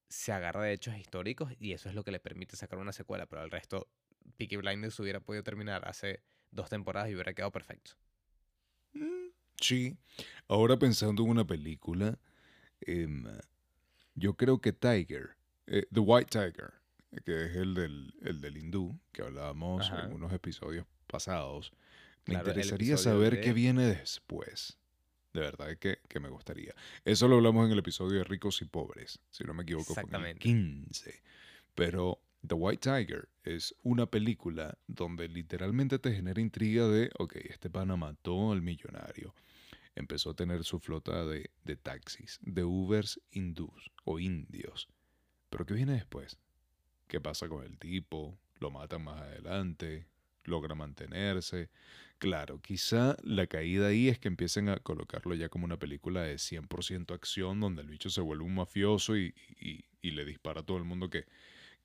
se 0.09 0.32
agarra 0.32 0.63
de 0.63 0.73
hechos 0.73 0.97
históricos 0.97 1.53
y 1.59 1.73
eso 1.73 1.88
es 1.89 1.93
lo 1.95 2.03
que 2.03 2.11
le 2.11 2.19
permite 2.19 2.55
sacar 2.55 2.80
una 2.80 2.91
secuela. 2.91 3.27
Pero 3.27 3.43
el 3.43 3.51
resto, 3.51 3.88
Peaky 4.38 4.57
Blinders 4.57 4.99
hubiera 4.99 5.19
podido 5.19 5.43
terminar 5.43 5.88
hace 5.88 6.23
dos 6.51 6.69
temporadas 6.69 7.09
y 7.09 7.13
hubiera 7.13 7.34
quedado 7.34 7.51
perfecto. 7.51 7.91
Mm, 8.93 9.30
Sí. 9.61 9.97
Ahora 10.47 10.77
pensando 10.80 11.23
en 11.23 11.30
una 11.30 11.45
película, 11.45 12.17
em, 12.82 13.25
yo 14.15 14.36
creo 14.36 14.59
que 14.61 14.71
Tiger, 14.73 15.36
eh, 15.67 15.86
The 15.93 15.99
White 15.99 16.30
Tiger, 16.32 16.73
que 17.26 17.45
es 17.45 17.55
el 17.55 17.74
del, 17.74 18.14
el 18.22 18.41
del 18.41 18.57
hindú, 18.57 18.99
que 19.12 19.22
hablábamos 19.24 19.88
Ajá. 19.89 20.05
en 20.05 20.14
unos 20.14 20.32
episodios 20.34 20.86
pasados, 21.07 21.72
me 22.26 22.36
Claro, 22.36 22.49
interesaría 22.49 22.97
saber 22.97 23.41
qué 23.41 23.53
viene 23.53 23.86
después. 23.86 24.78
De 25.34 25.41
verdad 25.41 25.78
que, 25.78 25.99
que 26.07 26.20
me 26.20 26.30
gustaría. 26.30 26.74
Eso 27.05 27.28
lo 27.28 27.36
hablamos 27.38 27.66
en 27.68 27.72
el 27.74 27.80
episodio 27.80 28.18
de 28.20 28.24
Ricos 28.24 28.62
y 28.62 28.66
Pobres, 28.66 29.20
si 29.30 29.43
no 29.43 29.53
me 29.53 29.64
equivoco, 29.64 29.93
fue 29.93 30.03
en 30.03 30.16
el 30.16 30.26
Exactamente. 30.26 30.39
15. 30.43 31.24
Pero 31.76 32.20
The 32.47 32.55
White 32.55 32.82
Tiger 32.89 33.30
es 33.43 33.76
una 33.84 34.05
película 34.07 34.78
donde 34.88 35.28
literalmente 35.28 35.99
te 35.99 36.14
genera 36.14 36.41
intriga 36.41 36.88
de, 36.88 37.10
ok, 37.20 37.36
este 37.43 37.70
pana 37.70 37.95
mató 37.95 38.51
al 38.51 38.62
millonario. 38.62 39.36
Empezó 39.95 40.32
a 40.32 40.36
tener 40.36 40.64
su 40.64 40.80
flota 40.80 41.26
de, 41.26 41.51
de 41.64 41.76
taxis, 41.76 42.39
de 42.41 42.64
Ubers 42.64 43.20
hindús 43.32 43.91
o 44.05 44.20
indios. 44.20 44.88
Pero 45.49 45.66
¿qué 45.66 45.74
viene 45.74 45.93
después? 45.93 46.38
¿Qué 47.10 47.20
pasa 47.20 47.49
con 47.49 47.66
el 47.66 47.80
tipo? 47.80 48.38
¿Lo 48.60 48.70
matan 48.70 49.03
más 49.03 49.20
adelante? 49.20 50.05
¿Logra 50.43 50.76
mantenerse? 50.76 51.72
Claro, 52.20 52.62
quizá 52.62 53.18
la 53.24 53.47
caída 53.47 53.88
ahí 53.88 54.10
es 54.10 54.20
que 54.20 54.28
empiecen 54.28 54.70
a 54.70 54.78
colocarlo 54.78 55.34
ya 55.34 55.49
como 55.49 55.66
una 55.66 55.80
película 55.80 56.22
de 56.22 56.38
100% 56.38 57.16
acción 57.16 57.60
donde 57.60 57.82
el 57.82 57.88
bicho 57.89 58.12
se 58.12 58.22
vuelve 58.22 58.43
un 58.43 58.53
mafioso 58.53 59.18
y, 59.18 59.34
le 60.03 60.24
dispara 60.24 60.62
a 60.62 60.64
todo 60.64 60.78
el 60.78 60.84
mundo 60.84 61.10
que, 61.10 61.26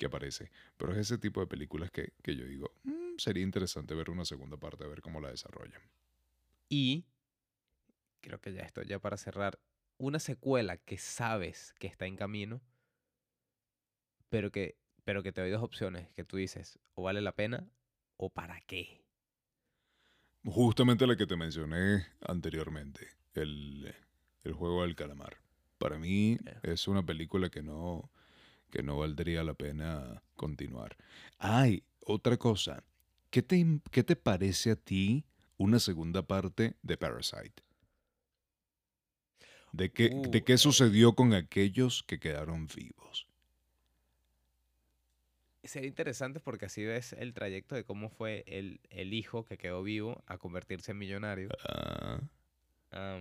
aparece. 0.05 0.51
Pero 0.77 0.93
es 0.93 0.99
ese 0.99 1.16
tipo 1.16 1.41
de 1.41 1.47
películas 1.47 1.91
que, 1.91 2.12
que 2.22 2.37
yo 2.37 2.45
digo, 2.45 2.75
"Mm, 2.83 3.16
sería 3.16 3.43
interesante 3.43 3.95
ver 3.95 4.11
una 4.11 4.27
segunda 4.27 4.59
parte, 4.59 4.85
a 4.85 4.89
ver 4.89 5.01
cómo 5.01 5.22
la 5.22 5.31
desarrollan. 5.31 5.81
Y 6.68 7.07
creo 8.20 8.39
que 8.43 8.53
ya 8.53 8.61
esto, 8.61 8.83
ya 8.83 8.99
para 8.99 9.16
cerrar, 9.16 9.59
una 9.97 10.18
secuela 10.18 10.77
que 10.77 10.99
sabes 10.99 11.72
que 11.79 11.87
está 11.87 12.05
en 12.05 12.16
camino, 12.16 12.61
pero 14.29 14.51
que, 14.51 14.77
pero 15.05 15.22
que 15.22 15.32
te 15.32 15.40
doy 15.40 15.50
dos 15.50 15.62
opciones, 15.62 16.09
que 16.14 16.24
tú 16.24 16.36
dices, 16.36 16.78
o 16.94 17.02
vale 17.02 17.20
la 17.20 17.32
pena 17.32 17.68
o 18.16 18.30
para 18.30 18.61
qué. 18.62 19.02
Justamente 20.44 21.07
la 21.07 21.16
que 21.16 21.26
te 21.26 21.36
mencioné 21.36 22.07
anteriormente, 22.20 23.09
el, 23.34 23.94
el 24.42 24.52
juego 24.52 24.82
del 24.82 24.94
calamar. 24.94 25.38
Para 25.78 25.98
mí 25.98 26.38
es 26.62 26.86
una 26.86 27.05
película 27.05 27.48
que 27.50 27.62
no, 27.62 28.11
que 28.70 28.82
no 28.82 28.98
valdría 28.98 29.42
la 29.42 29.55
pena 29.55 30.22
continuar. 30.36 30.96
Ay, 31.38 31.84
otra 32.00 32.36
cosa. 32.36 32.84
¿Qué 33.30 33.42
te, 33.42 33.80
qué 33.90 34.05
te 34.05 34.16
parece 34.16 34.70
a 34.72 34.76
ti 34.76 35.24
una 35.57 35.78
segunda 35.78 36.22
parte 36.22 36.76
de 36.82 36.96
Parasite? 36.96 37.62
¿De 39.72 39.90
qué, 39.92 40.11
de 40.28 40.38
Uh, 40.38 40.44
qué 40.44 40.57
sucedió 40.57 41.14
con 41.14 41.34
aquellos 41.34 42.05
que 42.05 42.20
quedaron 42.20 42.66
vivos? 42.68 43.26
Sería 45.64 45.88
interesante 45.88 46.40
porque 46.40 46.66
así 46.66 46.84
ves 46.84 47.12
el 47.14 47.32
trayecto 47.32 47.74
de 47.74 47.84
cómo 47.84 48.10
fue 48.10 48.44
el, 48.46 48.80
el 48.90 49.14
hijo 49.14 49.44
que 49.44 49.56
quedó 49.58 49.82
vivo 49.82 50.22
a 50.26 50.38
convertirse 50.38 50.92
en 50.92 50.98
millonario. 50.98 51.48
Ah, 52.90 53.18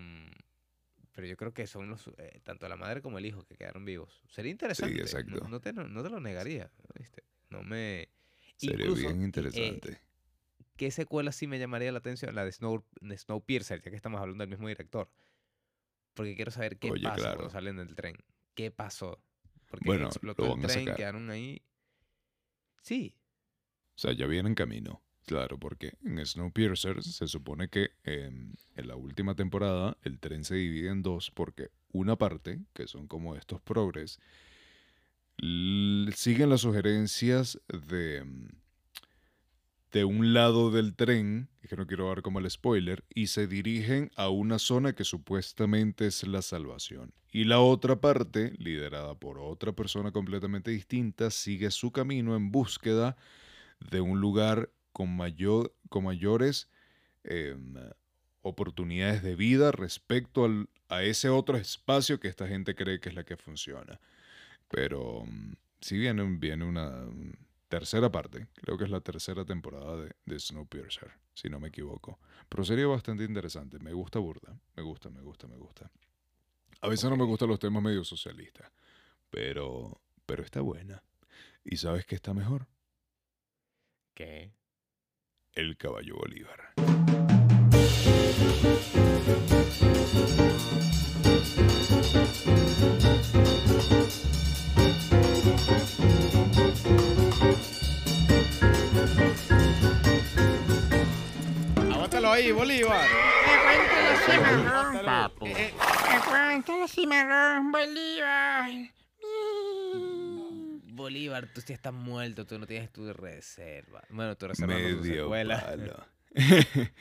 pero 1.15 1.27
yo 1.27 1.37
creo 1.37 1.53
que 1.53 1.67
son 1.67 1.89
los, 1.89 2.07
eh, 2.17 2.41
tanto 2.43 2.67
la 2.67 2.75
madre 2.75 3.01
como 3.01 3.17
el 3.17 3.25
hijo 3.25 3.43
que 3.43 3.55
quedaron 3.55 3.85
vivos. 3.85 4.21
Sería 4.29 4.51
interesante. 4.51 4.95
no- 4.95 5.01
exacto. 5.01 5.47
No, 5.47 5.59
te, 5.59 5.73
no, 5.73 5.87
no 5.87 6.03
te 6.03 6.09
lo 6.09 6.19
negaría. 6.19 6.71
¿viste? 6.97 7.23
No 7.49 7.63
me... 7.63 8.09
sería 8.57 8.85
Incluso, 8.85 9.07
bien 9.09 9.21
eh, 9.21 9.25
interesante. 9.25 9.99
¿Qué 10.75 10.91
secuela 10.91 11.31
sí 11.31 11.47
me 11.47 11.59
llamaría 11.59 11.91
la 11.91 11.99
atención? 11.99 12.33
La 12.35 12.45
de 12.45 12.51
Snow, 12.51 12.83
de 12.99 13.17
Snowpiercer, 13.17 13.81
ya 13.81 13.89
que 13.91 13.95
estamos 13.95 14.19
hablando 14.21 14.41
del 14.41 14.49
mismo 14.49 14.67
director. 14.67 15.07
Porque 16.15 16.35
quiero 16.35 16.51
saber 16.51 16.77
qué 16.77 16.91
Oye, 16.91 17.03
pasa 17.03 17.21
claro. 17.21 17.37
cuando 17.37 17.49
salen 17.51 17.77
del 17.77 17.95
tren. 17.95 18.15
¿Qué 18.55 18.71
pasó? 18.71 19.19
Porque 19.69 19.87
Bueno, 19.87 20.07
explotó 20.07 20.45
lo 20.45 20.53
el 20.53 20.59
a 20.59 20.61
tren, 20.61 20.79
sacar. 20.79 20.97
quedaron 20.97 21.29
ahí. 21.29 21.61
Sí, 22.83 23.15
O 23.95 23.99
sea, 23.99 24.13
ya 24.13 24.27
viene 24.27 24.49
en 24.49 24.55
camino. 24.55 25.01
Claro, 25.25 25.57
porque 25.57 25.93
en 26.03 26.23
Snowpiercer 26.25 27.01
se 27.01 27.27
supone 27.27 27.69
que 27.69 27.91
em, 28.03 28.53
en 28.75 28.87
la 28.87 28.95
última 28.97 29.35
temporada 29.35 29.97
el 30.03 30.19
tren 30.19 30.43
se 30.43 30.55
divide 30.55 30.89
en 30.89 31.01
dos 31.01 31.31
porque 31.31 31.69
una 31.93 32.17
parte, 32.17 32.59
que 32.73 32.87
son 32.87 33.07
como 33.07 33.35
estos 33.35 33.61
progres, 33.61 34.19
siguen 35.37 36.49
las 36.49 36.61
sugerencias 36.61 37.59
de, 37.89 38.17
em, 38.17 38.49
de 39.93 40.05
un 40.05 40.33
lado 40.33 40.71
del 40.71 40.95
tren, 40.95 41.49
que 41.69 41.77
no 41.77 41.85
quiero 41.85 42.07
dar 42.07 42.23
como 42.23 42.39
el 42.39 42.49
spoiler, 42.49 43.05
y 43.13 43.27
se 43.27 43.45
dirigen 43.45 44.09
a 44.15 44.27
una 44.29 44.57
zona 44.57 44.93
que 44.93 45.03
supuestamente 45.03 46.07
es 46.07 46.25
la 46.27 46.41
salvación. 46.41 47.13
Y 47.31 47.43
la 47.43 47.59
otra 47.59 48.01
parte, 48.01 48.53
liderada 48.57 49.13
por 49.15 49.37
otra 49.37 49.71
persona 49.71 50.11
completamente 50.11 50.71
distinta, 50.71 51.29
sigue 51.29 51.69
su 51.69 51.91
camino 51.91 52.35
en 52.35 52.51
búsqueda 52.51 53.15
de 53.91 54.01
un 54.01 54.19
lugar 54.19 54.71
con, 54.91 55.15
mayor, 55.15 55.75
con 55.89 56.05
mayores 56.05 56.69
em, 57.23 57.75
oportunidades 58.41 59.21
de 59.21 59.35
vida 59.35 59.71
respecto 59.71 60.45
al- 60.45 60.69
a 60.89 61.03
ese 61.03 61.29
otro 61.29 61.55
espacio 61.55 62.19
que 62.19 62.27
esta 62.29 62.47
gente 62.47 62.73
cree 62.75 62.99
que 62.99 63.09
es 63.09 63.15
la 63.15 63.25
que 63.25 63.37
funciona. 63.37 63.99
Pero 64.69 65.23
mm, 65.25 65.53
si 65.81 65.97
viene, 65.99 66.23
viene 66.39 66.65
una 66.65 67.05
tercera 67.73 68.11
parte, 68.11 68.45
creo 68.53 68.77
que 68.77 68.83
es 68.83 68.91
la 68.91 69.01
tercera 69.01 69.45
temporada 69.45 69.97
de, 69.97 70.11
de 70.25 70.39
Snowpiercer, 70.39 71.11
si 71.33 71.49
no 71.49 71.59
me 71.59 71.69
equivoco. 71.69 72.19
Pero 72.47 72.63
sería 72.63 72.85
bastante 72.85 73.23
interesante, 73.23 73.79
me 73.79 73.93
gusta 73.93 74.19
burda, 74.19 74.55
me 74.75 74.83
gusta, 74.83 75.09
me 75.09 75.21
gusta, 75.21 75.47
me 75.47 75.57
gusta. 75.57 75.89
A 76.81 76.87
veces 76.87 77.09
no 77.09 77.17
me 77.17 77.23
gustan 77.23 77.49
los 77.49 77.57
temas 77.57 77.81
medio 77.81 78.03
socialistas, 78.03 78.71
pero, 79.31 79.99
pero 80.27 80.43
está 80.43 80.61
buena. 80.61 81.01
¿Y 81.63 81.77
sabes 81.77 82.05
qué 82.05 82.13
está 82.13 82.35
mejor? 82.35 82.67
que 84.13 84.53
El 85.55 85.75
caballo 85.75 86.17
Bolívar. 86.17 86.73
Ahí, 102.33 102.51
Bolívar. 102.51 103.07
Aguanta 103.47 104.01
la 104.01 104.17
cimarrón, 104.25 105.05
Papu. 105.05 105.45
eh, 105.47 105.73
aguanta 106.09 106.77
la 106.77 106.87
cimarrón, 106.87 107.71
Bolívar. 107.71 108.69
Bolívar, 110.93 111.47
tú 111.53 111.61
sí 111.61 111.73
estás 111.73 111.93
muerto, 111.93 112.45
tú 112.45 112.59
no 112.59 112.67
tienes 112.67 112.91
tu 112.91 113.11
reserva. 113.13 114.03
Bueno, 114.09 114.35
tu 114.37 114.47
reserva 114.47 114.73
no, 114.75 114.79
tu 114.79 115.01
Medio 115.01 115.23
secuela. 115.23 115.61
palo. 115.61 116.05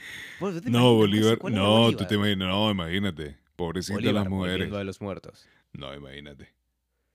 Bueno, 0.41 0.57
¿tú 0.59 0.64
te 0.64 0.70
No, 0.70 0.95
Bolívar, 0.95 1.39
no, 1.51 1.91
tú 1.93 1.97
te 2.07 2.16
Bolívar? 2.16 2.30
imaginas, 2.37 2.49
no, 2.49 2.70
imagínate. 2.70 3.37
Pobrecitas 3.57 3.97
Bolívar 3.97 4.14
las 4.14 4.28
mujeres. 4.28 4.70
de 4.70 4.85
los 4.85 5.01
muertos. 5.01 5.47
No, 5.72 5.95
imagínate. 5.95 6.53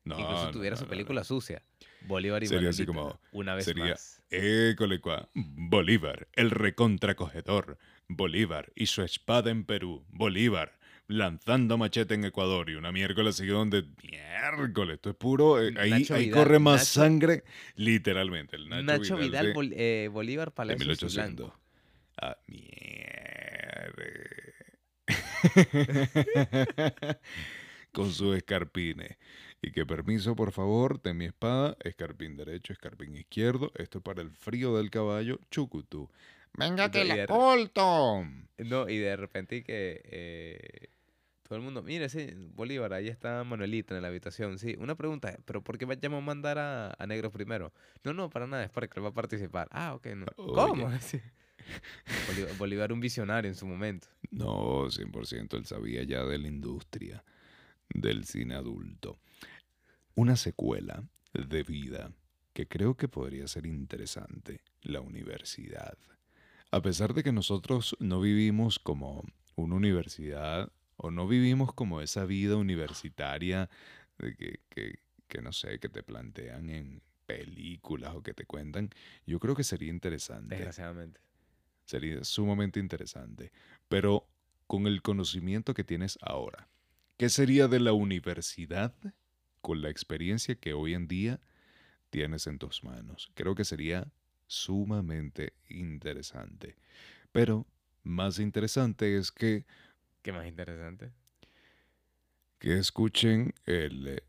No, 0.04 0.20
Incluso 0.20 0.46
no, 0.46 0.52
tuviera 0.52 0.76
no, 0.76 0.78
su 0.80 0.86
no, 0.86 0.90
película 0.90 1.22
no. 1.22 1.26
sucia. 1.26 1.62
Bolívar 2.02 2.44
y 2.44 2.48
Sería 2.48 2.70
así 2.70 2.86
como- 2.86 3.20
una 3.32 3.56
vez 3.56 3.66
sería- 3.66 3.86
más. 3.92 4.22
École 4.30 5.00
cuá. 5.00 5.30
Bolívar, 5.34 6.28
el 6.34 6.52
recontracogedor. 6.52 7.78
Bolívar 8.10 8.72
y 8.76 8.88
su 8.88 9.02
espada 9.04 9.52
en 9.52 9.64
Perú. 9.66 10.06
Bolívar, 10.10 10.78
lanzando 11.08 11.78
machete 11.78 12.14
en 12.14 12.26
Ecuador. 12.26 12.70
Y 12.70 12.76
una 12.76 12.92
miércoles 12.92 13.36
sigue 13.38 13.52
donde. 13.52 13.86
Miércoles, 14.04 14.96
esto 14.96 15.10
es 15.12 15.16
puro. 15.16 15.62
eh, 15.62 15.74
ahí 15.78 15.90
Nacho 15.92 16.16
ahí 16.16 16.30
corre 16.30 16.60
más 16.60 16.82
Nacho- 16.82 17.02
sangre, 17.02 17.44
literalmente. 17.76 18.56
El 18.58 18.68
Nacho, 18.70 18.84
Nacho, 18.84 19.18
Vidal, 19.18 19.46
de- 19.48 19.54
Bol- 19.54 19.74
eh, 19.76 20.10
Bolívar, 20.12 20.50
de 20.50 20.56
Palacio 20.56 20.80
1800. 20.86 21.48
Blanco. 21.48 21.60
Ah, 22.22 22.38
mierda. 22.48 24.04
Con 27.92 28.12
sus 28.12 28.36
escarpines. 28.38 29.18
Y 29.62 29.72
que 29.72 29.86
permiso, 29.86 30.36
por 30.36 30.52
favor, 30.52 31.00
ten 31.00 31.18
mi 31.18 31.26
espada, 31.26 31.76
escarpín 31.84 32.38
derecho, 32.38 32.74
escarpín 32.74 33.16
izquierdo. 33.16 33.72
Esto 33.76 33.98
es 34.00 34.04
para 34.04 34.22
el 34.22 34.30
frío 34.32 34.76
del 34.78 34.92
caballo, 34.92 35.40
chucutú. 35.50 36.10
Venga 36.54 36.90
que 36.92 37.04
la 37.06 37.26
corto. 37.28 38.24
No, 38.58 38.90
y 38.90 38.98
de 38.98 39.16
repente 39.16 39.64
que... 39.64 40.02
eh, 40.06 40.90
Todo 41.44 41.58
el 41.58 41.64
mundo, 41.64 41.82
mire, 41.82 42.10
sí, 42.10 42.30
Bolívar, 42.56 42.94
ahí 42.94 43.08
está 43.08 43.44
Manuelita 43.44 43.96
en 43.96 44.02
la 44.02 44.10
habitación. 44.10 44.60
Sí, 44.60 44.76
una 44.80 44.96
pregunta, 44.96 45.38
¿pero 45.46 45.64
por 45.64 45.78
qué 45.78 45.86
vayamos 45.86 46.20
a 46.20 46.26
mandar 46.26 46.58
a, 46.60 46.94
a 46.98 47.08
Negro 47.08 47.32
primero? 47.32 47.74
No, 48.04 48.14
no, 48.14 48.30
para 48.30 48.48
nada, 48.48 48.64
es 48.66 48.70
para 48.70 48.88
que 48.88 49.00
él 49.00 49.06
va 49.06 49.10
a 49.10 49.14
participar. 49.14 49.68
Ah, 49.72 49.94
ok, 49.96 50.08
no. 50.08 50.26
¿Cómo? 50.36 50.90
Sí. 51.02 51.20
Bolívar, 52.28 52.58
Bolívar 52.58 52.94
un 52.94 53.00
visionario 53.02 53.50
en 53.50 53.56
su 53.56 53.66
momento. 53.66 54.08
No, 54.32 54.90
100% 54.90 55.58
él 55.58 55.66
sabía 55.66 56.04
ya 56.04 56.24
de 56.24 56.38
la 56.38 56.48
industria 56.48 57.24
del 57.90 58.24
cine 58.26 58.56
adulto. 58.56 59.20
Una 60.18 60.36
secuela 60.36 61.08
de 61.32 61.62
vida 61.62 62.12
que 62.52 62.68
creo 62.68 62.98
que 62.98 63.08
podría 63.08 63.48
ser 63.48 63.68
interesante, 63.68 64.62
la 64.82 65.00
universidad. 65.00 65.96
A 66.72 66.82
pesar 66.82 67.14
de 67.14 67.22
que 67.22 67.32
nosotros 67.32 67.96
no 68.00 68.20
vivimos 68.20 68.80
como 68.80 69.24
una 69.56 69.76
universidad 69.76 70.72
o 70.96 71.12
no 71.12 71.28
vivimos 71.28 71.72
como 71.72 72.02
esa 72.02 72.26
vida 72.26 72.56
universitaria 72.56 73.70
de 74.18 74.36
que, 74.36 74.60
que, 74.70 74.96
que 75.28 75.44
no 75.44 75.54
sé, 75.54 75.78
que 75.78 75.88
te 75.88 76.02
plantean 76.02 76.72
en 76.72 77.04
películas 77.28 78.16
o 78.16 78.24
que 78.24 78.34
te 78.34 78.46
cuentan, 78.46 78.90
yo 79.28 79.40
creo 79.40 79.56
que 79.56 79.64
sería 79.64 79.90
interesante. 79.90 80.56
Desgraciadamente. 80.56 81.22
Sería 81.86 82.24
sumamente 82.24 82.80
interesante. 82.80 83.52
Pero 83.88 84.28
con 84.66 84.88
el 84.88 85.04
conocimiento 85.04 85.76
que 85.76 85.84
tienes 85.84 86.18
ahora, 86.24 86.70
¿qué 87.18 87.30
sería 87.30 87.68
de 87.68 87.82
la 87.82 87.94
universidad 87.94 88.96
con 89.62 89.82
la 89.82 89.90
experiencia 89.90 90.56
que 90.56 90.74
hoy 90.74 90.94
en 90.94 91.08
día 91.08 91.40
tienes 92.10 92.48
en 92.48 92.60
tus 92.60 92.84
manos? 92.84 93.32
Creo 93.36 93.56
que 93.56 93.66
sería 93.66 94.12
sumamente 94.48 95.54
interesante. 95.70 96.78
Pero 97.32 97.68
más 98.04 98.40
interesante 98.40 99.18
es 99.18 99.32
que, 99.32 99.66
¿Qué 100.22 100.32
más 100.32 100.48
interesante? 100.48 101.12
que 102.60 102.78
escuchen 102.78 103.54
el 103.66 104.24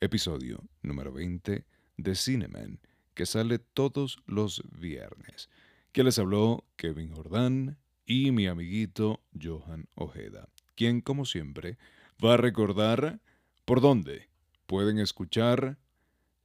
episodio 0.00 0.62
número 0.82 1.12
20 1.12 1.64
de 1.96 2.14
Cineman, 2.14 2.78
que 3.14 3.24
sale 3.24 3.58
todos 3.58 4.18
los 4.26 4.62
viernes. 4.78 5.48
Que 5.92 6.04
les 6.04 6.18
habló 6.18 6.66
Kevin 6.76 7.10
Jordán 7.10 7.78
y 8.04 8.32
mi 8.32 8.46
amiguito 8.46 9.22
Johan 9.40 9.88
Ojeda, 9.94 10.48
quien 10.74 11.00
como 11.00 11.24
siempre 11.24 11.78
va 12.22 12.34
a 12.34 12.38
recordar 12.38 13.20
por 13.64 13.80
dónde 13.80 14.28
pueden 14.66 14.98
escuchar 14.98 15.78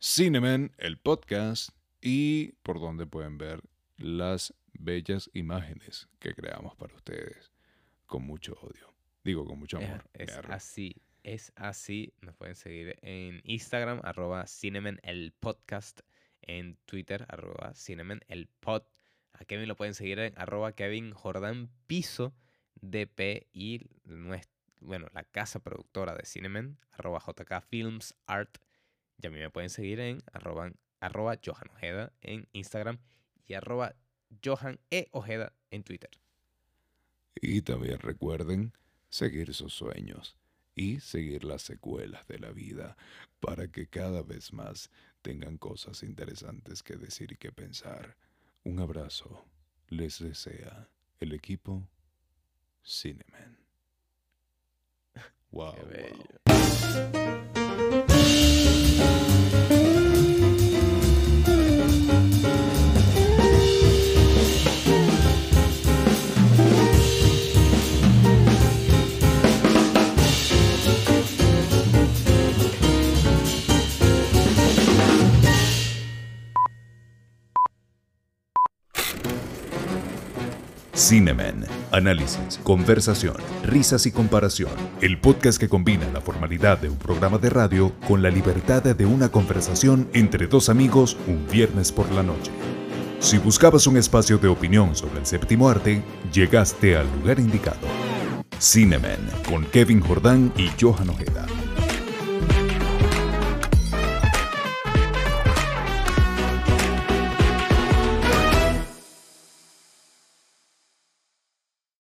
Cineman, 0.02 0.72
el 0.78 0.98
podcast, 0.98 1.70
y 2.02 2.54
por 2.64 2.80
dónde 2.80 3.06
pueden 3.06 3.38
ver 3.38 3.62
las 3.98 4.54
bellas 4.74 5.30
imágenes 5.34 6.08
que 6.20 6.34
creamos 6.34 6.76
para 6.76 6.96
ustedes 6.96 7.52
con 8.06 8.24
mucho 8.24 8.54
odio. 8.62 8.94
Digo, 9.24 9.46
con 9.46 9.60
mucho 9.60 9.78
amor. 9.78 10.10
Es, 10.14 10.38
así, 10.50 10.96
es 11.24 11.52
así. 11.56 12.14
Nos 12.22 12.36
pueden 12.36 12.56
seguir 12.56 12.98
en 13.02 13.42
Instagram, 13.44 14.00
arroba 14.04 14.46
el 15.04 15.34
podcast. 15.40 16.00
En 16.42 16.78
Twitter, 16.86 17.26
arroba 17.28 17.74
el 18.28 18.48
pod. 18.48 18.84
A 19.34 19.46
Kevin 19.46 19.68
lo 19.68 19.76
pueden 19.76 19.94
seguir 19.94 20.20
en 20.20 20.34
arroba 20.38 20.72
Kevin 20.72 21.12
Jordan 21.12 21.70
Piso 21.86 22.34
DP 22.82 23.48
y 23.54 23.90
nues- 24.06 24.50
bueno, 24.80 25.08
la 25.14 25.24
casa 25.24 25.60
productora 25.60 26.16
de 26.16 26.26
Cinemen, 26.26 26.78
arroba 26.92 27.20
JK 27.20 27.62
Films 27.68 28.16
Art. 28.26 28.58
Y 29.22 29.28
a 29.28 29.30
mí 29.30 29.40
me 29.40 29.50
pueden 29.50 29.70
seguir 29.70 30.00
en 30.00 30.24
arroba, 30.32 30.72
arroba 31.00 31.38
Johan 31.44 31.70
Ojeda 31.76 32.14
en 32.22 32.48
Instagram 32.54 33.00
y 33.46 33.54
arroba 33.54 33.96
Johan 34.44 34.80
E. 34.92 35.08
Ojeda 35.12 35.54
en 35.72 35.84
Twitter. 35.84 36.12
Y 37.36 37.62
también 37.62 38.00
recuerden 38.00 38.74
seguir 39.10 39.54
sus 39.54 39.74
sueños 39.74 40.38
y 40.76 41.00
seguir 41.00 41.44
las 41.44 41.62
secuelas 41.62 42.28
de 42.28 42.40
la 42.40 42.52
vida 42.52 42.96
para 43.40 43.68
que 43.70 43.88
cada 43.88 44.22
vez 44.22 44.54
más 44.54 44.90
tengan 45.22 45.58
cosas 45.58 46.04
interesantes 46.04 46.84
que 46.84 46.96
decir 46.96 47.34
y 47.34 47.38
que 47.38 47.52
pensar. 47.52 48.16
Un 48.64 48.80
abrazo 48.80 49.46
les 49.88 50.20
desea 50.20 50.90
el 51.20 51.34
equipo 51.34 51.88
Cineman. 52.84 53.59
Wow. 55.52 55.74
Qué 55.74 55.84
wow. 55.84 56.30
Bello. 81.10 81.20
Cinemen. 81.20 81.66
Análisis, 81.92 82.60
conversación, 82.64 83.36
risas 83.64 84.06
y 84.06 84.12
comparación. 84.12 84.72
El 85.02 85.18
podcast 85.20 85.60
que 85.60 85.70
combina 85.70 86.08
la 86.14 86.22
formalidad 86.22 86.78
de 86.78 86.90
un 86.90 86.98
programa 86.98 87.38
de 87.38 87.50
radio 87.50 87.92
con 88.08 88.22
la 88.22 88.30
libertad 88.30 88.84
de 88.84 89.06
una 89.06 89.30
conversación 89.30 90.08
entre 90.14 90.48
dos 90.48 90.70
amigos 90.70 91.18
un 91.28 91.48
viernes 91.48 91.92
por 91.92 92.12
la 92.12 92.24
noche. 92.24 92.52
Si 93.20 93.38
buscabas 93.38 93.88
un 93.88 93.98
espacio 93.98 94.38
de 94.38 94.48
opinión 94.48 94.96
sobre 94.96 95.20
el 95.20 95.26
séptimo 95.26 95.68
arte, 95.68 96.02
llegaste 96.32 96.96
al 96.96 97.08
lugar 97.20 97.40
indicado. 97.40 97.88
Cinemen 98.60 99.20
con 99.48 99.66
Kevin 99.66 100.02
Jordán 100.02 100.54
y 100.58 100.70
Johan 100.80 101.10
Ojeda. 101.10 101.46